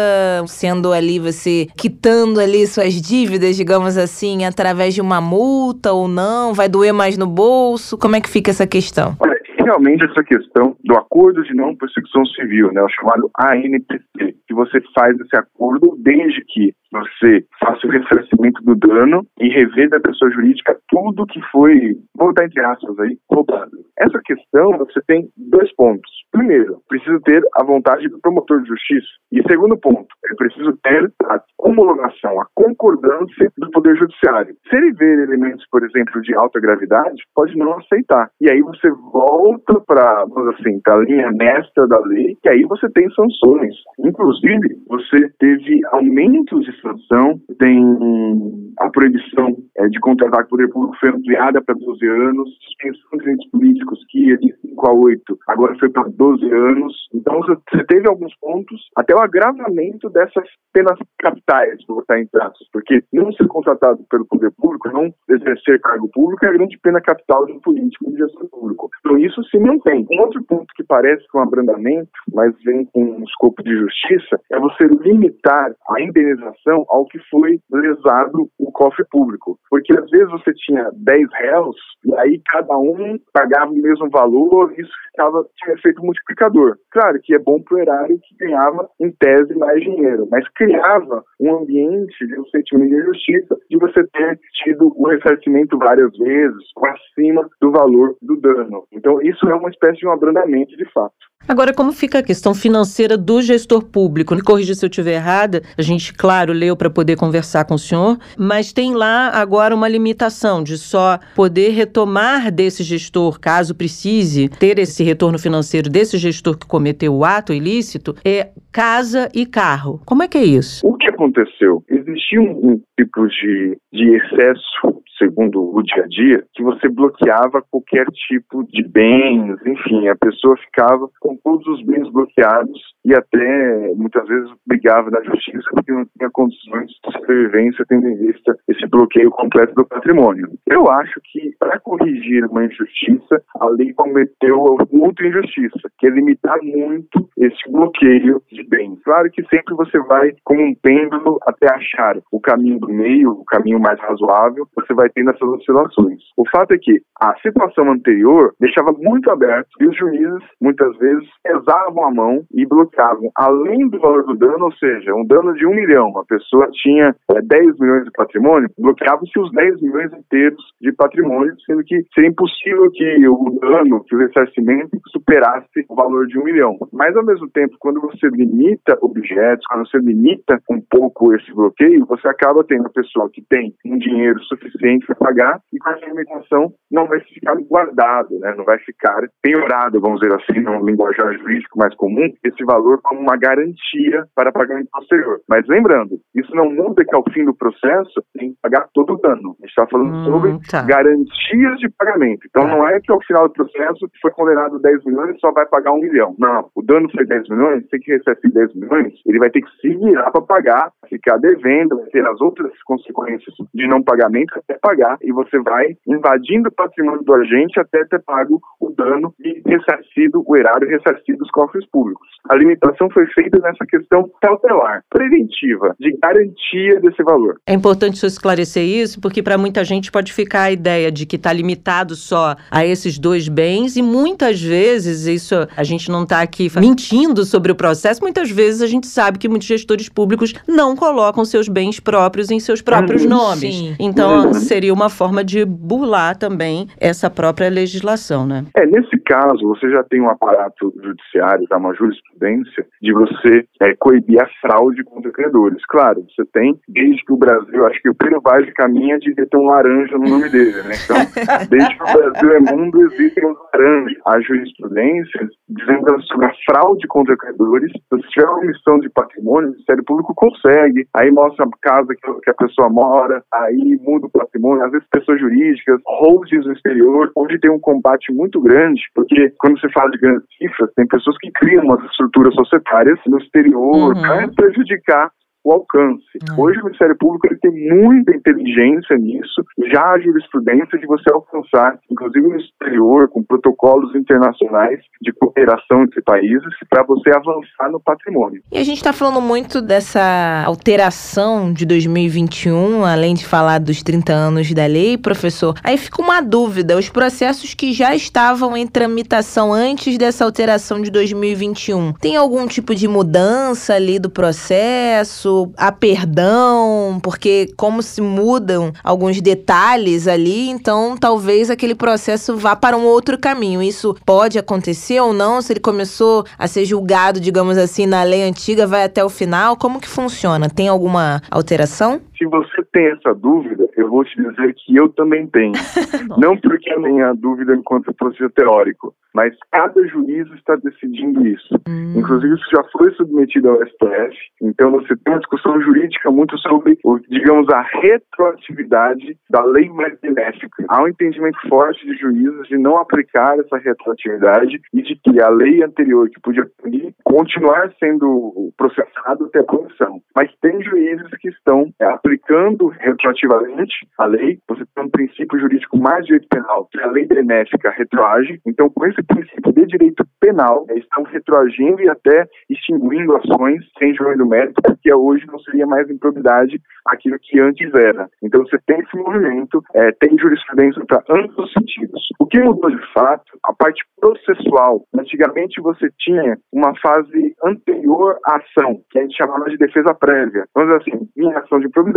sendo 0.48 0.92
ali 0.92 1.20
você 1.20 1.68
quitando 1.84 2.40
ali 2.40 2.66
suas 2.66 2.94
dívidas, 2.94 3.58
digamos 3.58 3.98
assim, 3.98 4.46
através 4.46 4.94
de 4.94 5.02
uma 5.02 5.20
multa 5.20 5.92
ou 5.92 6.08
não? 6.08 6.54
Vai 6.54 6.70
doer 6.70 6.94
mais 6.94 7.18
no 7.18 7.28
bolso? 7.28 7.98
Como 7.98 8.16
é 8.16 8.22
que 8.22 8.30
fica 8.30 8.52
essa 8.52 8.66
questão? 8.66 9.18
Olha, 9.20 9.36
realmente 9.60 10.06
essa 10.06 10.24
questão 10.24 10.78
do 10.82 10.96
acordo 10.96 11.44
de 11.44 11.54
não 11.54 11.76
persecução 11.76 12.26
civil, 12.28 12.72
né, 12.72 12.82
o 12.82 12.88
chamado 12.88 13.30
ANPC, 13.38 14.34
que 14.48 14.54
você 14.54 14.80
faz 14.98 15.14
esse 15.20 15.36
acordo 15.36 15.98
desde 16.00 16.42
que 16.46 16.74
você 16.90 17.44
faça 17.60 17.86
o 17.86 17.90
ressarcimento 17.90 18.64
do 18.64 18.76
dano 18.76 19.26
e 19.42 19.50
rever 19.50 19.90
da 19.90 20.00
pessoa 20.00 20.32
jurídica 20.32 20.78
tudo 20.88 21.26
que 21.26 21.42
foi, 21.52 21.98
vou 22.16 22.30
botar 22.30 22.46
entre 22.46 22.64
aspas 22.64 22.98
aí, 23.00 23.18
roubado. 23.30 23.72
Essa 24.00 24.22
questão, 24.24 24.78
você 24.78 25.02
tem 25.06 25.28
dois 25.36 25.74
pontos. 25.76 26.10
Primeiro, 26.34 26.82
preciso 26.90 27.20
ter 27.22 27.44
a 27.56 27.64
vontade 27.64 28.10
do 28.10 28.20
promotor 28.20 28.62
de 28.64 28.70
justiça. 28.70 29.08
E 29.32 29.42
segundo 29.44 29.78
ponto, 29.78 30.08
é 30.26 30.36
preciso 30.36 30.76
ter 30.84 31.12
a 31.26 31.40
homologação, 31.60 32.42
a 32.42 32.48
concordância 32.56 33.52
do 33.56 33.70
Poder 33.70 33.96
Judiciário. 33.96 34.56
Se 34.68 34.76
ele 34.76 34.94
ver 34.94 35.20
elementos, 35.20 35.64
por 35.72 35.84
exemplo, 35.84 36.20
de 36.22 36.34
alta 36.36 36.60
gravidade, 36.60 37.22
pode 37.36 37.56
não 37.56 37.78
aceitar. 37.78 38.30
E 38.42 38.50
aí 38.50 38.62
você 38.62 38.90
volta 39.12 39.80
para, 39.82 40.26
assim, 40.58 40.82
a 40.88 40.96
linha 40.98 41.32
mestra 41.32 41.88
da 41.88 42.00
lei, 42.00 42.36
que 42.42 42.50
aí 42.50 42.64
você 42.64 42.90
tem 42.90 43.08
sanções. 43.12 43.76
Inclusive, 44.00 44.82
você 44.88 45.30
teve 45.40 45.82
aumentos 45.92 46.66
de 46.66 46.82
sanção, 46.82 47.40
tem 47.60 48.74
a 48.80 48.90
proibição 48.90 49.56
é, 49.78 49.88
de 49.88 50.00
contratar 50.00 50.48
poder 50.48 50.70
público 50.70 50.98
foi 51.00 51.10
ampliada 51.10 51.62
para 51.62 51.76
12 51.76 52.08
anos, 52.08 52.50
suspensão 52.64 53.10
de 53.14 53.18
direitos 53.20 53.50
políticos 53.50 54.00
que 54.10 54.38
de 54.38 54.53
5 54.84 54.88
a 54.88 54.94
8, 54.94 55.38
agora 55.48 55.76
foi 55.80 55.90
para 55.90 56.04
12 56.10 56.52
anos. 56.52 56.94
Então 57.14 57.40
você 57.40 57.84
teve 57.86 58.08
alguns 58.08 58.36
pontos, 58.38 58.82
até 58.98 59.16
o 59.16 59.20
agravamento 59.20 60.10
dessas 60.10 60.44
penas 60.74 60.98
capitais, 61.20 61.80
vou 61.88 61.98
botar 61.98 62.20
em 62.20 62.28
traços, 62.28 62.68
porque 62.72 63.04
não 63.14 63.32
ser 63.34 63.48
contratado 63.48 64.04
pelo 64.10 64.26
poder 64.26 64.52
público, 64.52 64.90
não 64.90 65.14
exercer 65.30 65.80
cargo 65.82 66.10
público 66.10 66.46
é 66.46 66.50
a 66.50 66.54
grande 66.54 66.78
pena 66.80 67.00
capital 67.02 67.46
de 67.46 67.54
um 67.54 67.60
político 67.60 68.12
de 68.12 68.18
gestão 68.18 68.48
público. 68.48 68.90
Então 69.00 69.18
isso 69.18 69.42
se 69.46 69.58
mantém. 69.58 70.06
Um 70.12 70.22
outro 70.22 70.44
ponto 70.44 70.68
que 70.76 70.84
parece 70.84 71.26
com 71.32 71.40
um 71.40 71.44
abrandamento, 71.44 72.12
mas 72.34 72.54
vem 72.64 72.86
com 72.86 73.04
um 73.04 73.24
escopo 73.24 73.64
de 73.64 73.76
justiça, 73.78 74.40
é 74.52 74.60
você 74.60 74.88
limitar 75.02 75.72
a 75.90 76.02
indenização 76.02 76.86
ao 76.90 77.06
que 77.06 77.20
foi 77.30 77.60
lesado 77.72 78.50
o 78.60 78.72
cofre 78.72 79.06
público. 79.10 79.58
Porque 79.70 79.94
às 79.98 80.10
vezes 80.10 80.30
você 80.30 80.52
tinha 80.54 80.90
10 80.94 81.28
réus 81.34 81.76
e 82.06 82.16
aí 82.16 82.42
cada 82.46 82.78
um 82.78 83.18
pagava 83.32 83.72
o 83.72 83.76
mesmo 83.76 84.10
valor, 84.10 84.73
isso 84.78 84.92
tava, 85.16 85.46
tinha 85.58 85.76
efeito 85.76 86.04
multiplicador. 86.04 86.78
Claro 86.92 87.20
que 87.22 87.34
é 87.34 87.40
bom 87.40 87.62
para 87.62 87.76
o 87.76 87.80
erário 87.80 88.20
que 88.24 88.36
ganhava, 88.46 88.90
em 89.00 89.12
tese, 89.12 89.56
mais 89.56 89.82
dinheiro, 89.82 90.28
mas 90.30 90.48
criava 90.56 91.24
um 91.40 91.58
ambiente 91.58 92.26
de 92.26 92.40
um 92.40 92.46
sentimento 92.46 92.90
de 92.90 93.02
injustiça 93.02 93.58
de 93.70 93.78
você 93.78 94.04
ter 94.08 94.40
tido 94.64 94.94
o 94.96 95.08
ressarcimento 95.08 95.78
várias 95.78 96.16
vezes, 96.18 96.64
acima 96.86 97.48
do 97.62 97.72
valor 97.72 98.16
do 98.22 98.40
dano. 98.40 98.86
Então, 98.92 99.22
isso 99.22 99.48
é 99.50 99.56
uma 99.56 99.70
espécie 99.70 100.00
de 100.00 100.08
um 100.08 100.12
abrandamento 100.12 100.76
de 100.76 100.86
fato. 100.92 101.16
Agora, 101.48 101.74
como 101.74 101.92
fica 101.92 102.20
a 102.20 102.24
questão 102.24 102.54
financeira 102.54 103.18
do 103.18 103.42
gestor 103.42 103.84
público? 103.84 104.34
Me 104.34 104.42
corrija 104.42 104.74
se 104.74 104.86
eu 104.86 104.90
estiver 104.90 105.16
errada. 105.16 105.62
A 105.78 105.82
gente, 105.82 106.14
claro, 106.14 106.54
leu 106.54 106.76
para 106.76 106.90
poder 106.90 107.18
conversar 107.18 107.66
com 107.66 107.76
o 107.76 107.80
senhor, 107.80 108.18
mas 108.38 108.72
tem 108.72 108.96
lá 108.96 109.30
agora 109.30 109.76
uma 109.76 109.88
limitação 109.90 110.64
de 110.64 110.78
só 110.78 111.20
poder 111.36 111.70
retomar 111.72 112.50
desse 112.50 112.82
gestor, 112.82 113.40
caso 113.40 113.76
precise 113.76 114.48
ter 114.48 114.80
esse 114.80 115.04
retorno 115.04 115.38
financeiro 115.38 115.90
desse 115.90 116.18
gestor 116.18 116.58
que 116.58 116.66
cometeu 116.66 117.14
o 117.14 117.26
ato 117.26 117.54
ilícito, 117.54 118.16
é 118.24 118.50
casa 118.72 119.30
e 119.34 119.46
carro. 119.46 120.02
Como 120.06 120.24
é 120.24 120.28
que 120.28 120.38
é 120.38 120.44
isso? 120.46 120.86
O 120.88 120.96
que 120.98 121.08
aconteceu? 121.08 121.84
Existia 121.90 122.42
um, 122.42 122.82
tipo 123.00 123.28
de, 123.28 123.78
de 123.92 124.16
excesso 124.16 125.03
segundo 125.24 125.76
o 125.76 125.82
dia 125.82 126.04
a 126.04 126.08
dia, 126.08 126.44
que 126.54 126.64
você 126.64 126.90
bloqueava 126.90 127.64
qualquer 127.72 128.06
tipo 128.28 128.64
de 128.66 128.84
bens, 128.84 129.58
enfim, 129.66 130.08
a 130.10 130.16
pessoa 130.16 130.58
ficava 130.58 131.10
com 131.20 131.38
todos 131.38 131.66
os 131.68 131.86
bens 131.86 132.10
bloqueados 132.12 132.80
e 133.06 133.14
até 133.14 133.94
muitas 133.96 134.28
vezes 134.28 134.50
brigava 134.68 135.10
na 135.10 135.22
justiça 135.24 135.64
porque 135.72 135.92
não 135.92 136.06
tinha 136.18 136.30
condições 136.32 136.88
de 136.88 137.12
sobrevivência 137.12 137.86
tendo 137.88 138.08
em 138.08 138.18
vista 138.18 138.56
esse 138.68 138.86
bloqueio 138.88 139.30
completo 139.32 139.74
do 139.76 139.86
patrimônio. 139.86 140.50
Eu 140.70 140.90
acho 140.90 141.20
que 141.32 141.54
para 141.60 141.80
corrigir 141.80 142.46
uma 142.46 142.66
injustiça, 142.66 143.42
a 143.60 143.70
lei 143.70 143.94
cometeu 143.94 144.60
outra 144.60 145.28
injustiça, 145.28 145.90
que 145.98 146.08
é 146.08 146.10
limitar 146.10 146.58
muito 146.62 147.30
esse 147.38 147.72
bloqueio 147.72 148.42
de 148.52 148.64
bens. 148.64 149.00
Claro 149.04 149.30
que 149.32 149.44
sempre 149.48 149.76
você 149.76 150.00
vai 150.00 150.34
como 150.44 150.62
um 150.62 150.76
pêndulo 150.76 151.40
até 151.46 151.74
achar 151.74 152.18
o 152.32 152.40
caminho 152.40 152.80
do 152.80 152.90
meio, 152.90 153.32
o 153.32 153.46
caminho 153.46 153.80
mais 153.80 154.00
razoável, 154.00 154.68
você 154.76 154.94
vai 154.94 155.10
tendo 155.14 155.32
essas 155.32 155.48
oscilações. 155.48 156.20
O 156.38 156.44
fato 156.50 156.74
é 156.74 156.78
que 156.78 157.02
a 157.20 157.36
situação 157.42 157.92
anterior 157.92 158.54
deixava 158.60 158.92
muito 158.92 159.30
aberto 159.30 159.70
e 159.80 159.88
os 159.88 159.98
juízes 159.98 160.44
muitas 160.62 160.98
vezes 160.98 161.28
pesavam 161.44 162.06
a 162.06 162.12
mão 162.12 162.44
e 162.54 162.66
bloqueavam, 162.66 163.30
além 163.36 163.88
do 163.90 164.00
valor 164.00 164.26
do 164.26 164.36
dano, 164.36 164.66
ou 164.66 164.74
seja, 164.74 165.14
um 165.14 165.26
dano 165.26 165.54
de 165.54 165.66
um 165.66 165.74
milhão, 165.74 166.18
a 166.18 166.26
pessoa 166.26 166.70
tinha 166.72 167.16
é, 167.32 167.42
10 167.42 167.80
milhões 167.80 168.06
de 168.06 168.12
patrimônio, 168.12 168.70
bloqueavam-se 168.78 169.40
os 169.40 169.52
10 169.52 169.82
milhões 169.82 170.14
inteiros 170.14 170.64
de 170.82 170.92
patrimônio, 170.94 171.56
sendo 171.66 171.84
que 171.84 172.04
seria 172.14 172.30
impossível 172.30 172.90
que 172.92 173.28
o 173.28 173.60
dano, 173.62 174.04
que 174.04 174.16
o 174.16 174.20
ressarcimento 174.20 175.00
superasse 175.12 175.86
o 175.90 175.96
valor 175.96 176.28
de 176.28 176.40
um 176.40 176.44
milhão. 176.44 176.78
Mas, 176.92 177.16
ao 177.16 177.26
mesmo 177.26 177.50
tempo, 177.50 177.76
quando 177.80 178.02
você 178.02 178.28
limita 178.30 178.98
objetos, 179.02 179.66
quando 179.70 179.88
você 179.88 179.98
limita 180.00 180.60
um 180.70 180.82
pouco 180.82 181.34
esse 181.34 181.52
bloqueio, 181.54 182.06
você 182.06 182.28
acaba 182.28 182.64
tendo 182.64 182.88
a 182.88 182.90
pessoa 182.90 183.30
que 183.30 183.42
tem 183.50 183.74
um 183.86 183.98
dinheiro 183.98 184.40
suficiente 184.44 184.93
para 185.00 185.16
pagar 185.16 185.60
e 185.72 185.78
com 185.78 185.90
essa 185.90 186.06
limitação 186.06 186.74
não 186.92 187.08
vai 187.08 187.20
ficar 187.22 187.56
guardado, 187.56 188.38
né? 188.40 188.54
não 188.58 188.64
vai 188.64 188.78
ficar 188.80 189.28
penhorado, 189.42 190.00
vamos 190.00 190.20
dizer 190.20 190.36
assim, 190.36 190.60
no 190.62 190.86
linguajar 190.86 191.34
jurídico 191.38 191.78
mais 191.78 191.96
comum, 191.96 192.30
esse 192.44 192.64
valor 192.64 193.00
como 193.02 193.22
uma 193.22 193.38
garantia 193.38 194.26
para 194.36 194.52
pagamento 194.52 194.90
posterior. 194.92 195.40
Mas 195.48 195.68
lembrando, 195.68 196.20
isso 196.36 196.56
não 196.56 196.70
muda 196.72 197.04
que 197.04 197.16
ao 197.16 197.24
fim 197.32 197.46
do 197.46 197.56
processo 197.56 198.24
tem 198.38 198.52
que 198.52 198.58
pagar 198.62 198.88
todo 198.94 199.14
o 199.14 199.18
dano. 199.18 199.56
A 199.60 199.66
gente 199.66 199.70
está 199.70 199.88
falando 199.88 200.14
hum, 200.14 200.26
sobre 200.26 200.60
tá. 200.70 200.84
garantias 200.84 201.80
de 201.80 201.90
pagamento. 201.98 202.42
Então 202.48 202.64
tá. 202.64 202.70
não 202.70 202.88
é 202.88 203.00
que 203.00 203.12
ao 203.12 203.22
final 203.24 203.48
do 203.48 203.54
processo 203.54 204.08
foi 204.22 204.32
condenado 204.32 204.80
10 204.80 205.06
milhões 205.06 205.36
e 205.36 205.40
só 205.40 205.52
vai 205.52 205.66
pagar 205.66 205.94
um 205.94 206.00
milhão. 206.00 206.36
Não, 206.38 206.70
o 206.76 206.82
dano 206.82 207.10
foi 207.12 207.26
10 207.26 207.50
milhões, 207.50 207.88
tem 207.88 208.00
que 208.00 208.12
receber 208.12 208.50
10 208.52 208.76
milhões, 208.76 209.14
ele 209.26 209.40
vai 209.40 209.50
ter 209.50 209.62
que 209.62 209.72
se 209.82 209.96
virar 209.96 210.32
para 210.32 210.42
pagar, 210.42 210.92
ficar 211.08 211.38
devendo, 211.38 211.98
vai 211.98 212.08
ter 212.08 212.26
as 212.26 212.40
outras 212.42 212.72
consequências 212.84 213.56
de 213.74 213.88
não 213.88 214.02
pagamento 214.04 214.58
até 214.58 214.78
pagar 214.84 215.18
e 215.24 215.32
você 215.32 215.58
vai 215.60 215.96
invadindo 216.06 216.68
o 216.68 216.72
patrimônio 216.72 217.24
do 217.24 217.34
agente 217.34 217.80
até 217.80 218.04
ter 218.04 218.22
pago 218.24 218.62
o 218.82 218.90
dano 218.90 219.34
e 219.40 219.62
ressarcido 219.66 220.44
o 220.46 220.58
erário, 220.58 220.90
ressarcido 220.90 221.42
os 221.42 221.50
cofres 221.52 221.86
públicos. 221.90 222.28
A 222.50 222.56
limitação 222.56 223.10
foi 223.10 223.26
feita 223.28 223.58
nessa 223.60 223.86
questão 223.86 224.30
cautelar, 224.42 225.04
preventiva, 225.10 225.96
de 225.98 226.12
garantia 226.22 227.00
desse 227.00 227.24
valor. 227.24 227.58
É 227.66 227.74
importante 227.74 228.18
você 228.18 228.28
esclarecer 228.28 228.84
isso, 228.84 229.22
porque 229.22 229.42
para 229.42 229.58
muita 229.58 229.86
gente 229.86 230.12
pode 230.12 230.34
ficar 230.34 230.64
a 230.64 230.72
ideia 230.72 231.10
de 231.10 231.26
que 231.26 231.38
está 231.38 231.54
limitado 231.54 232.16
só 232.16 232.56
a 232.70 232.86
esses 232.86 233.18
dois 233.18 233.48
bens 233.48 233.96
e 233.96 234.02
muitas 234.02 234.62
vezes 234.62 235.26
isso 235.26 235.56
a 235.78 235.84
gente 235.84 236.12
não 236.12 236.24
está 236.24 236.42
aqui 236.42 236.68
mentindo 236.78 237.46
sobre 237.46 237.72
o 237.72 237.76
processo, 237.76 238.22
muitas 238.22 238.52
vezes 238.52 238.82
a 238.82 238.88
gente 238.88 239.08
sabe 239.08 239.38
que 239.38 239.48
muitos 239.48 239.68
gestores 239.68 240.10
públicos 240.10 240.54
não 240.68 240.96
colocam 240.96 241.46
seus 241.46 241.70
bens 241.70 242.00
próprios 242.00 242.52
em 242.52 242.60
seus 242.60 242.82
próprios 242.82 243.24
uhum, 243.24 243.30
nomes. 243.30 243.76
Sim. 243.76 243.96
Então 244.00 244.48
uhum. 244.48 244.54
Seria 244.74 244.92
uma 244.92 245.08
forma 245.08 245.44
de 245.44 245.64
burlar 245.64 246.36
também 246.36 246.88
essa 247.00 247.30
própria 247.30 247.70
legislação, 247.70 248.48
né? 248.48 248.66
É, 248.76 248.88
nesse 248.88 249.20
caso, 249.20 249.68
você 249.68 249.88
já 249.92 250.04
tem 250.04 250.20
um 250.20 250.30
aparato 250.30 250.92
judiciário, 251.00 251.68
tá, 251.68 251.78
uma 251.78 251.94
jurisprudência, 251.94 252.84
de 253.00 253.14
você 253.14 253.66
é, 253.80 253.94
coibir 254.00 254.42
a 254.42 254.48
fraude 254.60 255.04
contra 255.04 255.32
credores. 255.32 255.80
Claro, 255.88 256.26
você 256.28 256.44
tem, 256.52 256.74
desde 256.88 257.24
que 257.24 257.34
o 257.34 257.38
Brasil, 257.38 257.86
acho 257.86 258.02
que 258.02 258.10
o 258.10 258.16
Pedro 258.16 258.42
Vaz 258.42 258.66
de 258.66 258.74
caminha 258.74 259.20
de 259.20 259.36
ter 259.36 259.58
um 259.58 259.68
laranja 259.68 260.18
no 260.18 260.28
nome 260.28 260.50
dele, 260.50 260.82
né? 260.82 260.96
Então, 261.04 261.18
desde 261.70 261.96
que 261.96 262.04
o 262.04 262.14
Brasil 262.18 262.52
é 262.54 262.60
mundo, 262.60 263.02
existem 263.12 263.46
os 263.46 263.58
laranjas. 263.74 264.18
A 264.26 264.42
jurisprudência, 264.42 265.50
dizendo 265.70 266.22
sobre 266.24 266.48
a 266.48 266.54
fraude 266.66 267.08
contra 267.08 267.38
credores, 267.38 267.92
se 267.92 268.30
tiver 268.30 268.48
uma 268.48 268.58
omissão 268.58 268.98
de 269.00 269.10
patrimônio, 269.10 269.70
o 269.70 269.72
Ministério 269.74 270.04
Público 270.04 270.34
consegue, 270.34 271.08
aí 271.14 271.30
mostra 271.30 271.64
a 271.64 271.70
casa 271.80 272.08
que 272.44 272.50
a 272.50 272.54
pessoa 272.56 272.90
mora, 272.90 273.44
aí 273.54 274.00
muda 274.02 274.26
o 274.26 274.32
patrimônio, 274.32 274.63
às 274.84 274.92
vezes 274.92 275.08
pessoas 275.12 275.40
jurídicas, 275.40 276.00
holdings 276.06 276.66
no 276.66 276.74
exterior, 276.74 277.32
onde 277.36 277.60
tem 277.60 277.72
um 277.72 277.80
combate 277.80 278.32
muito 278.32 278.62
grande, 278.62 279.02
porque 279.14 279.54
quando 279.60 279.80
você 279.80 279.90
fala 279.92 280.10
de 280.12 280.18
grandes 280.18 280.46
cifras, 280.58 280.90
tem 280.96 281.08
pessoas 281.08 281.38
que 281.40 281.52
criam 281.52 281.84
umas 281.84 282.04
estruturas 282.06 282.54
societárias 282.56 283.20
no 283.28 283.38
exterior 283.40 284.16
uhum. 284.16 284.22
para 284.22 284.48
prejudicar 284.50 285.32
o 285.64 285.72
alcance. 285.72 286.24
Uhum. 286.50 286.66
Hoje 286.66 286.80
o 286.80 286.86
Ministério 286.86 287.16
Público 287.18 287.48
ele 287.48 287.58
tem 287.58 287.72
muita 287.72 288.36
inteligência 288.36 289.16
nisso, 289.18 289.64
já 289.92 290.12
a 290.12 290.20
jurisprudência 290.20 291.00
de 291.00 291.08
você 291.08 291.32
alcançar, 291.32 291.98
inclusive 292.12 292.48
no 292.48 292.58
exterior, 292.58 293.30
com 293.30 293.42
protocolos 293.42 294.14
internacionais 294.16 295.00
de 295.22 295.32
cooperação 295.32 296.04
entre 296.04 296.22
países, 296.22 296.74
para 296.90 297.04
você 297.04 297.30
avançar 297.30 297.90
no 297.90 298.00
patrimônio. 298.00 298.62
E 298.72 298.78
a 298.78 298.84
gente 298.84 298.98
está 298.98 299.14
falando 299.14 299.42
muito 299.42 299.82
dessa 299.82 300.64
alteração 300.66 301.72
de 301.72 301.86
2021, 301.86 303.06
além 303.06 303.34
de 303.34 303.46
falar 303.46 303.80
dos 303.80 304.04
30 304.04 304.34
anos 304.34 304.74
da 304.74 304.86
lei, 304.86 305.18
professor. 305.18 305.76
Aí 305.84 305.98
fica 305.98 306.22
uma 306.22 306.42
dúvida: 306.42 306.98
os 306.98 307.10
processos 307.10 307.74
que 307.74 307.94
já 307.94 308.14
estavam 308.14 308.76
em 308.76 308.86
tramitação 308.86 309.72
antes 309.72 310.18
dessa 310.18 310.44
alteração 310.44 311.02
de 311.02 311.10
2021, 311.10 312.14
tem 312.14 312.36
algum 312.36 312.68
tipo 312.68 312.94
de 312.94 313.08
mudança 313.08 313.94
ali 313.94 314.20
do 314.20 314.30
processo? 314.30 315.53
A 315.78 315.92
perdão, 315.92 317.20
porque 317.22 317.72
como 317.78 318.02
se 318.02 318.22
mudam 318.22 318.92
alguns 319.04 319.42
detalhes 319.42 320.28
ali, 320.28 320.70
então 320.70 321.16
talvez 321.18 321.70
aquele 321.70 321.96
processo 321.96 322.56
vá 322.58 322.76
para 322.76 322.98
um 322.98 323.06
outro 323.06 323.38
caminho. 323.38 323.82
Isso 323.82 324.16
pode 324.26 324.58
acontecer 324.58 325.20
ou 325.20 325.34
não? 325.34 325.62
Se 325.62 325.74
ele 325.74 325.80
começou 325.80 326.46
a 326.58 326.68
ser 326.68 326.86
julgado, 326.86 327.40
digamos 327.40 327.78
assim, 327.78 328.06
na 328.06 328.24
lei 328.24 328.44
antiga, 328.44 328.88
vai 328.88 329.04
até 329.04 329.24
o 329.24 329.30
final? 329.30 329.76
Como 329.78 330.00
que 330.00 330.08
funciona? 330.08 330.70
Tem 330.70 330.88
alguma 330.88 331.42
alteração? 331.50 332.22
Se 332.44 332.48
você 332.48 332.84
tem 332.92 333.06
essa 333.08 333.34
dúvida, 333.34 333.88
eu 333.96 334.10
vou 334.10 334.26
te 334.26 334.36
dizer 334.36 334.76
que 334.76 334.98
eu 334.98 335.08
também 335.08 335.48
tenho. 335.48 335.72
Não 336.38 336.58
porque 336.58 336.92
eu 336.92 337.02
tenha 337.02 337.34
dúvida 337.34 337.74
enquanto 337.74 338.14
processo 338.14 338.50
teórico, 338.50 339.16
mas 339.34 339.56
cada 339.72 340.06
juiz 340.08 340.46
está 340.52 340.76
decidindo 340.76 341.48
isso. 341.48 341.74
Hum. 341.88 342.16
Inclusive, 342.18 342.54
isso 342.54 342.66
já 342.70 342.84
foi 342.92 343.12
submetido 343.14 343.70
ao 343.70 343.86
STF, 343.88 344.38
então 344.62 344.92
você 344.92 345.16
tem 345.16 345.34
uma 345.34 345.40
discussão 345.40 345.82
jurídica 345.82 346.30
muito 346.32 346.58
sobre, 346.58 346.98
digamos, 347.30 347.70
a 347.70 347.82
retroatividade 347.82 349.38
da 349.50 349.64
lei 349.64 349.90
mais 349.90 350.20
benéfica. 350.20 350.84
Há 350.90 351.02
um 351.02 351.08
entendimento 351.08 351.58
forte 351.70 352.06
de 352.06 352.16
juízes 352.18 352.68
de 352.68 352.78
não 352.78 352.98
aplicar 352.98 353.58
essa 353.58 353.78
retroatividade 353.78 354.82
e 354.94 355.02
de 355.02 355.16
que 355.16 355.42
a 355.42 355.50
lei 355.50 355.82
anterior 355.82 356.30
que 356.30 356.42
podia 356.42 356.68
punir 356.82 357.14
continuar 357.24 357.92
sendo 358.00 358.72
processado 358.78 359.46
até 359.46 359.60
a 359.60 359.64
punição. 359.64 360.22
Mas 360.36 360.52
tem 360.62 360.84
juízes 360.84 361.30
que 361.40 361.50
estão 361.50 361.92
é, 362.00 362.06
aplicando 362.34 362.88
retroativamente 362.88 363.94
a 364.18 364.26
lei. 364.26 364.60
Você 364.68 364.84
tem 364.96 365.06
um 365.06 365.10
princípio 365.10 365.60
jurídico 365.60 365.98
mais 365.98 366.26
direito 366.26 366.48
penal, 366.50 366.88
que 366.92 367.00
é 367.00 367.04
a 367.04 367.12
lei 367.12 367.26
benéfica 367.26 367.92
retroage. 367.92 368.60
Então, 368.66 368.90
com 368.90 369.06
esse 369.06 369.22
princípio 369.24 369.72
de 369.74 369.86
direito 369.86 370.26
penal, 370.40 370.86
né, 370.88 370.96
estão 370.98 371.24
retroagindo 371.24 372.02
e 372.02 372.10
até 372.10 372.48
extinguindo 372.70 373.36
ações 373.36 373.82
sem 374.00 374.14
juízo 374.16 374.46
mérito, 374.46 374.82
porque 374.82 375.14
hoje 375.14 375.46
não 375.48 375.60
seria 375.60 375.86
mais 375.86 376.10
improbidade 376.10 376.82
aquilo 377.08 377.38
que 377.42 377.60
antes 377.60 377.94
era. 377.94 378.30
Então 378.42 378.62
você 378.62 378.78
tem 378.86 379.00
esse 379.00 379.18
movimento, 379.18 379.82
é, 379.94 380.12
tem 380.14 380.38
jurisprudência 380.38 381.04
para 381.06 381.24
ambos 381.30 381.58
os 381.58 381.72
sentidos. 381.74 382.22
O 382.40 382.46
que 382.46 382.60
mudou 382.60 382.90
de 382.90 383.14
fato, 383.14 383.58
a 383.64 383.74
parte 383.74 384.04
processual. 384.20 385.04
Antigamente 385.14 385.82
você 385.82 386.10
tinha 386.20 386.58
uma 386.72 386.94
fase 387.00 387.54
anterior 387.64 388.38
à 388.46 388.58
ação, 388.58 389.02
que 389.10 389.20
a 389.20 389.22
gente 389.22 389.36
chamava 389.36 389.70
de 389.70 389.78
defesa 389.78 390.14
prévia. 390.14 390.66
Vamos 390.74 390.94
dizer 390.94 391.16
assim, 391.16 391.30
em 391.38 391.54
ação 391.54 391.80
de 391.80 391.88
improbidade, 391.88 392.13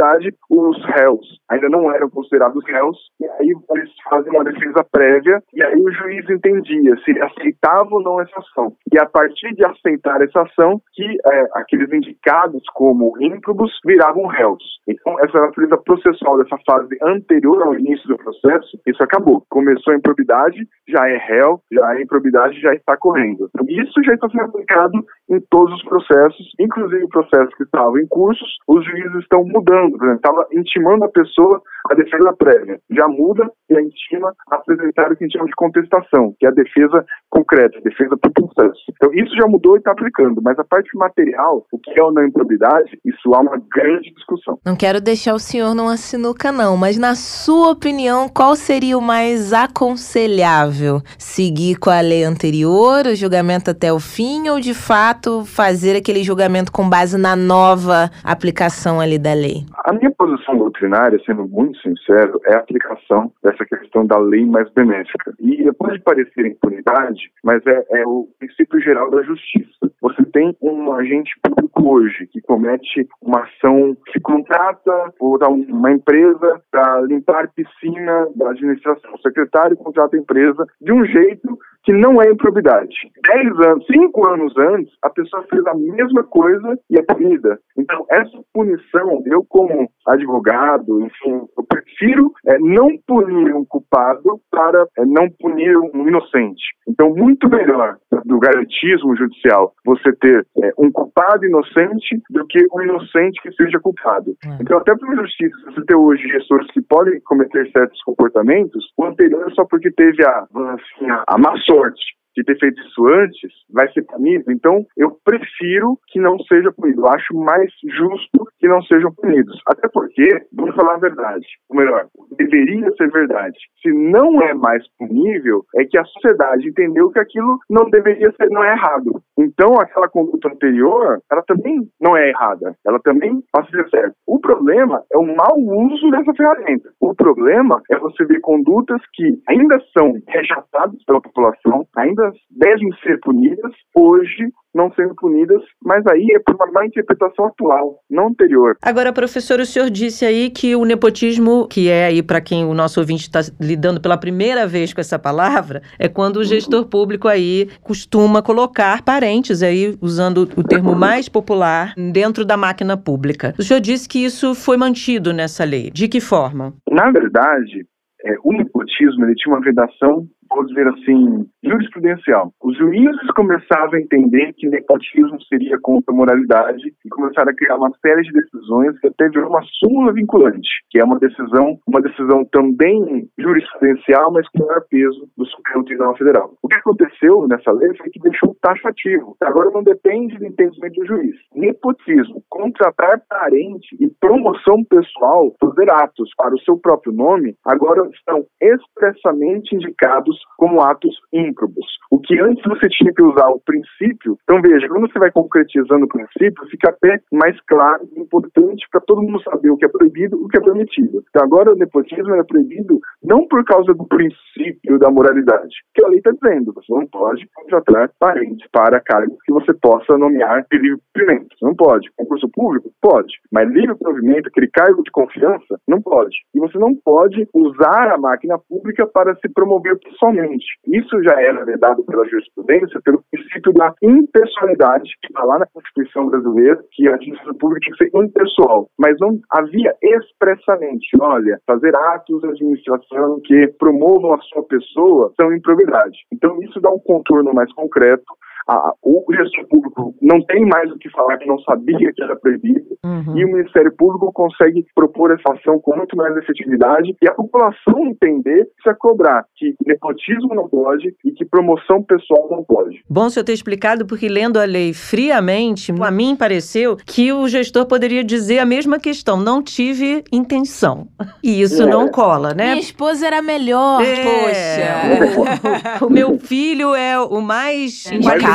os 0.50 0.84
réus 0.86 1.36
ainda 1.48 1.68
não 1.68 1.90
eram 1.92 2.10
considerados 2.10 2.64
réus, 2.66 2.98
e 3.20 3.26
aí 3.26 3.54
eles 3.70 3.90
fazem 4.08 4.32
uma 4.32 4.44
defesa 4.44 4.84
prévia, 4.90 5.42
e 5.54 5.62
aí 5.62 5.76
o 5.76 5.92
juiz 5.92 6.28
entendia 6.28 6.96
se 7.04 7.10
ele 7.10 7.22
aceitava 7.22 7.88
ou 7.90 8.02
não 8.02 8.20
essa 8.20 8.38
ação. 8.38 8.72
E 8.92 8.98
a 8.98 9.06
partir 9.06 9.54
de 9.54 9.64
aceitar 9.64 10.20
essa 10.22 10.42
ação, 10.42 10.80
que 10.92 11.04
é, 11.04 11.48
aqueles 11.54 11.92
indicados 11.92 12.62
como 12.74 13.12
ímprobos 13.20 13.72
viravam 13.84 14.26
réus. 14.26 14.62
Então, 14.88 15.18
essa 15.20 15.38
natureza 15.38 15.76
processual 15.78 16.38
dessa 16.38 16.56
fase 16.66 16.96
anterior 17.02 17.62
ao 17.62 17.74
início 17.74 18.08
do 18.08 18.16
processo, 18.16 18.78
isso 18.86 19.02
acabou. 19.02 19.44
Começou 19.48 19.92
a 19.92 19.96
improbidade, 19.96 20.58
já 20.88 21.08
é 21.08 21.16
réu, 21.16 21.60
já 21.72 21.86
a 21.88 22.00
improbidade 22.00 22.60
já 22.60 22.72
está 22.74 22.96
correndo. 22.96 23.50
Isso 23.68 24.02
já 24.04 24.14
está 24.14 24.28
sendo 24.28 24.44
aplicado 24.44 25.04
em 25.28 25.40
todos 25.50 25.74
os 25.74 25.84
processos, 25.84 26.54
inclusive 26.58 27.08
processos 27.08 27.54
que 27.54 27.64
estavam 27.64 27.98
em 27.98 28.06
cursos, 28.06 28.48
os 28.68 28.84
juízes 28.84 29.22
estão 29.22 29.44
mudando. 29.44 29.96
Estava 30.14 30.46
intimando 30.52 31.04
a 31.04 31.08
pessoa 31.08 31.60
a 31.90 31.94
defesa 31.94 32.32
prévia. 32.38 32.78
Já 32.90 33.08
muda 33.08 33.50
e 33.70 33.76
a 33.76 33.82
intima 33.82 34.32
a 34.50 34.56
apresentar 34.56 35.10
o 35.10 35.16
que 35.16 35.24
a 35.24 35.26
gente 35.26 35.36
chama 35.36 35.46
de 35.46 35.54
contestação, 35.56 36.34
que 36.38 36.46
é 36.46 36.48
a 36.48 36.52
defesa 36.52 37.04
concreta, 37.30 37.78
a 37.78 37.82
defesa 37.82 38.16
por 38.16 38.32
processo. 38.32 38.80
Então, 38.90 39.12
isso 39.12 39.34
já 39.36 39.46
mudou 39.46 39.76
e 39.76 39.78
está 39.78 39.92
aplicando, 39.92 40.40
mas 40.42 40.58
a 40.58 40.64
parte 40.64 40.90
material, 40.96 41.66
o 41.72 41.78
que 41.78 41.98
é 41.98 42.02
ou 42.02 42.12
não 42.12 42.24
improbidade, 42.24 42.98
isso 43.04 43.34
há 43.34 43.40
uma 43.40 43.60
grande 43.74 44.12
discussão. 44.14 44.58
Não 44.64 44.76
quero 44.76 45.00
deixar 45.00 45.34
o 45.34 45.38
senhor 45.38 45.74
numa 45.74 45.96
sinuca, 45.96 46.52
não, 46.52 46.76
mas 46.76 46.98
na 46.98 47.14
sua 47.14 47.70
opinião, 47.70 48.28
qual 48.28 48.56
seria 48.56 48.96
o 48.96 49.02
mais 49.02 49.52
aconselhável? 49.52 51.00
Seguir 51.18 51.76
com 51.76 51.90
a 51.90 52.00
lei 52.00 52.24
anterior, 52.24 53.06
o 53.06 53.14
julgamento 53.14 53.70
até 53.70 53.92
o 53.92 54.00
fim, 54.00 54.48
ou 54.48 54.60
de 54.60 54.74
fato 54.74 55.44
fazer 55.44 55.96
aquele 55.96 56.22
julgamento 56.22 56.72
com 56.72 56.88
base 56.88 57.18
na 57.18 57.36
nova 57.36 58.10
aplicação 58.24 59.00
ali 59.00 59.18
da 59.18 59.34
lei? 59.34 59.64
A 59.84 59.92
minha 59.92 60.10
posição 60.10 60.56
doutrinária, 60.56 61.20
sendo 61.24 61.46
muito 61.46 61.75
sincero, 61.80 62.40
é 62.46 62.54
a 62.54 62.58
aplicação 62.58 63.32
dessa 63.42 63.64
questão 63.64 64.06
da 64.06 64.18
lei 64.18 64.44
mais 64.44 64.70
benéfica. 64.72 65.34
E 65.40 65.70
pode 65.72 66.00
parecer 66.00 66.46
impunidade, 66.46 67.30
mas 67.42 67.64
é, 67.66 67.84
é 67.90 68.06
o 68.06 68.28
princípio 68.38 68.80
geral 68.80 69.10
da 69.10 69.22
justiça. 69.22 69.90
Você 70.00 70.24
tem 70.26 70.56
um 70.60 70.92
agente 70.92 71.32
público 71.42 71.88
hoje 71.88 72.26
que 72.28 72.40
comete 72.40 73.08
uma 73.22 73.40
ação, 73.40 73.96
se 74.12 74.20
contrata 74.20 75.12
por 75.18 75.42
uma 75.44 75.92
empresa 75.92 76.60
para 76.70 77.00
limpar 77.02 77.50
piscina 77.54 78.28
da 78.34 78.50
administração. 78.50 79.14
O 79.14 79.20
secretário 79.20 79.76
contrata 79.76 80.16
a 80.16 80.20
empresa 80.20 80.66
de 80.80 80.92
um 80.92 81.04
jeito 81.04 81.58
que 81.86 81.92
não 81.92 82.20
é 82.20 82.28
improbidade. 82.28 82.94
Dez 83.22 83.60
anos, 83.60 83.86
cinco 83.86 84.28
anos 84.28 84.52
antes, 84.58 84.92
a 85.02 85.08
pessoa 85.08 85.44
fez 85.48 85.64
a 85.66 85.74
mesma 85.74 86.24
coisa 86.24 86.76
e 86.90 86.98
é 86.98 87.02
punida. 87.02 87.58
Então, 87.78 88.04
essa 88.10 88.38
punição, 88.52 89.22
eu 89.24 89.44
como 89.48 89.88
advogado, 90.08 91.00
enfim, 91.00 91.46
eu 91.56 91.64
prefiro 91.64 92.32
é, 92.46 92.58
não 92.58 92.88
punir 93.06 93.54
um 93.54 93.64
culpado 93.64 94.40
para 94.50 94.84
é, 94.98 95.04
não 95.06 95.28
punir 95.38 95.76
um 95.78 96.08
inocente. 96.08 96.62
Então, 96.88 97.14
muito 97.14 97.48
melhor 97.48 97.96
do 98.24 98.38
garantismo 98.40 99.16
judicial 99.16 99.72
você 99.84 100.12
ter 100.16 100.44
é, 100.64 100.72
um 100.78 100.90
culpado 100.90 101.44
inocente 101.44 102.20
do 102.30 102.44
que 102.46 102.66
um 102.72 102.82
inocente 102.82 103.40
que 103.42 103.52
seja 103.52 103.78
culpado. 103.78 104.34
É. 104.44 104.58
Então, 104.60 104.78
até 104.78 104.96
pela 104.96 105.22
justiça, 105.22 105.56
você 105.66 105.84
ter 105.84 105.94
hoje 105.94 106.22
gestores 106.28 106.66
que 106.72 106.82
podem 106.82 107.20
cometer 107.20 107.70
certos 107.70 108.02
comportamentos, 108.02 108.84
o 108.96 109.04
anterior 109.04 109.52
só 109.52 109.64
porque 109.64 109.90
teve 109.92 110.24
a, 110.24 110.46
assim, 110.74 111.06
a 111.26 111.38
má 111.38 111.56
George. 111.76 112.00
De 112.36 112.44
ter 112.44 112.58
feito 112.58 112.80
isso 112.80 113.06
antes, 113.08 113.50
vai 113.70 113.90
ser 113.92 114.02
punido. 114.02 114.52
Então, 114.52 114.84
eu 114.96 115.16
prefiro 115.24 115.98
que 116.08 116.20
não 116.20 116.38
seja 116.40 116.70
punido. 116.70 117.02
Eu 117.02 117.08
acho 117.08 117.34
mais 117.34 117.70
justo 117.82 118.46
que 118.58 118.68
não 118.68 118.82
sejam 118.82 119.12
punidos. 119.14 119.58
Até 119.66 119.88
porque, 119.88 120.44
vamos 120.52 120.74
falar 120.74 120.94
a 120.94 120.98
verdade, 120.98 121.46
ou 121.70 121.76
melhor, 121.76 122.06
deveria 122.36 122.90
ser 122.96 123.10
verdade. 123.10 123.56
Se 123.82 123.90
não 123.92 124.40
é 124.42 124.52
mais 124.52 124.84
punível, 124.98 125.64
é 125.76 125.84
que 125.84 125.98
a 125.98 126.04
sociedade 126.04 126.68
entendeu 126.68 127.10
que 127.10 127.18
aquilo 127.18 127.58
não 127.70 127.88
deveria 127.88 128.32
ser, 128.32 128.50
não 128.50 128.62
é 128.62 128.72
errado. 128.72 129.22
Então, 129.38 129.80
aquela 129.80 130.08
conduta 130.08 130.48
anterior, 130.48 131.20
ela 131.30 131.42
também 131.42 131.88
não 132.00 132.16
é 132.16 132.28
errada. 132.28 132.74
Ela 132.86 132.98
também 133.00 133.40
passa 133.52 133.68
a 133.68 133.82
ser 133.82 133.88
certa. 133.88 134.14
O 134.26 134.38
problema 134.38 135.02
é 135.12 135.16
o 135.16 135.24
mau 135.24 135.56
uso 135.56 136.10
dessa 136.10 136.32
ferramenta. 136.34 136.90
O 137.00 137.14
problema 137.14 137.80
é 137.90 137.98
você 137.98 138.24
ver 138.24 138.40
condutas 138.40 139.00
que 139.14 139.38
ainda 139.48 139.80
são 139.96 140.12
rechaçadas 140.28 141.02
pela 141.04 141.20
população, 141.20 141.86
ainda 141.96 142.25
devem 142.50 142.88
ser 143.02 143.18
punidas, 143.20 143.72
hoje 143.94 144.50
não 144.76 144.92
sendo 144.92 145.14
punidas, 145.14 145.62
mas 145.82 146.06
aí 146.06 146.26
é 146.34 146.38
por 146.38 146.54
uma 146.54 146.70
má 146.70 146.84
interpretação 146.84 147.46
atual, 147.46 148.00
não 148.10 148.28
anterior. 148.28 148.76
Agora, 148.82 149.12
professor, 149.12 149.58
o 149.58 149.64
senhor 149.64 149.88
disse 149.88 150.24
aí 150.24 150.50
que 150.50 150.76
o 150.76 150.84
nepotismo, 150.84 151.66
que 151.66 151.88
é 151.88 152.06
aí 152.06 152.22
para 152.22 152.42
quem 152.42 152.66
o 152.66 152.74
nosso 152.74 153.00
ouvinte 153.00 153.22
está 153.22 153.40
lidando 153.58 154.00
pela 154.00 154.18
primeira 154.18 154.66
vez 154.66 154.92
com 154.92 155.00
essa 155.00 155.18
palavra, 155.18 155.80
é 155.98 156.08
quando 156.08 156.36
o 156.36 156.44
gestor 156.44 156.86
público 156.86 157.26
aí 157.26 157.68
costuma 157.82 158.42
colocar 158.42 159.02
parentes 159.02 159.62
aí, 159.62 159.96
usando 160.00 160.42
o 160.56 160.62
termo 160.62 160.94
mais 160.94 161.28
popular, 161.28 161.94
dentro 162.12 162.44
da 162.44 162.56
máquina 162.56 162.96
pública. 162.96 163.54
O 163.58 163.62
senhor 163.62 163.80
disse 163.80 164.06
que 164.06 164.22
isso 164.22 164.54
foi 164.54 164.76
mantido 164.76 165.32
nessa 165.32 165.64
lei. 165.64 165.90
De 165.90 166.06
que 166.06 166.20
forma? 166.20 166.74
Na 166.90 167.10
verdade, 167.10 167.86
é, 168.24 168.34
o 168.42 168.52
nepotismo 168.52 169.24
ele 169.24 169.34
tinha 169.34 169.54
uma 169.54 169.62
vedação 169.62 170.26
vou 170.56 170.66
dizer 170.66 170.88
assim, 170.88 171.46
jurisprudencial. 171.62 172.50
Os 172.62 172.76
juízes 172.78 173.30
começavam 173.36 173.94
a 173.94 174.00
entender 174.00 174.54
que 174.54 174.68
nepotismo 174.68 175.40
seria 175.42 175.78
contra 175.82 176.12
a 176.12 176.16
moralidade 176.16 176.82
e 177.04 177.08
começaram 177.10 177.50
a 177.50 177.54
criar 177.54 177.76
uma 177.76 177.92
série 178.00 178.22
de 178.22 178.32
decisões 178.32 178.98
que 179.00 179.08
até 179.08 179.28
virou 179.28 179.50
uma 179.50 179.62
súmula 179.78 180.12
vinculante, 180.12 180.68
que 180.90 180.98
é 180.98 181.04
uma 181.04 181.18
decisão, 181.18 181.78
uma 181.86 182.00
decisão 182.00 182.44
também 182.50 183.28
jurisprudencial, 183.38 184.32
mas 184.32 184.48
com 184.48 184.64
maior 184.64 184.82
peso 184.88 185.28
do 185.36 185.46
Supremo 185.46 185.84
Tribunal 185.84 186.16
Federal. 186.16 186.54
O 186.62 186.68
que 186.68 186.76
aconteceu 186.76 187.46
nessa 187.48 187.70
lei 187.72 187.94
foi 187.96 188.10
que 188.10 188.20
deixou 188.20 188.56
taxativo. 188.62 189.36
Agora 189.42 189.70
não 189.70 189.82
depende 189.82 190.38
do 190.38 190.46
entendimento 190.46 191.00
do 191.00 191.06
juiz. 191.06 191.36
Nepotismo, 191.54 192.42
contratar 192.48 193.20
parente 193.28 193.94
e 194.00 194.08
promoção 194.20 194.82
pessoal, 194.84 195.52
fazer 195.60 195.90
atos 195.92 196.30
para 196.36 196.54
o 196.54 196.60
seu 196.60 196.78
próprio 196.78 197.12
nome, 197.12 197.54
agora 197.64 198.08
estão 198.14 198.44
expressamente 198.60 199.74
indicados 199.74 200.36
como 200.56 200.84
atos 200.84 201.18
ímprobos. 201.30 201.95
O 202.10 202.18
que 202.18 202.38
antes 202.40 202.62
você 202.64 202.88
tinha 202.88 203.12
que 203.12 203.22
usar 203.22 203.48
o 203.48 203.60
princípio. 203.60 204.38
Então, 204.42 204.60
veja, 204.62 204.88
quando 204.88 205.10
você 205.10 205.18
vai 205.18 205.30
concretizando 205.30 206.04
o 206.04 206.08
princípio, 206.08 206.66
fica 206.70 206.90
até 206.90 207.20
mais 207.32 207.58
claro 207.66 208.08
e 208.14 208.20
importante 208.20 208.86
para 208.90 209.00
todo 209.00 209.22
mundo 209.22 209.42
saber 209.42 209.70
o 209.70 209.76
que 209.76 209.84
é 209.84 209.88
proibido 209.88 210.36
e 210.36 210.44
o 210.44 210.48
que 210.48 210.58
é 210.58 210.60
permitido. 210.60 211.22
Então, 211.28 211.44
agora 211.44 211.72
o 211.72 211.76
nepotismo 211.76 212.34
é 212.34 212.44
proibido 212.44 213.00
não 213.22 213.46
por 213.48 213.64
causa 213.64 213.92
do 213.92 214.06
princípio 214.06 214.98
da 214.98 215.10
moralidade, 215.10 215.74
que 215.94 216.04
a 216.04 216.08
lei 216.08 216.18
está 216.18 216.30
dizendo, 216.30 216.72
você 216.72 216.92
não 216.92 217.06
pode 217.06 217.46
contratar 217.54 218.10
parentes 218.18 218.66
para 218.70 219.00
cargos 219.00 219.36
que 219.44 219.52
você 219.52 219.72
possa 219.74 220.16
nomear 220.16 220.64
de 220.70 220.78
livre 220.78 221.00
provimento. 221.12 221.56
Não 221.62 221.74
pode. 221.74 222.10
Concurso 222.16 222.48
público? 222.52 222.90
Pode. 223.00 223.32
Mas 223.52 223.68
livre 223.70 223.96
provimento, 223.96 224.48
aquele 224.48 224.68
cargo 224.68 225.02
de 225.02 225.10
confiança, 225.10 225.80
não 225.88 226.00
pode. 226.00 226.36
E 226.54 226.58
você 226.58 226.78
não 226.78 226.94
pode 227.04 227.48
usar 227.54 228.12
a 228.12 228.18
máquina 228.18 228.58
pública 228.58 229.06
para 229.06 229.34
se 229.36 229.48
promover 229.48 229.98
pessoalmente. 229.98 230.64
Isso 230.86 231.22
já 231.22 231.40
era 231.40 231.64
pela 232.04 232.28
jurisprudência, 232.28 233.00
pelo 233.04 233.22
princípio 233.30 233.72
da 233.72 233.92
impessoalidade, 234.02 235.10
que 235.22 235.28
está 235.28 235.44
lá 235.44 235.58
na 235.58 235.66
Constituição 235.66 236.28
brasileira, 236.28 236.82
que 236.92 237.08
a 237.08 237.14
administração 237.14 237.54
pública 237.54 237.80
tinha 237.80 237.96
que 237.96 238.04
ser 238.04 238.18
impessoal. 238.18 238.88
Mas 238.98 239.16
não 239.20 239.38
havia 239.50 239.94
expressamente, 240.02 241.08
olha, 241.20 241.58
fazer 241.66 241.94
atos 241.96 242.40
de 242.42 242.48
administração 242.48 243.40
que 243.44 243.68
promovam 243.78 244.34
a 244.34 244.40
sua 244.42 244.62
pessoa 244.64 245.32
são 245.40 245.52
improbidade. 245.52 246.18
Então 246.32 246.60
isso 246.62 246.80
dá 246.80 246.90
um 246.90 246.98
contorno 246.98 247.52
mais 247.54 247.72
concreto 247.72 248.24
a, 248.68 248.92
o 249.02 249.24
gestor 249.30 249.66
público 249.68 250.14
não 250.20 250.40
tem 250.42 250.64
mais 250.66 250.90
o 250.90 250.98
que 250.98 251.10
falar 251.10 251.38
que 251.38 251.46
não 251.46 251.58
sabia 251.60 252.12
que 252.12 252.22
era 252.22 252.36
proibido, 252.36 252.96
uhum. 253.04 253.36
e 253.36 253.44
o 253.44 253.52
Ministério 253.52 253.92
Público 253.96 254.32
consegue 254.32 254.84
propor 254.94 255.30
essa 255.32 255.52
ação 255.54 255.78
com 255.80 255.96
muito 255.96 256.16
mais 256.16 256.36
efetividade 256.36 257.14
e 257.22 257.28
a 257.28 257.34
população 257.34 258.06
entender 258.06 258.68
se 258.82 258.90
a 258.90 258.94
cobrar 258.94 259.44
que 259.56 259.74
nepotismo 259.86 260.54
não 260.54 260.68
pode 260.68 261.14
e 261.24 261.32
que 261.32 261.44
promoção 261.44 262.02
pessoal 262.02 262.48
não 262.50 262.64
pode. 262.64 263.02
Bom 263.08 263.26
o 263.26 263.30
senhor 263.30 263.44
ter 263.44 263.52
explicado, 263.52 264.06
porque 264.06 264.28
lendo 264.28 264.58
a 264.58 264.64
lei 264.64 264.92
friamente, 264.92 265.92
a 266.00 266.10
mim 266.10 266.36
pareceu 266.36 266.96
que 266.96 267.32
o 267.32 267.46
gestor 267.48 267.86
poderia 267.86 268.24
dizer 268.24 268.58
a 268.58 268.66
mesma 268.66 268.98
questão, 268.98 269.36
não 269.36 269.62
tive 269.62 270.24
intenção. 270.32 271.06
E 271.42 271.60
isso 271.60 271.82
é. 271.82 271.86
não 271.86 272.08
cola, 272.08 272.54
né? 272.54 272.70
Minha 272.70 272.80
esposa 272.80 273.26
era 273.26 273.42
melhor, 273.42 274.02
é. 274.02 274.24
poxa. 274.24 276.02
O, 276.02 276.06
o, 276.06 276.10
meu 276.10 276.38
filho 276.38 276.94
é 276.94 277.18
o 277.18 277.40
mais 277.40 278.04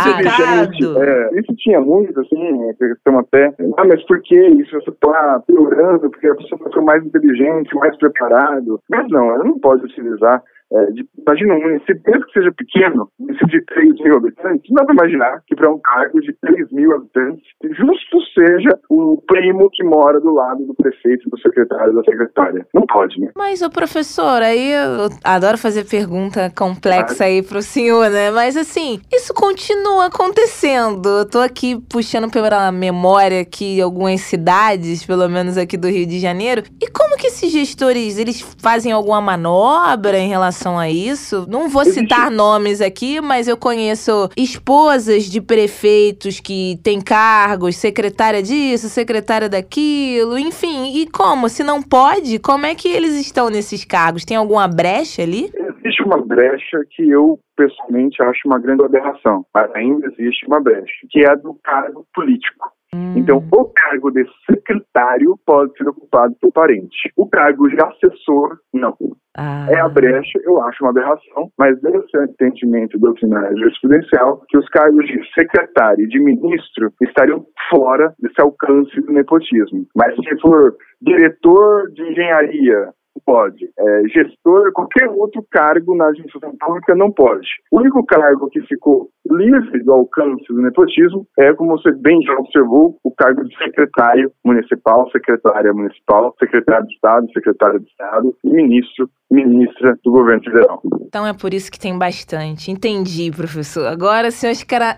qualificado. 0.03 1.03
É, 1.03 1.39
isso 1.39 1.53
tinha 1.57 1.79
muito, 1.79 2.19
assim, 2.19 2.73
questão 2.77 3.19
até, 3.19 3.53
ah, 3.77 3.85
mas 3.85 4.03
por 4.05 4.21
que 4.21 4.35
isso? 4.35 4.71
Você 4.71 4.89
está 4.89 5.41
piorando, 5.45 6.09
porque 6.09 6.27
a 6.27 6.35
pessoa 6.35 6.59
foi 6.73 6.83
mais 6.83 7.05
inteligente, 7.05 7.75
mais 7.75 7.95
preparado. 7.97 8.79
Mas 8.89 9.07
não, 9.09 9.29
ela 9.31 9.43
não 9.43 9.59
pode 9.59 9.83
utilizar 9.85 10.41
é, 10.73 10.85
de, 10.91 11.05
imagina 11.19 11.53
um 11.55 11.61
município, 11.61 12.01
mesmo 12.05 12.25
que 12.25 12.33
seja 12.33 12.51
pequeno, 12.53 13.09
um 13.19 13.25
município 13.25 13.59
de 13.59 13.65
3 13.65 13.93
mil 14.01 14.17
habitantes, 14.17 14.69
não 14.69 14.75
dá 14.75 14.85
para 14.85 14.95
imaginar 14.95 15.41
que 15.45 15.55
para 15.55 15.69
um 15.69 15.79
cargo 15.79 16.21
de 16.21 16.33
3 16.41 16.71
mil 16.71 16.95
habitantes, 16.95 17.43
justo 17.77 18.21
seja 18.33 18.79
o 18.89 19.21
primo 19.27 19.69
que 19.71 19.83
mora 19.83 20.19
do 20.19 20.33
lado 20.33 20.65
do 20.65 20.73
prefeito, 20.73 21.29
do 21.29 21.39
secretário, 21.39 21.93
da 21.93 22.03
secretária. 22.03 22.65
Não 22.73 22.85
pode, 22.85 23.19
né? 23.19 23.31
Mas, 23.35 23.61
o 23.61 23.69
professor, 23.69 24.41
aí 24.41 24.71
eu 24.71 25.09
adoro 25.23 25.57
fazer 25.57 25.85
pergunta 25.85 26.51
complexa 26.55 27.25
aí 27.25 27.41
pro 27.41 27.61
senhor, 27.61 28.09
né? 28.09 28.31
Mas, 28.31 28.55
assim, 28.55 29.01
isso 29.11 29.33
continua 29.33 30.05
acontecendo. 30.05 31.07
Eu 31.07 31.29
tô 31.29 31.39
aqui 31.39 31.81
puxando 31.89 32.31
pela 32.31 32.71
memória 32.71 33.41
aqui 33.41 33.81
algumas 33.81 34.21
cidades, 34.21 35.05
pelo 35.05 35.27
menos 35.27 35.57
aqui 35.57 35.75
do 35.75 35.87
Rio 35.87 36.07
de 36.07 36.19
Janeiro. 36.19 36.63
E 36.81 36.87
como 36.87 37.17
que 37.17 37.27
esses 37.27 37.51
gestores, 37.51 38.17
eles 38.17 38.41
fazem 38.61 38.91
alguma 38.91 39.19
manobra 39.19 40.17
em 40.17 40.29
relação 40.29 40.60
relação 40.61 40.77
a 40.77 40.89
isso. 40.89 41.45
Não 41.49 41.67
vou 41.67 41.83
citar 41.83 42.29
nomes 42.29 42.81
aqui, 42.81 43.19
mas 43.19 43.47
eu 43.47 43.57
conheço 43.57 44.29
esposas 44.37 45.23
de 45.23 45.41
prefeitos 45.41 46.39
que 46.39 46.79
têm 46.83 47.01
cargos, 47.01 47.75
secretária 47.75 48.41
disso, 48.41 48.87
secretária 48.87 49.49
daquilo, 49.49 50.37
enfim. 50.37 50.95
E 50.95 51.07
como? 51.07 51.49
Se 51.49 51.63
não 51.63 51.81
pode, 51.81 52.39
como 52.39 52.65
é 52.65 52.75
que 52.75 52.87
eles 52.87 53.19
estão 53.19 53.49
nesses 53.49 53.83
cargos? 53.83 54.23
Tem 54.23 54.37
alguma 54.37 54.67
brecha 54.67 55.23
ali? 55.23 55.49
Existe 55.79 56.03
uma 56.03 56.21
brecha 56.23 56.79
que 56.91 57.09
eu 57.09 57.39
pessoalmente 57.57 58.21
acho 58.23 58.39
uma 58.45 58.59
grande 58.59 58.83
aberração, 58.83 59.45
mas 59.53 59.69
ainda 59.75 60.07
existe 60.07 60.45
uma 60.47 60.59
brecha, 60.59 61.07
que 61.09 61.23
é 61.23 61.31
a 61.31 61.35
do 61.35 61.57
cargo 61.63 62.05
político. 62.13 62.71
Hum. 62.93 63.13
Então, 63.15 63.37
o 63.37 63.65
cargo 63.65 64.11
de 64.11 64.25
secretário 64.49 65.39
pode 65.45 65.75
ser 65.77 65.87
ocupado 65.87 66.35
por 66.41 66.51
parente. 66.51 67.11
O 67.15 67.27
cargo 67.27 67.69
de 67.69 67.77
assessor, 67.81 68.57
não. 68.73 68.95
Ah. 69.37 69.67
É 69.69 69.79
a 69.79 69.87
brecha, 69.87 70.39
eu 70.43 70.61
acho 70.61 70.83
uma 70.83 70.89
aberração, 70.89 71.49
mas 71.57 71.77
esse 71.83 72.17
é 72.17 72.19
o 72.19 72.23
entendimento 72.23 72.99
doutrinário 72.99 73.57
jurisprudencial 73.57 74.41
que 74.49 74.57
os 74.57 74.67
cargos 74.69 75.05
de 75.07 75.19
secretário 75.33 76.03
e 76.03 76.07
de 76.07 76.19
ministro 76.19 76.91
estariam 77.01 77.45
fora 77.69 78.13
desse 78.19 78.41
alcance 78.41 78.99
do 79.01 79.13
nepotismo. 79.13 79.85
Mas 79.95 80.13
se 80.15 80.41
for 80.41 80.75
diretor 81.01 81.89
de 81.93 82.03
engenharia, 82.03 82.89
pode. 83.25 83.69
É, 83.77 84.01
gestor, 84.09 84.71
qualquer 84.73 85.07
outro 85.09 85.45
cargo 85.49 85.95
na 85.95 86.07
administração 86.07 86.55
pública 86.57 86.95
não 86.95 87.11
pode. 87.11 87.47
O 87.71 87.79
único 87.79 88.05
cargo 88.05 88.49
que 88.49 88.61
ficou 88.61 89.09
livre 89.29 89.83
do 89.83 89.91
alcance 89.91 90.45
do 90.49 90.61
nepotismo 90.61 91.25
é, 91.39 91.53
como 91.53 91.77
você 91.77 91.91
bem 91.91 92.21
já 92.23 92.33
observou, 92.33 92.97
o 93.03 93.11
cargo 93.11 93.43
de 93.43 93.55
secretário 93.57 94.31
municipal, 94.43 95.09
secretária 95.11 95.73
municipal, 95.73 96.35
secretário 96.39 96.87
de 96.87 96.93
Estado, 96.93 97.27
secretário 97.33 97.79
de 97.79 97.87
Estado 97.87 98.35
e 98.43 98.49
ministro, 98.49 99.09
ministra 99.29 99.97
do 100.03 100.11
governo 100.11 100.43
federal. 100.43 100.81
Então 101.07 101.25
é 101.25 101.33
por 101.33 101.53
isso 101.53 101.71
que 101.71 101.79
tem 101.79 101.97
bastante. 101.97 102.71
Entendi, 102.71 103.31
professor. 103.31 103.87
Agora 103.87 104.27
o 104.27 104.31
senhor 104.31 104.53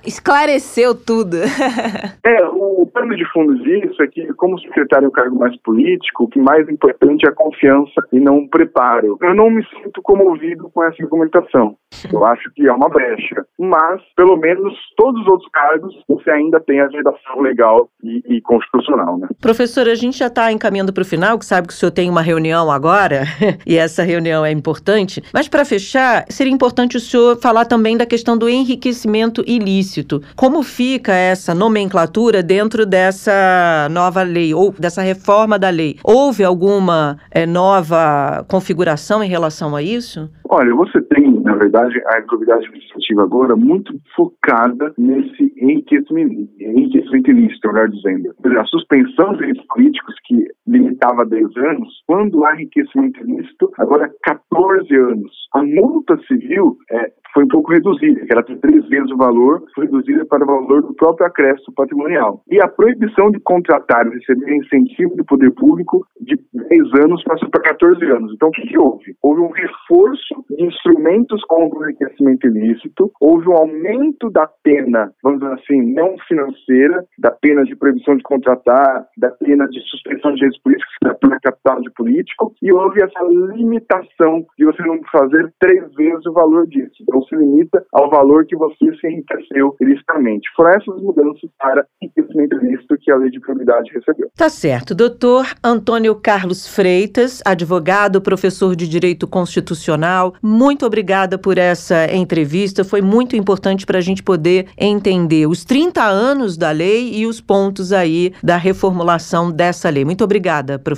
esclareceu 0.05 0.95
tudo. 0.95 1.37
é, 2.25 2.45
o 2.47 2.87
pano 2.87 3.15
de 3.15 3.25
fundo 3.31 3.55
disso 3.63 4.01
é 4.01 4.07
que, 4.07 4.25
como 4.33 4.59
secretário 4.59 5.05
é 5.05 5.09
um 5.09 5.11
cargo 5.11 5.37
mais 5.37 5.55
político, 5.61 6.23
o 6.23 6.27
que 6.27 6.39
mais 6.39 6.67
importante 6.69 7.25
é 7.25 7.29
a 7.29 7.35
confiança 7.35 8.01
e 8.11 8.19
não 8.19 8.39
o 8.39 8.49
preparo. 8.49 9.17
Eu 9.21 9.33
não 9.33 9.49
me 9.49 9.63
sinto 9.65 10.01
comovido 10.01 10.69
com 10.71 10.83
essa 10.83 11.01
argumentação. 11.01 11.75
Eu 12.11 12.25
acho 12.25 12.51
que 12.53 12.67
é 12.67 12.73
uma 12.73 12.89
brecha. 12.89 13.45
Mas, 13.59 14.01
pelo 14.15 14.37
menos, 14.37 14.73
todos 14.95 15.21
os 15.21 15.27
outros 15.27 15.49
cargos, 15.51 15.93
você 16.07 16.29
ainda 16.29 16.59
tem 16.59 16.79
a 16.79 16.87
vedação 16.87 17.41
legal 17.41 17.89
e, 18.03 18.37
e 18.37 18.41
constitucional, 18.41 19.17
né? 19.17 19.27
Professor, 19.41 19.87
a 19.87 19.95
gente 19.95 20.19
já 20.19 20.27
está 20.27 20.51
encaminhando 20.51 20.93
para 20.93 21.01
o 21.01 21.05
final, 21.05 21.37
que 21.39 21.45
sabe 21.45 21.67
que 21.67 21.73
o 21.73 21.77
senhor 21.77 21.91
tem 21.91 22.09
uma 22.09 22.21
reunião 22.21 22.71
agora, 22.71 23.23
e 23.65 23.77
essa 23.77 24.03
reunião 24.03 24.45
é 24.45 24.51
importante. 24.51 25.23
Mas, 25.33 25.47
para 25.47 25.65
fechar, 25.65 26.25
seria 26.29 26.53
importante 26.53 26.97
o 26.97 26.99
senhor 26.99 27.37
falar 27.37 27.65
também 27.65 27.97
da 27.97 28.05
questão 28.05 28.37
do 28.37 28.47
enriquecimento 28.47 29.43
ilícito. 29.47 30.21
Como 30.35 30.61
fica 30.61 31.13
essa 31.13 31.55
nomenclatura 31.55 32.43
dentro 32.43 32.85
dessa 32.85 33.87
nova 33.89 34.21
lei, 34.21 34.53
ou 34.53 34.71
dessa 34.71 35.01
reforma 35.01 35.57
da 35.57 35.69
lei? 35.69 35.97
Houve 36.03 36.43
alguma 36.43 37.17
é, 37.31 37.45
nova 37.45 38.45
configuração 38.47 39.23
em 39.23 39.27
relação 39.27 39.75
a 39.75 39.81
isso? 39.81 40.29
Olha, 40.55 40.71
você 40.75 41.01
tem, 41.01 41.41
na 41.41 41.55
verdade, 41.55 41.99
a 42.05 42.19
improbidade 42.19 42.67
administrativa 42.67 43.23
agora 43.23 43.55
muito 43.55 43.91
focada 44.15 44.93
nesse 44.99 45.51
enriquecimento, 45.57 46.47
ilícito, 46.61 47.73
melhor 47.73 47.89
dizendo. 47.89 48.35
A 48.59 48.65
suspensão 48.65 49.33
de 49.33 49.51
políticos 49.67 50.13
que 50.25 50.45
limitava 50.67 51.25
10 51.25 51.57
anos, 51.57 51.89
quando 52.05 52.45
há 52.45 52.53
enriquecimento 52.53 53.19
ilícito, 53.21 53.71
agora 53.79 54.11
14 54.23 54.95
anos. 54.95 55.31
A 55.55 55.63
multa 55.63 56.19
civil 56.27 56.77
é, 56.91 57.11
foi 57.33 57.45
um 57.45 57.47
pouco 57.47 57.71
reduzida, 57.71 58.23
que 58.23 58.31
era 58.31 58.43
três 58.43 58.87
vezes 58.87 59.09
o 59.11 59.17
valor, 59.17 59.63
foi 59.73 59.85
reduzida 59.85 60.23
para 60.25 60.43
o 60.43 60.47
valor 60.47 60.83
do 60.83 60.93
próprio 60.93 61.25
acréscimo 61.25 61.73
patrimonial. 61.75 62.43
E 62.49 62.61
a 62.61 62.67
proibição 62.67 63.31
de 63.31 63.39
contratar 63.39 64.05
e 64.05 64.11
receber 64.11 64.55
incentivo 64.55 65.15
do 65.15 65.25
poder 65.25 65.51
público 65.51 66.05
de 66.21 66.37
10 66.73 67.05
anos 67.05 67.23
passou 67.23 67.49
para 67.49 67.61
14 67.61 68.03
anos. 68.05 68.33
Então, 68.33 68.49
o 68.49 68.51
que, 68.51 68.67
que 68.67 68.77
houve? 68.77 69.15
Houve 69.21 69.41
um 69.41 69.51
reforço 69.51 70.45
de 70.49 70.65
instrumentos 70.65 71.43
contra 71.45 71.77
o 71.77 71.83
enriquecimento 71.83 72.47
ilícito, 72.47 73.11
houve 73.21 73.47
um 73.47 73.53
aumento 73.53 74.29
da 74.31 74.47
pena, 74.63 75.11
vamos 75.23 75.39
dizer 75.39 75.53
assim, 75.53 75.93
não 75.93 76.17
financeira, 76.27 77.05
da 77.19 77.31
pena 77.31 77.63
de 77.63 77.75
proibição 77.75 78.15
de 78.15 78.23
contratar, 78.23 79.05
da 79.17 79.29
pena 79.31 79.67
de 79.67 79.79
suspensão 79.81 80.31
de 80.31 80.37
direitos 80.37 80.61
políticos, 80.61 80.92
da 81.03 81.13
pena 81.13 81.39
capital 81.41 81.81
de 81.81 81.91
político, 81.91 82.53
e 82.61 82.71
houve 82.71 83.01
essa 83.03 83.21
limitação 83.55 84.45
de 84.57 84.65
você 84.65 84.81
não 84.83 84.99
fazer 85.11 85.53
três 85.59 85.93
vezes 85.93 86.25
o 86.25 86.33
valor 86.33 86.65
disso. 86.67 86.93
Então 87.01 87.21
se 87.23 87.35
limita 87.35 87.83
ao 87.91 88.09
valor 88.09 88.45
que 88.45 88.55
você 88.55 88.95
se 88.99 89.07
enriqueceu 89.07 89.75
ilicitamente. 89.81 90.49
Foram 90.55 90.71
essas 90.71 91.01
mudanças 91.01 91.49
para 91.59 91.85
enriquecimento 92.01 92.55
ilícito 92.63 92.95
que 92.99 93.11
a 93.11 93.17
lei 93.17 93.29
de 93.29 93.39
probidade 93.39 93.91
recebeu. 93.93 94.29
Tá 94.35 94.49
certo. 94.49 94.95
Doutor 94.95 95.45
Antônio 95.63 96.15
Carlos 96.15 96.67
Freitas, 96.67 97.41
advogado, 97.45 98.21
professor 98.21 98.75
de 98.75 98.87
Direito 98.87 99.27
Constitucional, 99.27 100.33
muito 100.41 100.85
obrigada 100.85 101.37
por 101.37 101.57
essa 101.57 102.13
entrevista. 102.13 102.83
Foi 102.83 103.01
muito 103.01 103.35
importante 103.35 103.85
para 103.85 103.97
a 103.97 104.01
gente 104.01 104.23
poder 104.23 104.67
entender 104.77 105.47
os 105.47 105.65
30 105.65 106.03
anos 106.03 106.57
da 106.57 106.71
lei 106.71 107.13
e 107.13 107.25
os 107.25 107.41
pontos 107.41 107.91
aí 107.91 108.33
da 108.41 108.57
reformulação 108.57 109.51
dessa 109.51 109.89
lei. 109.89 110.05
Muito 110.05 110.23
obrigada, 110.23 110.79
professor. 110.79 110.92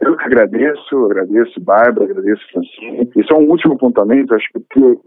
Eu 0.00 0.16
que 0.16 0.24
agradeço, 0.24 1.04
agradeço, 1.06 1.60
Bárbara, 1.60 2.10
agradeço, 2.10 2.42
Francine. 2.52 3.09
E 3.16 3.24
só 3.24 3.38
um 3.38 3.48
último 3.48 3.74
apontamento, 3.74 4.34
acho 4.34 4.46
que 4.52 4.60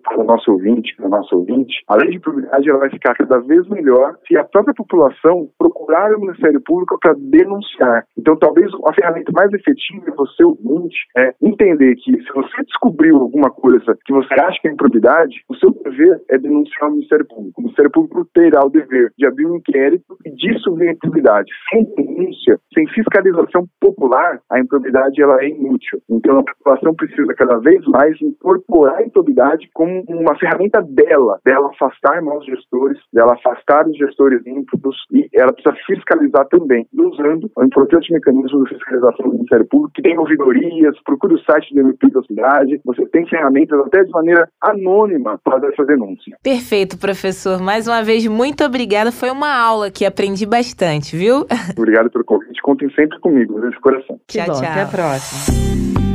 para 0.03 0.19
o 0.19 0.23
nosso 0.23 0.51
ouvinte, 0.51 0.95
para 0.95 1.07
o 1.07 1.09
nosso 1.09 1.35
ouvinte, 1.35 1.83
a 1.87 1.95
lei 1.95 2.11
de 2.11 2.19
probidade 2.19 2.69
ela 2.69 2.79
vai 2.79 2.89
ficar 2.89 3.15
cada 3.15 3.39
vez 3.39 3.67
melhor 3.69 4.15
se 4.27 4.37
a 4.37 4.43
própria 4.43 4.73
população 4.73 5.49
procurar 5.57 6.13
o 6.15 6.21
Ministério 6.21 6.61
Público 6.61 6.97
para 6.99 7.13
denunciar. 7.17 8.05
Então, 8.17 8.35
talvez 8.37 8.71
a 8.85 8.93
ferramenta 8.93 9.31
mais 9.33 9.51
efetiva 9.53 10.09
é 10.09 10.11
você, 10.11 10.43
ouvinte, 10.43 10.97
é 11.17 11.33
entender 11.41 11.95
que 11.95 12.11
se 12.11 12.33
você 12.33 12.63
descobriu 12.63 13.17
alguma 13.17 13.49
coisa 13.49 13.97
que 14.05 14.13
você 14.13 14.33
acha 14.33 14.59
que 14.61 14.67
é 14.67 14.71
improbidade, 14.71 15.43
o 15.49 15.55
seu 15.55 15.71
dever 15.71 16.21
é 16.29 16.37
denunciar 16.37 16.89
o 16.89 16.93
Ministério 16.93 17.25
Público. 17.27 17.59
O 17.59 17.63
Ministério 17.63 17.91
Público 17.91 18.27
terá 18.33 18.65
o 18.65 18.69
dever 18.69 19.11
de 19.17 19.25
abrir 19.25 19.45
um 19.45 19.57
inquérito 19.57 20.17
e 20.25 20.31
disso 20.31 20.75
vem 20.75 20.89
a 20.89 20.93
improbidade. 20.93 21.51
Sem 21.69 21.83
denúncia, 21.95 22.59
sem 22.73 22.87
fiscalização 22.87 23.65
popular, 23.79 24.39
a 24.49 24.59
improbidade 24.59 25.21
ela 25.21 25.41
é 25.41 25.49
inútil. 25.49 25.99
Então, 26.09 26.39
a 26.39 26.43
população 26.43 26.93
precisa 26.95 27.33
cada 27.35 27.57
vez 27.59 27.85
mas 27.93 28.19
incorporar 28.19 28.97
a 28.97 29.03
improbidade 29.03 29.69
como 29.71 30.03
uma 30.09 30.35
ferramenta 30.39 30.81
dela, 30.81 31.39
dela 31.45 31.69
afastar 31.69 32.23
maus 32.23 32.43
gestores, 32.43 32.97
dela 33.13 33.33
afastar 33.33 33.87
os 33.87 33.95
gestores 33.95 34.41
ímprotos 34.47 34.95
e 35.11 35.29
ela 35.31 35.53
precisa 35.53 35.75
fiscalizar 35.85 36.47
também, 36.47 36.87
usando 36.91 37.51
o 37.55 37.63
importante 37.63 38.11
mecanismo 38.11 38.63
de 38.63 38.73
fiscalização 38.73 39.27
do 39.27 39.33
Ministério 39.33 39.67
Público, 39.67 39.93
que 39.93 40.01
tem 40.01 40.17
ouvidorias, 40.17 40.95
procure 41.03 41.35
o 41.35 41.43
site 41.43 41.71
do 41.75 41.81
MP 41.81 42.09
da 42.09 42.23
cidade, 42.23 42.81
você 42.83 43.05
tem 43.09 43.27
ferramentas 43.27 43.79
até 43.81 44.03
de 44.03 44.09
maneira 44.09 44.49
anônima 44.59 45.39
para 45.43 45.59
fazer 45.59 45.73
essa 45.73 45.85
denúncia. 45.85 46.35
Perfeito, 46.41 46.97
professor. 46.97 47.61
Mais 47.61 47.87
uma 47.87 48.01
vez, 48.01 48.25
muito 48.25 48.63
obrigada. 48.63 49.11
Foi 49.11 49.29
uma 49.29 49.53
aula 49.55 49.91
que 49.91 50.03
aprendi 50.03 50.47
bastante, 50.47 51.15
viu? 51.15 51.45
Obrigado 51.77 52.09
pelo 52.09 52.23
convite. 52.23 52.59
Contem 52.61 52.89
sempre 52.91 53.19
comigo, 53.19 53.59
de 53.69 53.79
coração. 53.79 54.19
Que 54.27 54.39
tchau, 54.39 54.47
bom. 54.47 54.61
Tchau. 54.61 54.71
Até 54.71 54.81
a 54.81 54.87
próxima. 54.87 56.12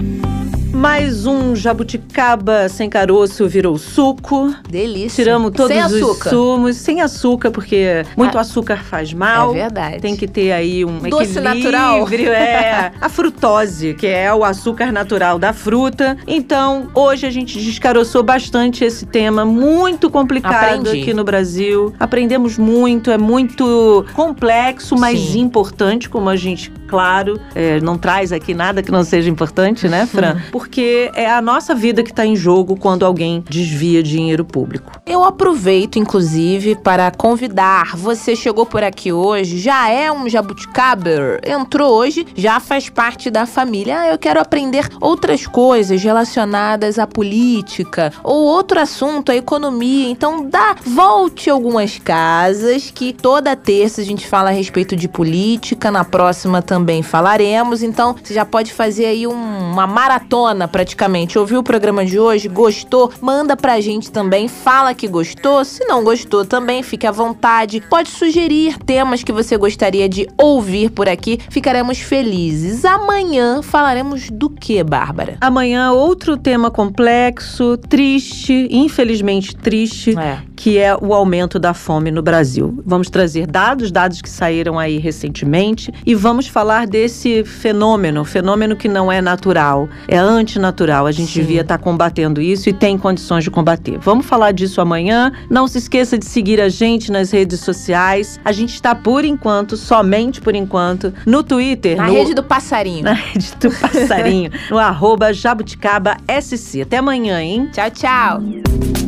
Mais 0.79 1.27
um 1.27 1.57
jabuticaba 1.57 2.69
sem 2.69 2.89
caroço 2.89 3.49
virou 3.49 3.77
suco. 3.77 4.55
Delícia. 4.71 5.25
Tiramos 5.25 5.51
todos 5.51 5.73
sem 5.77 5.85
os 5.85 5.93
açúcar. 5.93 6.31
sumos. 6.31 6.77
Sem 6.77 7.01
açúcar, 7.01 7.51
porque 7.51 8.05
muito 8.17 8.39
ah, 8.39 8.43
açúcar 8.43 8.85
faz 8.85 9.13
mal. 9.13 9.51
É 9.57 9.63
verdade. 9.63 9.99
Tem 10.01 10.15
que 10.15 10.29
ter 10.29 10.53
aí 10.53 10.85
um 10.85 11.01
Doce 11.01 11.37
equilíbrio. 11.37 11.43
natural. 11.43 12.09
É. 12.29 12.93
a 13.01 13.09
frutose, 13.09 13.95
que 13.95 14.07
é 14.07 14.33
o 14.33 14.45
açúcar 14.45 14.93
natural 14.93 15.39
da 15.39 15.53
fruta. 15.53 16.17
Então, 16.27 16.89
hoje 16.95 17.27
a 17.27 17.31
gente 17.31 17.59
descaroçou 17.59 18.23
bastante 18.23 18.85
esse 18.85 19.05
tema 19.05 19.45
muito 19.45 20.09
complicado 20.09 20.81
Aprendi. 20.81 21.03
aqui 21.03 21.15
no 21.15 21.25
Brasil. 21.25 21.93
Aprendemos 21.99 22.57
muito, 22.57 23.11
é 23.11 23.19
muito 23.19 24.05
complexo, 24.15 24.97
mas 24.97 25.19
Sim. 25.19 25.41
importante, 25.41 26.09
como 26.09 26.29
a 26.29 26.37
gente, 26.37 26.71
claro, 26.87 27.41
é, 27.55 27.81
não 27.81 27.99
traz 27.99 28.31
aqui 28.31 28.55
nada 28.55 28.83
que 28.83 28.93
não 28.93 29.03
seja 29.03 29.29
importante, 29.29 29.89
né, 29.89 30.07
Fran? 30.07 30.37
Porque 30.53 30.68
porque 30.69 31.11
é 31.15 31.31
a 31.31 31.41
nossa 31.41 31.75
vida 31.75 32.03
que 32.03 32.11
está 32.11 32.27
em 32.27 32.37
jogo 32.37 32.77
quando 32.77 33.07
alguém 33.07 33.43
desvia 33.49 34.03
dinheiro 34.03 34.45
público. 34.45 34.93
Eu 35.07 35.25
aproveito, 35.25 35.99
inclusive, 35.99 36.77
para 36.77 37.11
convidar. 37.11 37.97
Você 37.97 38.37
chegou 38.37 38.67
por 38.67 38.83
aqui 38.83 39.11
hoje, 39.11 39.59
já 39.59 39.89
é 39.89 40.13
um 40.13 40.29
jabuticaber, 40.29 41.41
entrou 41.47 41.95
hoje, 41.95 42.27
já 42.37 42.61
faz 42.61 42.91
parte 42.91 43.31
da 43.31 43.47
família. 43.47 44.01
Ah, 44.01 44.09
eu 44.09 44.19
quero 44.19 44.39
aprender 44.39 44.87
outras 45.01 45.47
coisas 45.47 46.03
relacionadas 46.03 46.99
à 46.99 47.07
política 47.07 48.13
ou 48.23 48.45
outro 48.45 48.79
assunto, 48.79 49.33
a 49.33 49.37
economia. 49.37 50.11
Então, 50.11 50.45
dá, 50.51 50.77
volte 50.85 51.49
algumas 51.49 51.99
casas 51.99 52.91
que 52.95 53.15
toda 53.15 53.57
terça 53.57 54.03
a 54.03 54.05
gente 54.05 54.27
fala 54.27 54.51
a 54.51 54.53
respeito 54.53 54.95
de 54.95 55.09
política, 55.09 55.91
na 55.91 56.05
próxima 56.05 56.61
também 56.61 57.03
falaremos. 57.03 57.83
Então, 57.83 58.15
você 58.23 58.35
já 58.35 58.45
pode 58.45 58.75
fazer 58.75 59.07
aí 59.07 59.27
um, 59.27 59.33
uma 59.33 59.87
maratona 59.87 60.48
praticamente 60.69 61.39
ouviu 61.39 61.61
o 61.61 61.63
programa 61.63 62.05
de 62.05 62.19
hoje, 62.19 62.49
gostou, 62.49 63.13
manda 63.21 63.57
pra 63.57 63.81
gente 63.81 64.11
também, 64.11 64.49
fala 64.49 64.95
que 64.95 65.07
gostou. 65.07 65.65
Se 65.65 65.85
não 65.85 66.03
gostou 66.03 66.45
também, 66.45 66.83
fique 66.83 67.07
à 67.07 67.11
vontade. 67.11 67.83
Pode 67.91 68.09
sugerir 68.11 68.79
temas 68.79 69.23
que 69.23 69.33
você 69.33 69.57
gostaria 69.57 70.09
de 70.09 70.27
ouvir 70.37 70.91
por 70.91 71.09
aqui, 71.09 71.39
ficaremos 71.51 71.99
felizes. 71.99 72.85
Amanhã 72.85 73.63
falaremos 73.63 74.31
do 74.31 74.49
que, 74.49 74.83
Bárbara? 74.83 75.37
Amanhã 75.41 75.93
outro 75.93 76.37
tema 76.37 76.71
complexo, 76.71 77.77
triste, 77.77 78.69
infelizmente 78.71 79.55
triste, 79.55 80.19
é. 80.19 80.48
Que 80.59 80.77
é 80.77 80.97
o 81.01 81.15
aumento 81.15 81.57
da 81.57 81.73
fome 81.73 82.11
no 82.11 82.21
Brasil. 82.21 82.83
Vamos 82.85 83.09
trazer 83.09 83.47
dados, 83.47 83.93
dados 83.93 84.21
que 84.21 84.29
saíram 84.29 84.77
aí 84.77 84.99
recentemente 84.99 85.93
e 86.05 86.17
vamos 86.17 86.49
falar 86.49 86.85
desse 86.85 87.45
fenômeno, 87.45 88.25
fenômeno 88.25 88.75
que 88.75 88.89
não 88.89 89.11
é 89.11 89.21
natural, 89.21 89.89
é 90.09 90.19
anti 90.19 90.59
antinatural. 90.59 91.07
A 91.07 91.13
gente 91.13 91.33
Sim. 91.33 91.41
devia 91.41 91.61
estar 91.61 91.79
tá 91.79 91.85
combatendo 91.85 92.41
isso 92.41 92.69
e 92.69 92.73
tem 92.73 92.99
condições 92.99 93.45
de 93.45 93.51
combater. 93.51 93.99
Vamos 93.99 94.27
falar 94.27 94.53
disso 94.53 94.81
amanhã. 94.81 95.33
Não 95.49 95.69
se 95.69 95.79
esqueça 95.79 96.19
de 96.19 96.27
seguir 96.27 96.61
a 96.61 96.69
gente 96.69 97.13
nas 97.13 97.31
redes 97.31 97.61
sociais. 97.61 98.41
A 98.45 98.51
gente 98.51 98.75
está, 98.75 98.95
por 98.95 99.25
enquanto, 99.25 99.77
somente 99.77 100.41
por 100.41 100.57
enquanto, 100.57 101.15
no 101.25 101.45
Twitter. 101.45 101.97
Na 101.97 102.09
no... 102.09 102.15
rede 102.15 102.35
do 102.35 102.43
passarinho. 102.43 103.05
Na 103.05 103.13
rede 103.13 103.53
do 103.61 103.71
passarinho. 103.71 104.51
no 104.69 104.79
arroba 104.79 105.33
Jabuticaba 105.33 106.17
SC. 106.41 106.83
Até 106.83 106.99
amanhã, 106.99 107.41
hein? 107.41 107.69
Tchau, 107.73 107.91
tchau. 107.91 109.08